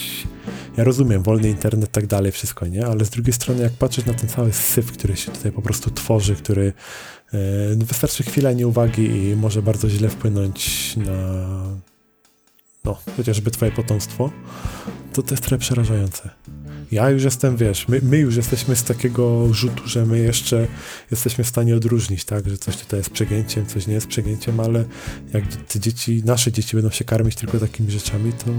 [0.77, 4.15] ja rozumiem, wolny internet, tak dalej, wszystko, nie, ale z drugiej strony, jak patrzeć na
[4.15, 6.73] ten cały syf, który się tutaj po prostu tworzy, który
[7.77, 11.49] no wystarczy chwila nieuwagi i może bardzo źle wpłynąć na
[12.85, 14.31] no, chociażby twoje potomstwo,
[15.13, 16.31] to to jest trochę przerażające.
[16.93, 20.67] Ja już jestem, wiesz, my, my już jesteśmy z takiego rzutu, że my jeszcze
[21.11, 24.85] jesteśmy w stanie odróżnić, tak, że coś tutaj jest przegięciem, coś nie jest przegięciem, ale
[25.33, 28.51] jak te dzieci, nasze dzieci będą się karmić tylko takimi rzeczami, to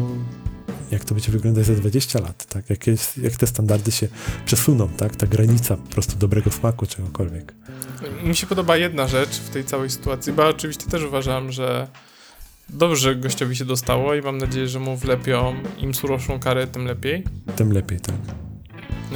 [0.92, 4.08] jak to będzie wyglądać za 20 lat, tak, jak, jest, jak te standardy się
[4.46, 7.54] przesuną, tak, ta granica po prostu dobrego smaku, czegokolwiek.
[8.24, 11.88] Mi się podoba jedna rzecz w tej całej sytuacji, bo oczywiście też uważam, że
[12.70, 17.24] dobrze gościowi się dostało i mam nadzieję, że mu wlepią im surowszą karę, tym lepiej.
[17.56, 18.16] Tym lepiej, tak.
[18.16, 19.16] Eee,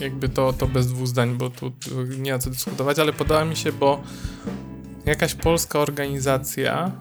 [0.00, 1.72] jakby to, to bez dwóch zdań, bo tu,
[2.18, 4.02] nie ma co dyskutować, ale podoba mi się, bo
[5.06, 6.92] jakaś polska organizacja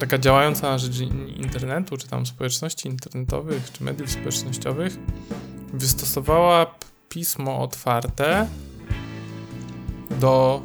[0.00, 4.96] taka działająca na rzecz in- internetu, czy tam społeczności internetowych, czy mediów społecznościowych
[5.72, 6.74] wystosowała
[7.08, 8.46] pismo otwarte
[10.20, 10.62] do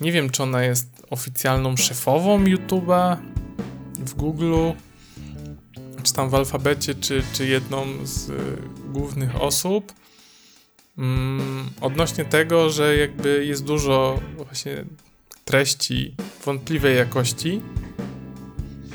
[0.00, 3.16] nie wiem, czy ona jest oficjalną szefową YouTube'a
[3.98, 4.74] w Google'u,
[6.02, 8.32] czy tam w alfabecie, czy, czy jedną z y,
[8.92, 9.92] głównych osób.
[10.98, 14.84] Mm, odnośnie tego, że jakby jest dużo właśnie
[15.44, 16.14] treści
[16.44, 17.60] wątpliwej jakości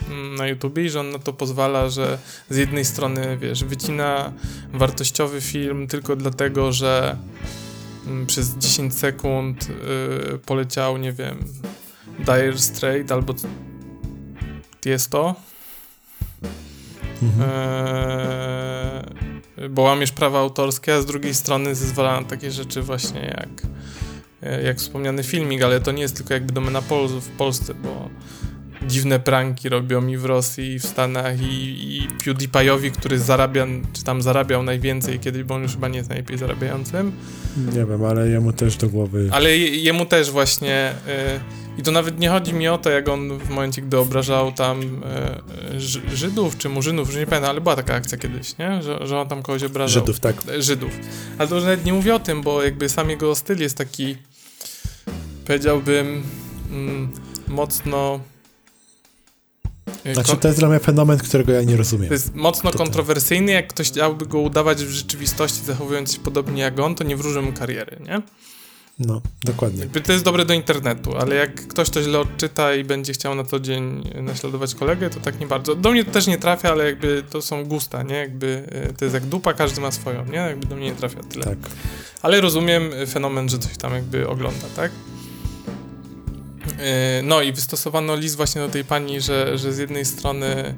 [0.09, 2.17] mm, na YouTubie i że on na to pozwala, że
[2.49, 4.33] z jednej strony, wiesz, wycina
[4.73, 7.17] wartościowy film tylko dlatego, że
[8.07, 9.67] mm, przez 10 sekund
[10.35, 11.37] y, poleciał, nie wiem,
[12.25, 13.33] Dire Straits albo
[14.81, 15.35] Tiesto,
[17.23, 17.49] Mhm.
[19.57, 23.49] Eee, bo łamiesz prawa autorskie, a z drugiej strony zezwala na takie rzeczy właśnie jak,
[24.43, 28.09] e, jak wspomniany filmik, ale to nie jest tylko jakby domena Pol w Polsce, bo
[28.87, 34.03] dziwne pranki robią i w Rosji, i w Stanach, i, i PewDiePie'owi, który zarabia, czy
[34.03, 37.11] tam zarabiał najwięcej kiedyś, bo on już chyba nie jest najlepiej zarabiającym,
[37.57, 39.29] Nie wiem, ale jemu też do głowy...
[39.31, 40.91] ale je, jemu też właśnie.
[41.37, 44.51] y, I to nawet nie chodzi mi o to, jak on w momencie, gdy obrażał
[44.51, 44.81] tam
[45.75, 48.83] y, Ży- Żydów czy Murzynów, już nie pamiętam, ale była taka akcja kiedyś, nie?
[48.83, 50.01] Że, że on tam kogoś obrażał.
[50.01, 50.35] Żydów, tak.
[50.49, 50.91] E, Żydów.
[51.37, 54.17] Ale to już nawet nie mówię o tym, bo jakby sam jego styl jest taki,
[55.47, 56.23] powiedziałbym,
[56.71, 57.11] mm,
[57.47, 58.19] mocno.
[60.05, 62.07] y, Znaczy, to jest dla mnie fenomen, którego ja nie rozumiem.
[62.07, 63.51] to jest mocno To kontrowersyjny.
[63.51, 67.41] Jak ktoś chciałby go udawać w rzeczywistości, zachowując się podobnie jak on, to nie wróży
[67.41, 68.21] mu kariery, nie?
[69.07, 69.79] No, dokładnie.
[69.79, 73.35] Jakby to jest dobre do internetu, ale jak ktoś to źle odczyta i będzie chciał
[73.35, 75.75] na co dzień naśladować kolegę, to tak nie bardzo.
[75.75, 78.15] Do mnie to też nie trafia, ale jakby to są gusta, nie?
[78.15, 80.37] Jakby y, to jest jak dupa, każdy ma swoją, nie?
[80.37, 81.45] Jakby do mnie nie trafia tyle.
[81.45, 81.57] Tak.
[82.21, 84.91] Ale rozumiem y, fenomen, że coś tam jakby ogląda, tak?
[86.79, 90.75] Y, No i wystosowano list właśnie do tej pani, że, że z jednej strony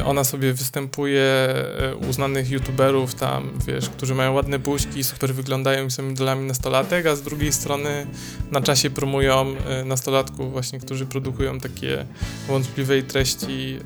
[0.00, 1.48] y, ona sobie występuje
[1.92, 7.06] y, uznanych youtuberów tam, wiesz, którzy mają ładne buźki, super wyglądają i są idolami nastolatek,
[7.06, 8.06] a z drugiej strony
[8.50, 9.54] na czasie promują
[9.84, 12.06] nastolatków właśnie, którzy produkują takie
[12.48, 13.78] wątpliwej treści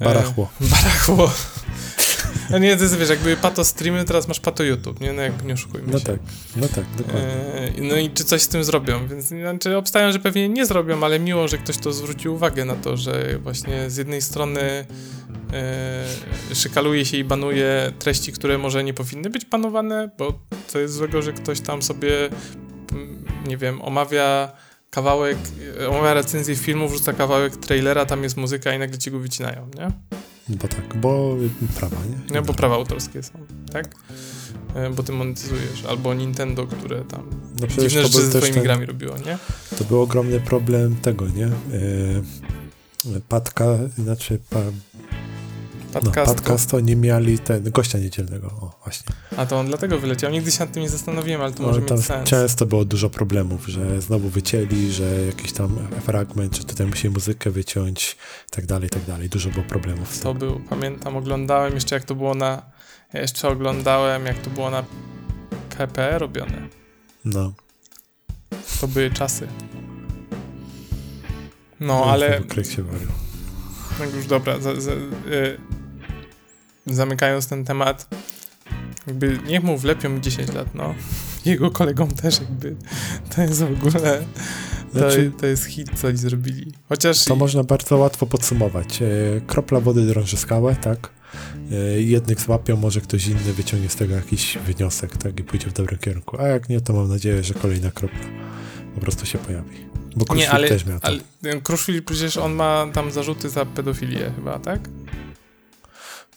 [0.00, 0.50] Barachło.
[0.60, 1.30] Barachło.
[2.50, 5.12] No nie, to jest, wiesz, jakby pato streamy, teraz masz pato YouTube, nie?
[5.12, 6.04] No jakby nie oszukujmy No się.
[6.04, 6.18] tak,
[6.56, 7.20] no tak, dokładnie.
[7.54, 9.06] E, no i czy coś z tym zrobią?
[9.08, 12.74] Więc znaczy obstawiam, że pewnie nie zrobią, ale miło, że ktoś to zwrócił uwagę na
[12.74, 14.60] to, że właśnie z jednej strony
[15.52, 20.94] e, szykaluje się i banuje treści, które może nie powinny być banowane, bo co jest
[20.94, 22.28] złego, że ktoś tam sobie
[22.92, 24.52] mm, nie wiem, omawia
[24.90, 25.38] kawałek,
[25.90, 29.90] omawia recenzję filmu, wrzuca kawałek trailera, tam jest muzyka i nagle ci go wycinają, nie?
[30.56, 31.36] Bo tak, bo
[31.76, 32.34] prawa, nie?
[32.34, 33.32] No bo prawa autorskie są,
[33.72, 33.94] tak?
[34.74, 37.22] E, Bo ty monetyzujesz, albo Nintendo, które tam
[37.60, 39.38] No dziwne rzeczy ze swoimi ten, grami robiło, nie?
[39.78, 41.50] to był ogromny problem tego, nie?
[43.04, 49.12] Yy, Patka, znaczy pa, no, Podcast, podcast to nie mieli ten, gościa niedzielnego, o właśnie.
[49.36, 50.30] A to on dlatego wyleciał.
[50.30, 52.28] Nigdy się nad tym nie zastanowiłem, ale to No, może tam mieć sens.
[52.30, 57.50] często było dużo problemów, że znowu wycięli, że jakiś tam fragment, że tutaj musi muzykę
[57.50, 58.16] wyciąć,
[58.48, 59.28] i tak dalej, tak dalej.
[59.28, 62.62] Dużo było problemów To był, pamiętam, oglądałem jeszcze jak to było na...
[63.12, 64.84] Ja jeszcze oglądałem jak to było na
[65.78, 66.68] KPE robione.
[67.24, 67.52] No,
[68.80, 69.48] To były czasy.
[71.80, 73.08] No, ale znowu Kryk się walił.
[73.98, 75.58] no już dobra, za, za, y,
[76.86, 78.14] zamykając ten temat,
[79.06, 80.94] jakby niech mu wlepią mi 10 lat, no.
[81.44, 82.76] Jego kolegom też jakby.
[83.36, 84.22] To jest w ogóle...
[84.92, 86.72] To, Znaczy- to jest hit, co oni zrobili.
[86.88, 87.24] Chociaż...
[87.24, 89.02] To można bardzo łatwo podsumować.
[89.02, 89.06] E,
[89.46, 91.10] Kropla wody drąży skałę, tak?
[91.72, 95.40] E, Jednych złapią, może ktoś inny wyciągnie z tego jakiś wniosek, tak?
[95.40, 96.40] I pójdzie w dobrym kierunku.
[96.40, 98.18] A jak nie, to mam nadzieję, że kolejna kropla
[98.94, 99.76] po prostu się pojawi.
[100.16, 101.06] Bo Nie, Kruszwil ale, też miał to.
[101.08, 104.80] ale Kruszwil przecież on ma tam zarzuty za pedofilię chyba, tak?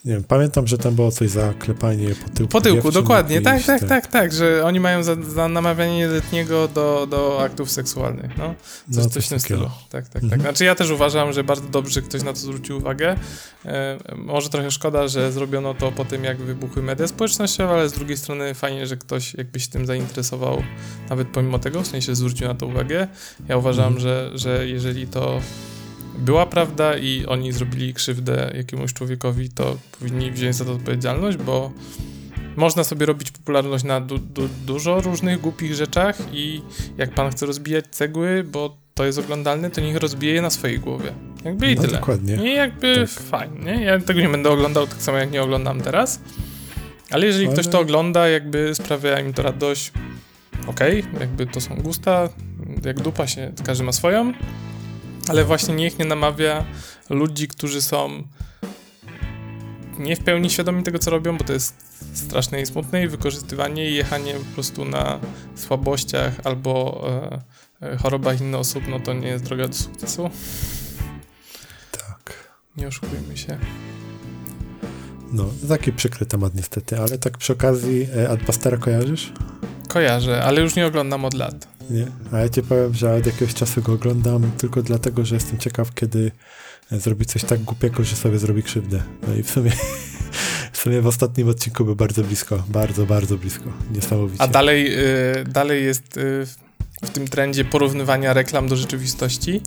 [0.06, 2.52] Nie wiem, pamiętam, że tam było coś za klepanie po tyłku.
[2.52, 7.06] Po tyłku, dokładnie, tak, tak, tak, tak, że oni mają za, za namawianie nieletniego do,
[7.10, 8.54] do aktów seksualnych, no.
[8.90, 9.70] Coś, No, coś w tym stylu.
[9.90, 10.22] Tak, tak, tak.
[10.22, 10.40] Mhm.
[10.40, 13.16] Znaczy ja też uważam, że bardzo dobrze że ktoś na to zwrócił uwagę.
[13.64, 17.92] E, może trochę szkoda, że zrobiono to po tym, jak wybuchły media społecznościowe, ale z
[17.92, 20.62] drugiej strony fajnie, że ktoś jakby się tym zainteresował,
[21.10, 23.08] nawet pomimo tego, w sensie zwrócił na to uwagę.
[23.48, 24.00] Ja uważam, Mhm.
[24.02, 25.40] że, że jeżeli to
[26.18, 31.72] była prawda i oni zrobili krzywdę jakiemuś człowiekowi, to powinni wziąć za to odpowiedzialność, bo
[32.56, 36.62] można sobie robić popularność na du du dużo różnych głupich rzeczach i
[36.98, 40.78] jak pan chce rozbijać cegły, bo to jest oglądalne, to niech rozbije je na swojej
[40.78, 41.12] głowie.
[41.44, 41.92] Jakby i No, tyle.
[41.98, 42.34] dokładnie.
[42.52, 43.08] I jakby Tak.
[43.10, 43.84] fajnie, nie?
[43.84, 46.20] Ja tego nie będę oglądał tak samo jak nie oglądam teraz.
[47.10, 49.92] Ale jeżeli Ale- ktoś to ogląda, jakby sprawia im to radość,
[50.66, 52.28] okej, jakby to są gusta,
[52.84, 54.32] jak dupa się, każdy ma swoją,
[55.28, 56.64] ale właśnie niech nie namawia
[57.10, 58.22] ludzi, którzy są
[59.98, 61.74] nie w pełni świadomi tego, co robią, bo to jest
[62.14, 65.20] straszne i smutne i wykorzystywanie i jechanie po prostu na
[65.54, 67.04] słabościach albo
[67.82, 70.30] e, e, chorobach innych osób, no to nie jest droga do sukcesu.
[71.90, 72.50] Tak.
[72.76, 73.58] Nie oszukujmy się.
[75.32, 79.32] No, taki przykry temat niestety, ale tak przy okazji e, Adbustera kojarzysz?
[79.88, 81.75] Kojarzę, ale już nie oglądam od lat.
[81.90, 82.06] Nie?
[82.32, 85.94] A ja ci powiem, że od jakiegoś czasu go oglądam tylko dlatego, że jestem ciekaw,
[85.94, 86.30] kiedy
[86.92, 89.02] e, zrobi coś tak głupiego, że sobie zrobi krzywdę.
[89.28, 89.72] No i w sumie
[90.72, 93.72] w sumie w ostatnim odcinku był bardzo blisko, bardzo, bardzo blisko.
[93.94, 94.42] Niesamowicie.
[94.42, 94.94] A dalej,
[95.40, 96.46] y, dalej jest y,
[97.02, 99.60] w- tym trendzie porównywania reklam do rzeczywistości.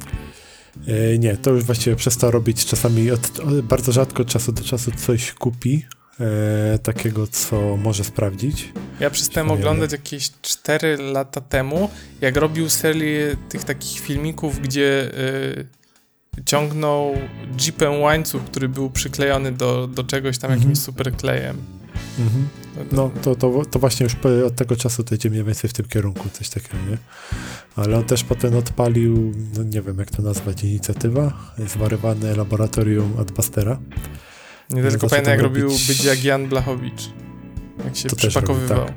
[0.87, 4.63] E, nie, to już właściwie przestał robić czasami, od, od, bardzo rzadko od czasu do
[4.63, 5.85] czasu coś kupi,
[6.19, 8.73] e, takiego, co może sprawdzić.
[8.99, 11.89] Ja przestałem oglądać jakieś 4 lata temu,
[12.21, 15.11] jak robił serię tych takich filmików, gdzie
[16.37, 17.15] y, ciągnął
[17.65, 20.61] jeepem łańcuch, który był przyklejony do, do czegoś tam Mhm.
[20.61, 21.57] jakimś super klejem.
[22.19, 22.47] Mhm.
[22.91, 24.15] No, to, to, to właśnie już
[24.45, 26.97] od tego czasu to idzie mniej więcej w tym kierunku, coś takiego, nie?
[27.75, 33.79] Ale on też potem odpalił, no nie wiem jak to nazwać, inicjatywa, zwarywane laboratorium Adbustera.
[34.69, 37.09] Nie No tylko to pamiętam, jak robił być Jan Blachowicz.
[37.85, 38.85] Jak się To przypakowywał.
[38.85, 38.93] tak.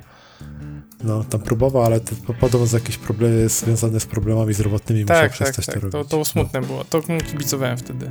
[1.04, 5.16] No, tam próbował, ale to po- podobno z jakieś problemy związane z problemami zdrowotnymi musiał
[5.16, 5.74] Tak, tak, przestać tak.
[5.74, 6.10] to To, robić.
[6.10, 6.84] to smutne było.
[6.84, 8.10] To kibicowałem wtedy.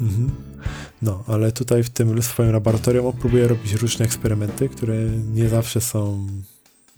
[0.00, 0.30] Mhm.
[1.02, 4.94] No, ale tutaj w tym swoim laboratorium on próbuje robić różne eksperymenty, które
[5.34, 6.26] nie zawsze są,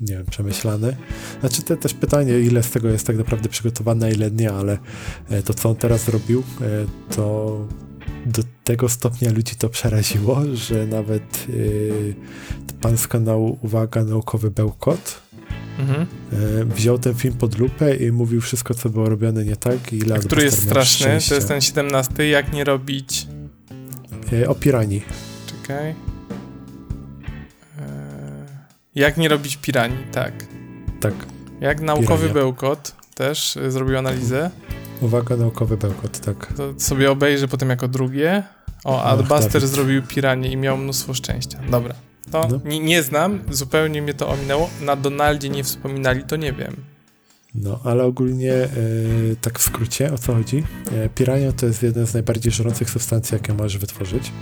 [0.01, 0.97] nie wiem, przemyślane.
[1.41, 4.79] Znaczy, to też pytanie, ile z tego jest tak naprawdę przygotowane, a ile nie, ale
[5.29, 7.57] e, to, co on teraz zrobił, e, to
[8.27, 11.47] do tego stopnia ludzi to przeraziło, że nawet
[12.73, 15.21] e, pan z kanału Uwaga Naukowy Bełkot
[15.79, 16.07] Mhm.
[16.33, 19.97] e, wziął ten film pod lupę i mówił wszystko, co było robione nie tak i
[19.97, 23.27] ile Który jest straszny, to jest ten 17, jak nie robić...
[24.33, 25.03] E, O piranii.
[25.47, 25.89] Czekaj.
[25.91, 25.95] Eee,
[28.95, 30.33] jak nie robić piranii, tak.
[31.01, 31.15] Tak.
[31.61, 32.35] Jak naukowy Pirania.
[32.35, 34.51] bełkot też y, zrobił analizę,
[35.01, 36.53] Uwaga, naukowy bełkot, tak.
[36.57, 38.43] to sobie obejrzę potem jako drugie.
[38.85, 41.59] O, Ach, Adbuster zrobił piranie i miał mnóstwo szczęścia.
[41.71, 41.95] Dobra.
[42.31, 42.61] To No.
[42.65, 44.71] nie, nie znam, zupełnie mnie to ominęło.
[44.81, 46.77] Na Donaldzie nie wspominali, to nie wiem.
[47.55, 48.69] No, ale ogólnie e,
[49.41, 50.65] tak w skrócie, o co chodzi?
[50.93, 54.33] E, to jest jeden z najbardziej żrących substancji, jakie możesz wytworzyć.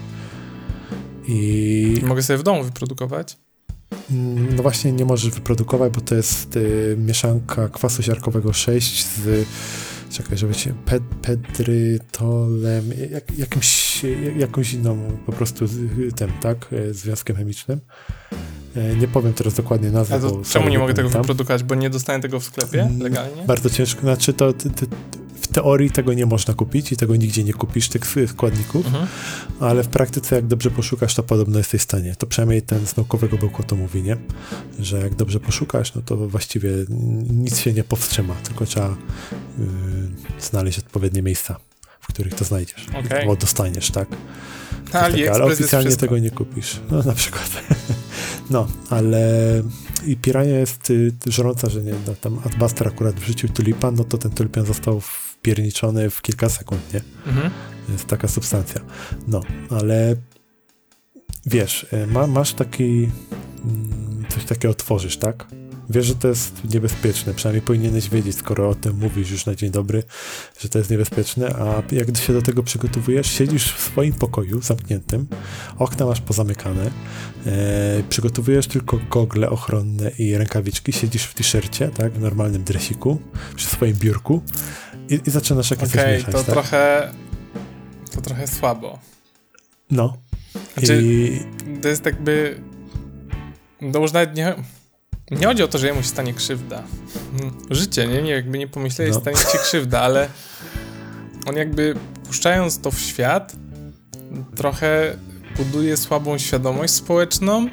[1.29, 3.37] I Mogę sobie w domu wyprodukować.
[4.11, 9.47] mm, no właśnie nie możesz wyprodukować, bo to jest e, mieszanka kwasu siarkowego 6 z
[10.11, 14.03] czekaj, żeby się ped, pedrytolem, jak, jakimś
[14.37, 15.67] jakąś inną po prostu
[16.17, 17.81] tym, tak, e, związkiem chemicznym.
[18.77, 21.63] E, Nie powiem teraz dokładnie nazwy, A to bo czemu nie mogę tego wyprodukować?
[21.63, 23.45] Bo nie dostanę tego w sklepie Mm, legalnie?
[23.47, 24.87] Bardzo ciężko, znaczy to ty, ty,
[25.59, 29.07] teorii tego nie można kupić i tego nigdzie nie kupisz, tych składników, Mhm.
[29.61, 32.15] ale w praktyce jak dobrze poszukasz, to podobno jesteś w stanie.
[32.19, 34.17] To przynajmniej ten z naukowego bełkotu mówi, nie?
[34.79, 36.71] Że jak dobrze poszukasz, no to właściwie
[37.31, 38.89] nic się nie powstrzyma, tylko trzeba
[39.59, 39.67] yy,
[40.41, 41.57] znaleźć odpowiednie miejsca,
[42.01, 42.87] w których to znajdziesz.
[43.07, 43.27] Okej.
[43.27, 44.09] Bo dostaniesz, tak?
[44.85, 46.81] Coś takiego, ale oficjalnie tego nie kupisz.
[46.91, 47.51] No na przykład.
[48.51, 49.23] No, ale
[50.07, 54.19] i pirania jest y, żrąca, że nie, no, tam Adbuster akurat wrzucił tulipan, no to
[54.19, 55.01] ten tulipan został
[55.39, 57.01] wpierniczony w kilka sekund, nie?
[57.27, 57.51] Mhm.
[57.89, 58.81] Jest taka substancja.
[59.29, 59.41] No,
[59.71, 60.17] ale
[61.47, 63.09] wiesz, y, ma, masz taki
[63.65, 65.47] mm, coś takiego tworzysz, tak?
[65.91, 69.71] Wiesz, że to jest niebezpieczne, przynajmniej powinieneś wiedzieć, skoro o tym mówisz już na dzień
[69.71, 70.03] dobry,
[70.61, 75.27] że to jest niebezpieczne, a jak się do tego przygotowujesz, siedzisz w swoim pokoju zamkniętym,
[75.79, 76.91] okna masz pozamykane,
[77.47, 83.19] e, przygotowujesz tylko gogle ochronne i rękawiczki, siedzisz w t-shircie, tak, w normalnym dresiku,
[83.57, 84.43] przy swoim biurku
[85.09, 86.47] i, i zaczynasz jakieś Okej, mieszać, to tak?
[86.47, 87.13] trochę
[88.15, 88.99] to trochę słabo.
[89.91, 90.17] No.
[90.75, 91.41] Znaczy- I
[91.83, 92.61] To jest jakby
[93.93, 94.55] to już nawet nie
[95.31, 96.83] nie chodzi o to, że jemu się stanie krzywda.
[97.71, 98.23] Życie, nie?
[98.23, 99.21] nie jakby nie pomyśleli, No.
[99.21, 100.29] stanie się krzywda, ale
[101.47, 101.95] on jakby
[102.27, 103.53] puszczając to w świat
[104.57, 105.17] trochę
[105.57, 107.69] buduje słabą świadomość społeczną.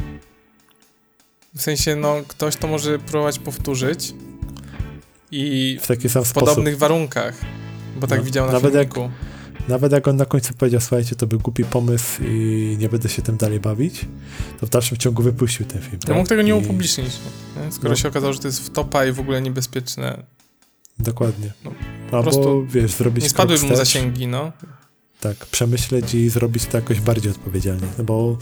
[1.56, 4.14] W sensie, no, ktoś to może próbować powtórzyć
[5.32, 6.50] i w taki sam w sposób.
[6.50, 7.42] podobnych warunkach,
[8.00, 9.14] bo tak No, widział na nawet jak- filmiku.
[9.68, 13.22] Nawet jak on na końcu powiedział, słuchajcie, to był głupi pomysł i nie będę się
[13.22, 14.06] tym dalej bawić,
[14.60, 15.94] to w dalszym ciągu wypuścił ten film.
[15.94, 16.16] Ja tak?
[16.18, 17.08] mógł tego nie upublicznić,
[17.66, 17.72] nie?
[17.72, 17.96] skoro No.
[17.96, 20.24] się okazało, że to jest wtopa i w ogóle niebezpieczne.
[21.00, 21.52] Dokładnie.
[21.64, 21.72] No,
[22.12, 24.52] Albo, prostu wiesz, zrobić Nie spadły mu zasięgi, no.
[25.22, 28.38] Tak, przemyśleć i zrobić to jakoś bardziej odpowiedzialnie, no bo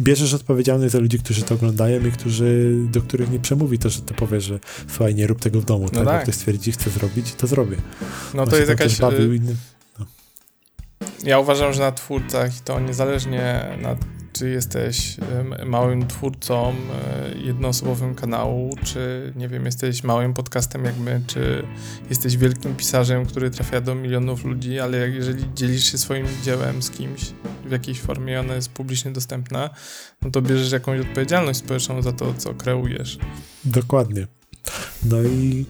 [0.00, 4.00] bierzesz odpowiedzialność za ludzi, którzy to oglądają i którzy, do których nie przemówi to, że
[4.00, 4.58] ty powiesz, że
[4.88, 6.04] słuchaj, nie rób tego w domu, tak?
[6.04, 6.06] tak.
[6.06, 7.76] Jak ktoś stwierdzi, chce zrobić, to zrobię.
[8.34, 8.98] No to jest jakaś...
[8.98, 9.56] bawił y, innym.
[11.24, 13.96] Ja uważam, że na twórcach i to niezależnie na
[14.34, 15.16] czy jesteś
[15.66, 21.66] małym twórcą e, jednoosobowym kanału, czy nie wiem, jesteś małym podcastem jak my, czy
[22.10, 26.90] jesteś wielkim pisarzem, który trafia do milionów ludzi, ale jeżeli dzielisz się swoim dziełem z
[26.90, 27.32] kimś
[27.64, 29.70] w jakiejś formie ona jest publicznie dostępna,
[30.22, 33.18] no to bierzesz jakąś odpowiedzialność społeczną za to, co kreujesz.
[33.64, 34.26] Dokładnie.
[35.04, 35.66] No i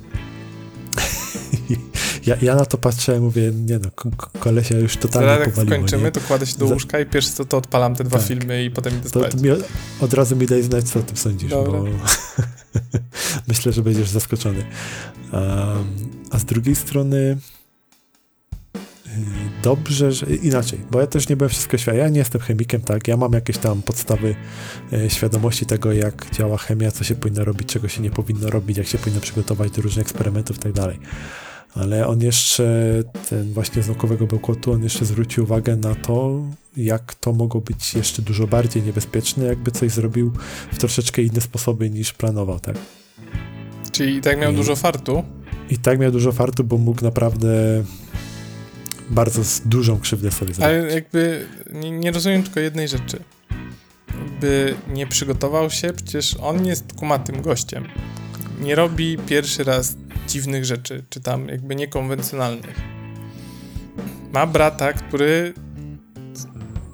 [2.27, 5.41] ja, ja na to patrzę i mówię, nie no, ko- ko- kolesia już totalnie Zaraz
[5.47, 6.13] jak powaliło, skończymy, nie?
[6.13, 8.27] to kładę się do łóżka i pierwsze co to odpalam te dwa Tak.
[8.29, 9.33] filmy i potem idę To, spać.
[9.33, 9.49] to mi,
[10.01, 11.73] od razu mi daj znać, co o tym sądzisz, Dobra.
[11.81, 11.85] bo
[13.49, 14.65] myślę, że będziesz zaskoczony.
[15.33, 15.43] Um,
[16.31, 17.37] a z drugiej strony
[18.75, 19.11] yy,
[19.63, 22.01] dobrze, że inaczej, bo ja też nie byłem wszystko świadom.
[22.01, 24.35] Ja nie jestem chemikiem, tak, ja mam jakieś tam podstawy
[24.93, 28.79] e, świadomości tego, jak działa chemia, co się powinno robić, czego się nie powinno robić,
[28.79, 30.99] jak się powinno przygotować do różnych eksperymentów i tak dalej.
[31.75, 36.43] Ale on jeszcze, ten właśnie z naukowego bełkotu, on jeszcze zwrócił uwagę na to,
[36.77, 40.33] jak to mogło być jeszcze dużo bardziej niebezpieczne, jakby coś zrobił
[40.73, 42.77] w troszeczkę inne sposoby niż planował, tak?
[43.93, 45.25] Czyli tak miał I- dużo fartu.
[45.71, 47.85] I tak miał dużo fartu, bo mógł naprawdę
[49.11, 50.65] bardzo z dużą krzywdę sobie zrobić.
[50.65, 53.19] Ale jakby nie, nie rozumiem tylko jednej rzeczy.
[54.25, 57.85] Jakby nie przygotował się, przecież on jest kumatym gościem.
[58.61, 59.97] Nie robi pierwszy raz
[60.29, 62.81] dziwnych rzeczy, czy tam jakby niekonwencjonalnych.
[64.33, 65.55] Ma brata, który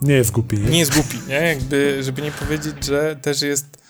[0.02, 0.70] Nie jest głupi, nie?
[0.70, 1.34] nie jest głupi, nie?
[1.34, 3.80] Jakby, żeby nie powiedzieć, że też jest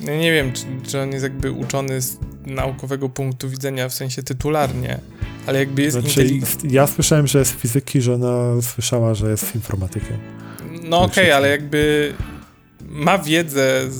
[0.00, 4.22] no nie wiem, czy, czy on jest jakby uczony z naukowego punktu widzenia, w sensie
[4.22, 4.98] tytularnie,
[5.46, 6.70] ale jakby jest Znaczy, inteligentny.
[6.72, 10.16] ja słyszałem, że jest fizyki, że ona słyszała, że jest informatykiem.
[10.82, 12.12] No okej, Myślę, ale jakby
[12.80, 13.96] ma wiedzę z,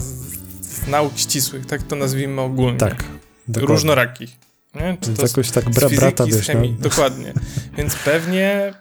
[0.60, 2.78] z nauk ścisłych, tak to nazwijmy ogólnie.
[2.78, 3.04] Tak.
[3.48, 3.74] Dokładnie.
[3.74, 4.30] Różnorakich.
[4.74, 4.96] Nie?
[5.00, 7.32] Czy Więc to jakoś tak z bra, fizyki, brata, wiesz, no, Dokładnie.
[7.76, 8.74] Więc pewnie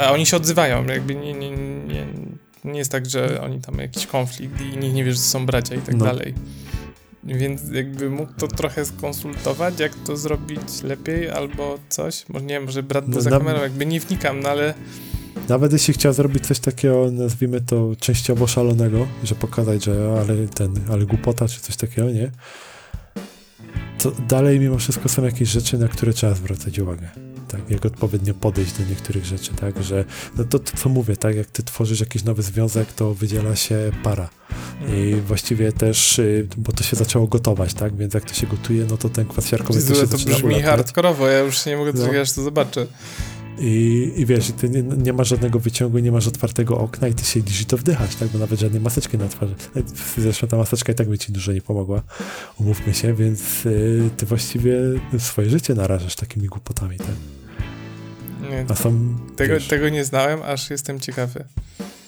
[0.00, 2.06] a oni się odzywają, jakby nie, nie, nie,
[2.64, 5.74] nie jest tak, że oni tam jakiś konflikt i nikt nie wie, że są bracia
[5.74, 6.04] i tak No.
[6.04, 6.34] dalej.
[7.24, 12.28] Więc jakby mógł to trochę skonsultować, jak to zrobić lepiej albo coś.
[12.28, 14.74] Może nie wiem, może brat był No, za na- kamerą, jakby nie wnikam, no ale
[15.48, 20.74] Nawet jeśli chciał zrobić coś takiego, nazwijmy to częściowo szalonego, że pokazać, że ale ten,
[20.92, 22.30] ale głupota czy coś takiego, nie?
[24.02, 27.08] To dalej mimo wszystko są jakieś rzeczy, na które trzeba zwracać uwagę.
[27.48, 30.04] Tak, jak odpowiednio podejść do niektórych rzeczy, tak, że
[30.36, 33.90] no to, to co mówię, tak, jak ty tworzysz jakiś nowy związek, to wydziela się
[34.02, 34.28] para.
[34.88, 38.86] I właściwie też, y, bo to się zaczęło gotować, tak, więc jak to się gotuje,
[38.90, 40.70] no to ten kwas siarkowy to się to zaczyna brzmi ulatniać.
[40.70, 42.20] hardkorowo, ja już nie mogę No.
[42.20, 42.86] aż to zobaczę.
[43.58, 47.24] I, I wiesz, ty nie, nie masz żadnego wyciągu, nie masz otwartego okna i ty
[47.24, 48.28] siedzisz i to wdychasz, tak?
[48.28, 49.54] Bo nawet żadnej maseczki na twarzy.
[50.18, 52.02] Zresztą ta maseczka i tak by ci dużo nie pomogła,
[52.60, 54.78] umówmy się, więc y, ty właściwie
[55.18, 57.06] swoje życie narażasz takimi głupotami, tak?
[58.50, 61.44] Nie, A są, tego, wiesz, tego nie znałem, aż jestem ciekawy.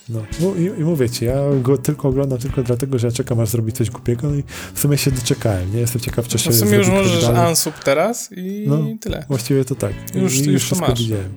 [0.08, 3.40] No, no i, i mówię ci, ja go tylko oglądam tylko dlatego, że ja czekam,
[3.40, 4.44] aż zrobi coś głupiego no i
[4.74, 5.80] w sumie się doczekałem, nie?
[5.80, 7.50] Jestem ciekaw, czy się No w sumie już możesz dalej.
[7.50, 8.78] unsub teraz i No.
[9.00, 9.24] tyle.
[9.28, 9.92] Właściwie to tak.
[10.14, 11.02] Już- I, już to masz.
[11.02, 11.34] widziałem.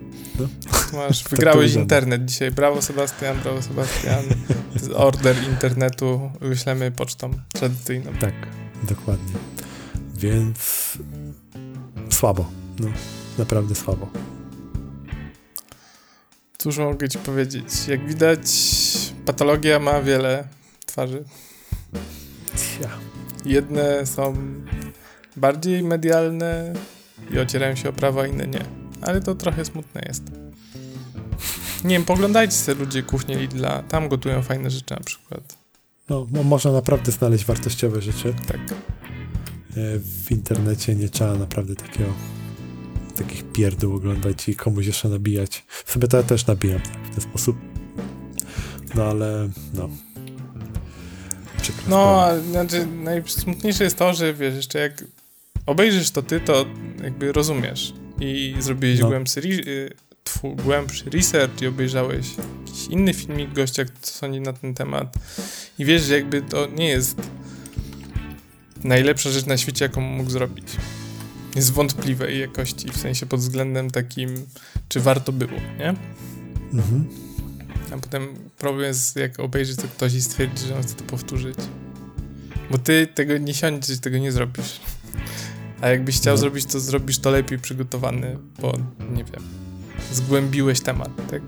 [0.94, 1.84] Masz, to wygrałeś wiadomo.
[1.84, 2.52] internet dzisiaj.
[2.52, 4.23] Brawo Sebastian, brawo Sebastian.
[4.95, 8.11] Order internetu wyślemy pocztą tradycyjną.
[8.22, 8.34] Tak,
[8.84, 9.34] dokładnie.
[10.15, 10.57] Więc
[12.10, 12.49] słabo.
[12.80, 12.88] No,
[13.38, 14.10] naprawdę słabo.
[16.57, 17.88] Cóż mogę ci powiedzieć?
[17.88, 18.39] Jak widać,
[19.25, 20.47] patologia ma wiele
[20.85, 21.23] twarzy.
[23.45, 24.35] Jedne są
[25.35, 26.73] bardziej medialne
[27.31, 28.65] i ocierają się o prawo, a inne nie.
[29.01, 30.23] Ale to trochę smutne jest.
[31.84, 33.84] Nie wiem, poglądajcie sobie ludzie kuchnię Lidla.
[33.84, 35.57] Tam gotują fajne rzeczy na przykład.
[36.09, 38.34] No, mo- można naprawdę znaleźć wartościowe rzeczy.
[38.47, 38.59] Tak.
[38.71, 42.09] E, W internecie nie trzeba naprawdę takiego
[43.18, 45.65] takich pierdół oglądać i komuś jeszcze nabijać.
[45.85, 47.57] Sobie to ja też nabijam w ten sposób.
[48.95, 49.89] No ale no.
[51.61, 55.03] Przykra No, znaczy najsmutniejsze jest to, że wiesz, jeszcze jak
[55.65, 56.65] obejrzysz to ty, to
[57.03, 59.07] jakby rozumiesz i zrobiłeś No.
[59.07, 59.91] głębszy, y,
[60.44, 62.27] głębszy research i obejrzałeś
[62.68, 65.15] jakiś inny filmik gościa, co sądzi na ten temat
[65.80, 67.18] i wiesz, że jakby to nie jest
[68.84, 70.68] najlepsza rzecz na świecie, jaką mógł zrobić.
[71.57, 74.45] Jest wątpliwej jakości, w sensie pod względem takim,
[74.89, 75.95] czy warto było, nie?
[76.73, 77.07] Mhm.
[77.93, 78.27] A potem
[78.57, 81.57] problem jest, jak obejrzy to ktoś i stwierdzi, że on chce to powtórzyć.
[82.71, 84.79] Bo ty tego nie siądziesz, tego nie zrobisz.
[85.81, 86.38] A jakbyś chciał No.
[86.38, 88.73] zrobić, to zrobisz to lepiej przygotowany, bo
[89.15, 89.43] nie wiem,
[90.11, 91.41] zgłębiłeś temat, tak?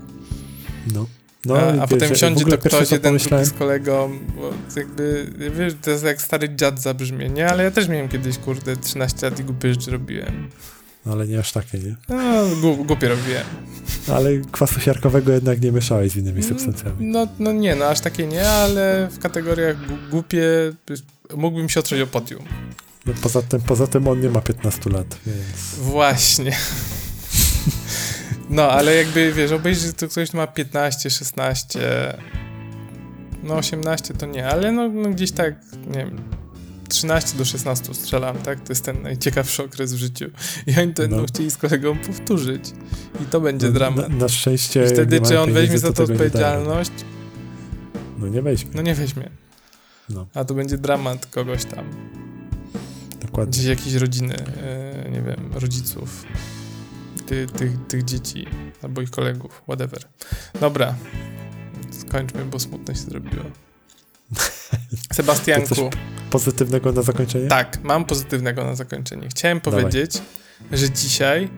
[0.94, 1.06] No.
[1.44, 4.18] No, a, a potem ja w siądzie ogóle to ktoś, jeden drugi pomyślałem- z kolegą,
[4.36, 5.26] bo jakby,
[5.58, 7.48] wiesz, to jest jak stary dziad zabrzmie, nie?
[7.48, 10.48] Ale ja też miałem kiedyś, kurde, 13 lat i głupie rzeczy robiłem.
[11.06, 11.96] No, ale nie aż takie, nie?
[12.08, 12.16] No,
[12.60, 13.44] głup, głupie robiłem.
[14.08, 16.96] Ale kwasu siarkowego jednak nie mieszałeś z innymi substancjami.
[17.00, 19.76] No, no nie, no aż takie nie, ale w kategoriach
[20.10, 20.42] głupie
[21.36, 22.44] mógłbym się otrzeć o podium.
[23.06, 25.78] No, poza, tym, poza tym on nie ma 15 lat, więc...
[25.78, 26.52] Właśnie.
[28.50, 31.78] No, ale jakby, wiesz, obejrzy to ktoś, kto ma 15, 16,
[33.42, 35.54] no 18 to nie, ale no, no gdzieś tak,
[35.86, 36.20] nie wiem,
[36.88, 38.60] 13 do 16 strzelam, tak?
[38.60, 40.24] To jest ten najciekawszy okres w życiu.
[40.66, 41.26] I oni to będą No.
[41.26, 42.70] chcieli z kolegą powtórzyć.
[43.22, 44.08] I to będzie No, dramat.
[44.08, 44.84] Na, na szczęście...
[44.84, 46.90] I wtedy, czy on weźmie za to odpowiedzialność?
[48.18, 49.30] No nie weźmie, No nie weźmie.
[50.08, 50.26] No.
[50.34, 51.84] A to będzie dramat kogoś tam.
[53.22, 53.50] dokładnie.
[53.52, 56.24] Gdzieś jakiejś rodziny, e, nie wiem, rodziców
[57.30, 58.46] ty, tych, tych dzieci
[58.82, 60.00] albo ich kolegów, whatever.
[60.60, 60.94] Dobra,
[61.90, 63.44] skończmy, bo smutno się zrobiło.
[65.12, 65.90] Sebastianku,
[66.30, 67.48] Pozytywnego na zakończenie?
[67.48, 69.28] tak, mam pozytywnego na zakończenie.
[69.28, 69.80] Chciałem Dawaj.
[69.80, 70.22] powiedzieć,
[70.72, 71.48] że dzisiaj,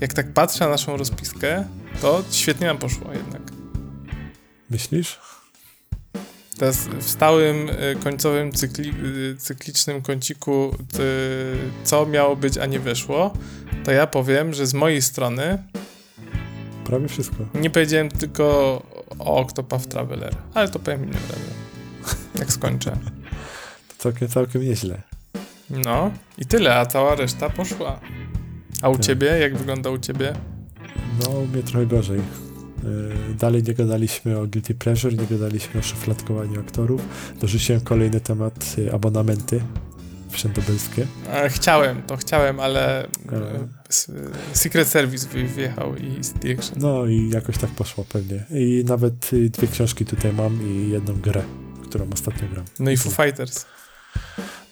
[0.00, 1.64] jak tak patrzę na naszą rozpiskę,
[2.00, 3.42] to świetnie nam poszło jednak.
[4.70, 5.18] Myślisz?
[6.60, 12.80] Teraz w stałym y, końcowym cykli, y, cyklicznym kąciku, y, co miało być, a nie
[12.80, 13.32] wyszło,
[13.84, 15.62] to ja powiem, że z mojej strony
[16.84, 17.36] Prawie wszystko.
[17.54, 18.42] nie powiedziałem tylko
[19.18, 21.54] o Octopath Traveler, ale to powiem innym razem,
[22.38, 22.90] jak skończę.
[23.88, 25.02] To całkiem, całkiem nieźle.
[25.70, 28.00] No i tyle, a cała reszta poszła.
[28.82, 29.02] A u Tak.
[29.04, 29.26] ciebie?
[29.26, 30.32] Jak wygląda u ciebie?
[31.22, 32.20] No, u mnie trochę gorzej.
[32.84, 37.00] Yy, Dalej nie gadaliśmy o Guilty Pleasure, nie gadaliśmy o szufladkowaniu aktorów.
[37.40, 39.60] Dorzuciłem kolejny temat, y, abonamenty
[40.30, 41.06] wszędobylskie.
[41.32, 43.08] E, Chciałem, to chciałem, ale e,
[44.52, 46.78] Secret Service wy- wyjechał i City Action.
[46.80, 48.44] No i jakoś tak poszło pewnie.
[48.50, 51.42] I nawet dwie książki tutaj mam i jedną grę,
[51.82, 52.64] którą ostatnio gram.
[52.80, 53.64] No i Foo Fighters.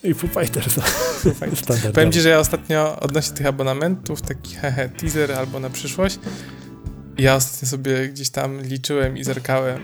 [0.04, 0.74] I Foo Fighters.
[0.74, 1.80] Foo Fighters.
[1.94, 6.18] Powiem ci, że ja ostatnio odnośnie tych abonamentów, taki hehe, teaser albo na przyszłość,
[7.18, 9.80] ja ostatnio sobie gdzieś tam liczyłem i zerkałem,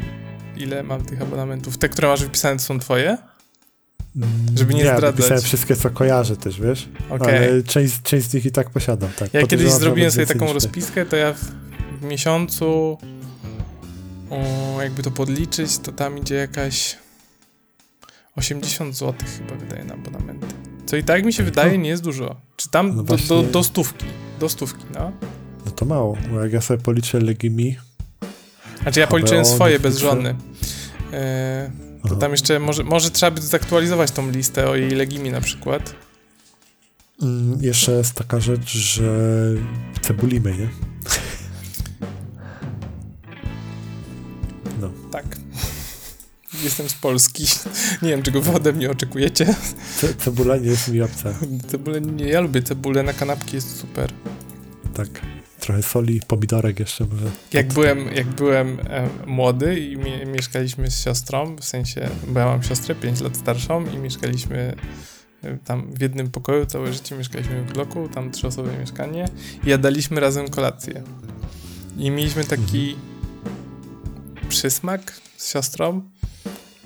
[0.56, 1.78] ile mam tych abonamentów.
[1.78, 3.18] Te, które masz wypisane, to są twoje?
[4.56, 5.18] żeby nie Mm, ja zdradzać.
[5.18, 6.88] napisałem wszystkie, co kojarzę też, wiesz?
[7.10, 7.36] Okej.
[7.36, 9.34] Ale część, część z nich i tak posiadam, tak.
[9.34, 11.44] Ja kiedyś zrobiłem sobie taką rozpiskę, to ja w,
[12.00, 12.98] w miesiącu,
[14.30, 16.96] o, jakby to podliczyć, to tam idzie jakaś
[18.36, 20.46] 80 zł chyba wydaje na abonamenty.
[20.86, 22.36] Co i tak mi się No wydaje nie jest dużo.
[22.56, 24.06] Czy tam No do, do, do stówki.
[24.40, 25.12] Do stówki, no.
[25.76, 27.76] To mało, bo jak ja sobie policzę Legimi,
[28.82, 30.34] Znaczy ja policzyłem swoje bez żony.
[31.12, 31.70] E,
[32.08, 35.94] to tam jeszcze może, może trzeba by zaktualizować tą listę o jej legimi na przykład.
[37.22, 39.38] Mm, jeszcze jest taka rzecz, że
[40.00, 40.68] cebulimy, nie?
[44.80, 44.90] No.
[45.12, 45.24] Tak.
[46.64, 47.46] Jestem z Polski.
[48.02, 49.54] Nie wiem, czego wy ode mnie oczekujecie.
[49.96, 51.34] Ce cebula nie jest mi obca.
[51.66, 54.10] Cebulę, nie, ja lubię cebulę, na kanapki jest super.
[54.94, 55.08] Tak.
[55.64, 57.30] Trochę soli, pomidorek jeszcze może.
[57.52, 62.46] Jak byłem, jak byłem e, młody i mi, mieszkaliśmy z siostrą, w sensie, bo ja
[62.46, 64.74] mam siostrę 5 lat starszą i mieszkaliśmy
[65.42, 69.28] e, tam w jednym pokoju, całe życie mieszkaliśmy w bloku, tam trzyosobowe mieszkanie
[69.66, 71.02] i jadaliśmy razem kolację.
[71.98, 72.96] I mieliśmy taki
[74.48, 76.02] przysmak z siostrą,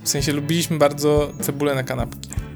[0.02, 2.47] w sensie lubiliśmy bardzo cebulę na kanapki.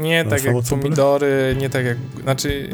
[0.00, 2.70] Nie tak jak pomidory, nie tak jak, znaczy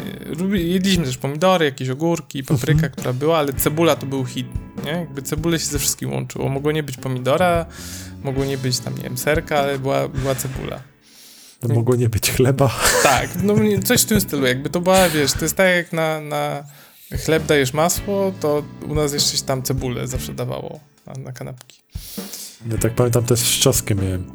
[0.52, 2.92] jedliśmy też pomidory, jakieś ogórki, papryka, Mhm.
[2.92, 4.46] która była, ale cebula to był hit,
[4.84, 4.90] nie?
[4.90, 6.48] Jakby cebulę się ze wszystkim łączyło.
[6.48, 7.66] Mogło nie być pomidora,
[8.22, 10.80] mogło nie być tam, nie wiem, serka, ale była, była cebula.
[11.62, 12.80] No, mogło nie być chleba.
[13.02, 13.54] Tak, no
[13.84, 16.64] coś w tym stylu, jakby to była, wiesz, to jest tak jak na, na
[17.24, 21.80] chleb dajesz masło, to u nas jeszcze się tam cebulę zawsze dawało na, na kanapki.
[22.70, 24.30] Ja tak pamiętam też z czosnkiem miałem,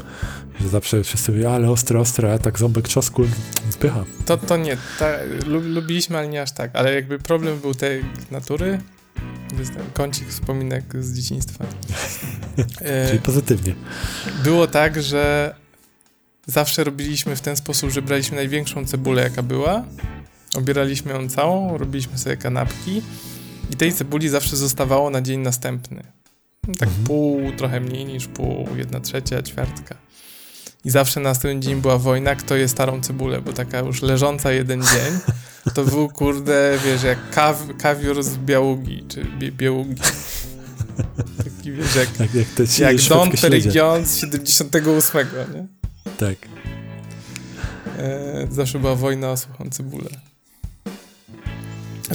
[0.62, 3.24] że zawsze wszyscy mówią, ale ostre, ostre, a tak ząbek czosnku
[3.70, 4.06] spycha.
[4.26, 5.10] To, to nie, ta,
[5.48, 8.80] lub, lubiliśmy, ale nie aż tak, ale jakby problem był tej natury,
[9.94, 11.66] kącik wspominek z dzieciństwa.
[12.82, 13.76] E, Czyli pozytywnie.
[14.44, 15.56] Było tak, że
[16.46, 19.84] zawsze robiliśmy w ten sposób, że braliśmy największą cebulę, jaka była,
[20.56, 23.02] obieraliśmy ją całą, robiliśmy sobie kanapki
[23.70, 26.04] i tej cebuli zawsze zostawało na dzień następny.
[26.80, 27.04] Tak Mhm.
[27.08, 29.96] pół, trochę mniej niż pół, jedna trzecia, ćwiartka.
[30.86, 34.52] I zawsze na następny dzień była wojna, kto je starą cebulę, bo taka już leżąca
[34.52, 35.36] jeden dzień,
[35.74, 40.02] to był kurde, wiesz, jak kaw, kawior z białugi, czy bie, bieługi.
[41.38, 43.32] Taki, wiesz, jak Jak, jak te jak Don.
[43.32, 45.68] Perignon z 78, nie?
[46.18, 46.38] Tak.
[47.98, 50.10] E, zawsze była wojna o suchą cebulę.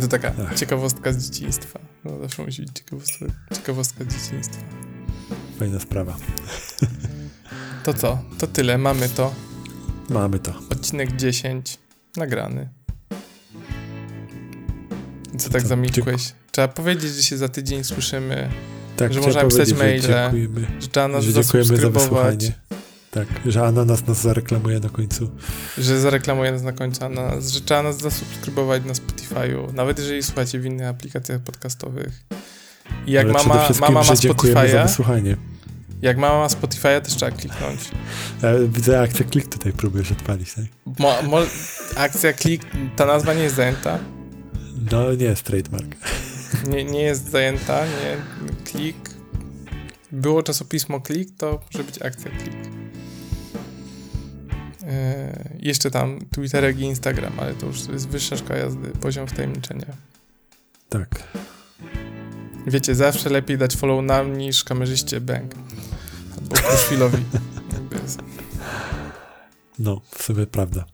[0.00, 0.58] To taka Ach.
[0.58, 1.78] ciekawostka z dzieciństwa.
[2.04, 4.62] No, zawsze musi być ciekawostka, ciekawostka z dzieciństwa.
[5.58, 6.16] Fajna sprawa.
[7.86, 8.18] To co?
[8.38, 8.78] To tyle.
[8.78, 9.34] Mamy to.
[10.10, 10.52] Mamy to.
[10.70, 11.78] Odcinek 10.
[12.16, 12.68] Nagrany.
[15.38, 16.32] Co tak zamilkłeś?
[16.50, 18.50] Trzeba powiedzieć, że się za tydzień słyszymy,
[18.96, 22.52] Tak, Że można pisać maile, Dziękujemy, że trzeba nas że dziękujemy za wysłuchanie.
[23.10, 25.30] Tak, że Ananas nas zareklamuje na końcu.
[25.78, 30.22] że zareklamuje nas na końcu, a nas, że trzeba nas zasubskrybować na Spotify'u, nawet jeżeli
[30.22, 32.24] słuchacie w innych aplikacjach podcastowych.
[33.06, 35.36] I jak Ale mama, mama ma Spotify'a.
[36.06, 37.80] Jak mama ma Spotify'a, też trzeba kliknąć.
[38.42, 40.64] E, widzę akcję klik tutaj próbujesz odpalić, tak?
[40.98, 41.38] Mo, mo,
[41.96, 42.62] akcja klik,
[42.96, 43.98] ta nazwa nie jest zajęta.
[44.92, 45.96] No nie jest trademark.
[46.70, 48.16] Nie, nie jest zajęta, nie.
[48.64, 48.96] Klik.
[50.12, 52.54] Było czasopismo klik, to może być akcja klik.
[54.82, 54.88] Yy,
[55.60, 59.86] jeszcze tam Twitterek i Instagram, ale to już jest wyższa szkoła jazdy, poziom wtajemniczenia.
[60.88, 61.22] Tak.
[62.66, 65.54] Wiecie, zawsze lepiej dać follow nam niż kamerzyście Bang.
[66.36, 67.18] Albo Kruszwilowi.
[69.78, 70.84] No, w sumie prawda.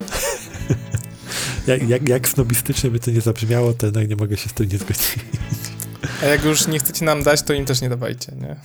[1.67, 4.69] jak, jak, jak snobistycznie by to nie zabrzmiało, to jednak nie mogę się z tym
[4.69, 5.15] nie zgodzić.
[6.23, 8.57] A jak już nie chcecie nam dać, to im też nie dawajcie, nie?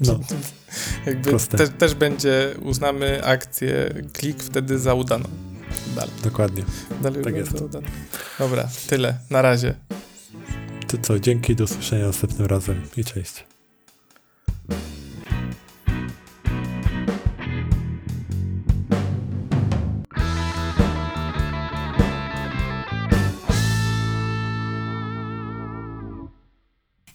[0.00, 0.20] No,
[1.06, 5.28] Jakby te, też będzie, uznamy akcję klik wtedy za udaną.
[5.96, 6.64] Dalej, dokładnie.
[7.02, 7.60] dalej Tak jest.
[7.60, 7.86] udaną.
[8.38, 9.18] Dobra, tyle.
[9.30, 9.74] Na razie.
[10.88, 13.44] To co, dzięki, do usłyszenia następnym razem i cześć.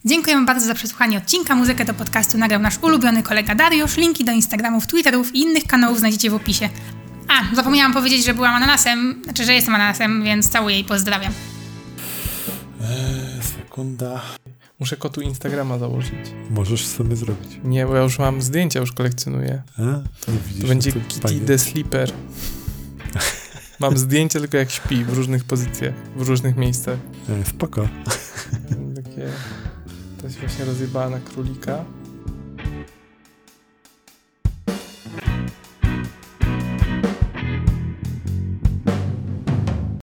[0.08, 1.54] Dziękujemy bardzo za przesłuchanie odcinka.
[1.54, 3.96] Muzykę do podcastu nagrał nasz ulubiony kolega Dariusz.
[3.96, 6.68] Linki do Instagramów, Twitterów i innych kanałów znajdziecie w opisie.
[7.28, 11.32] A, zapomniałam powiedzieć, że byłam ananasem, znaczy, że jestem ananasem, więc całuję i pozdrawiam.
[12.82, 14.20] Eee, sekunda.
[14.80, 16.12] Muszę kotu Instagrama założyć.
[16.50, 17.60] Możesz sobie zrobić.
[17.64, 19.62] Nie, bo ja już mam zdjęcia, już kolekcjonuję.
[19.78, 19.82] A?
[20.26, 21.40] To widzisz, To będzie no Kitty fajnie.
[21.46, 22.12] the Sleeper.
[23.78, 26.98] Mam zdjęcie tylko jak śpi w różnych pozycjach, w różnych miejscach.
[27.28, 27.88] E, spoko.
[28.96, 29.28] Takie...
[30.28, 31.84] Się właśnie rozjebała na królika.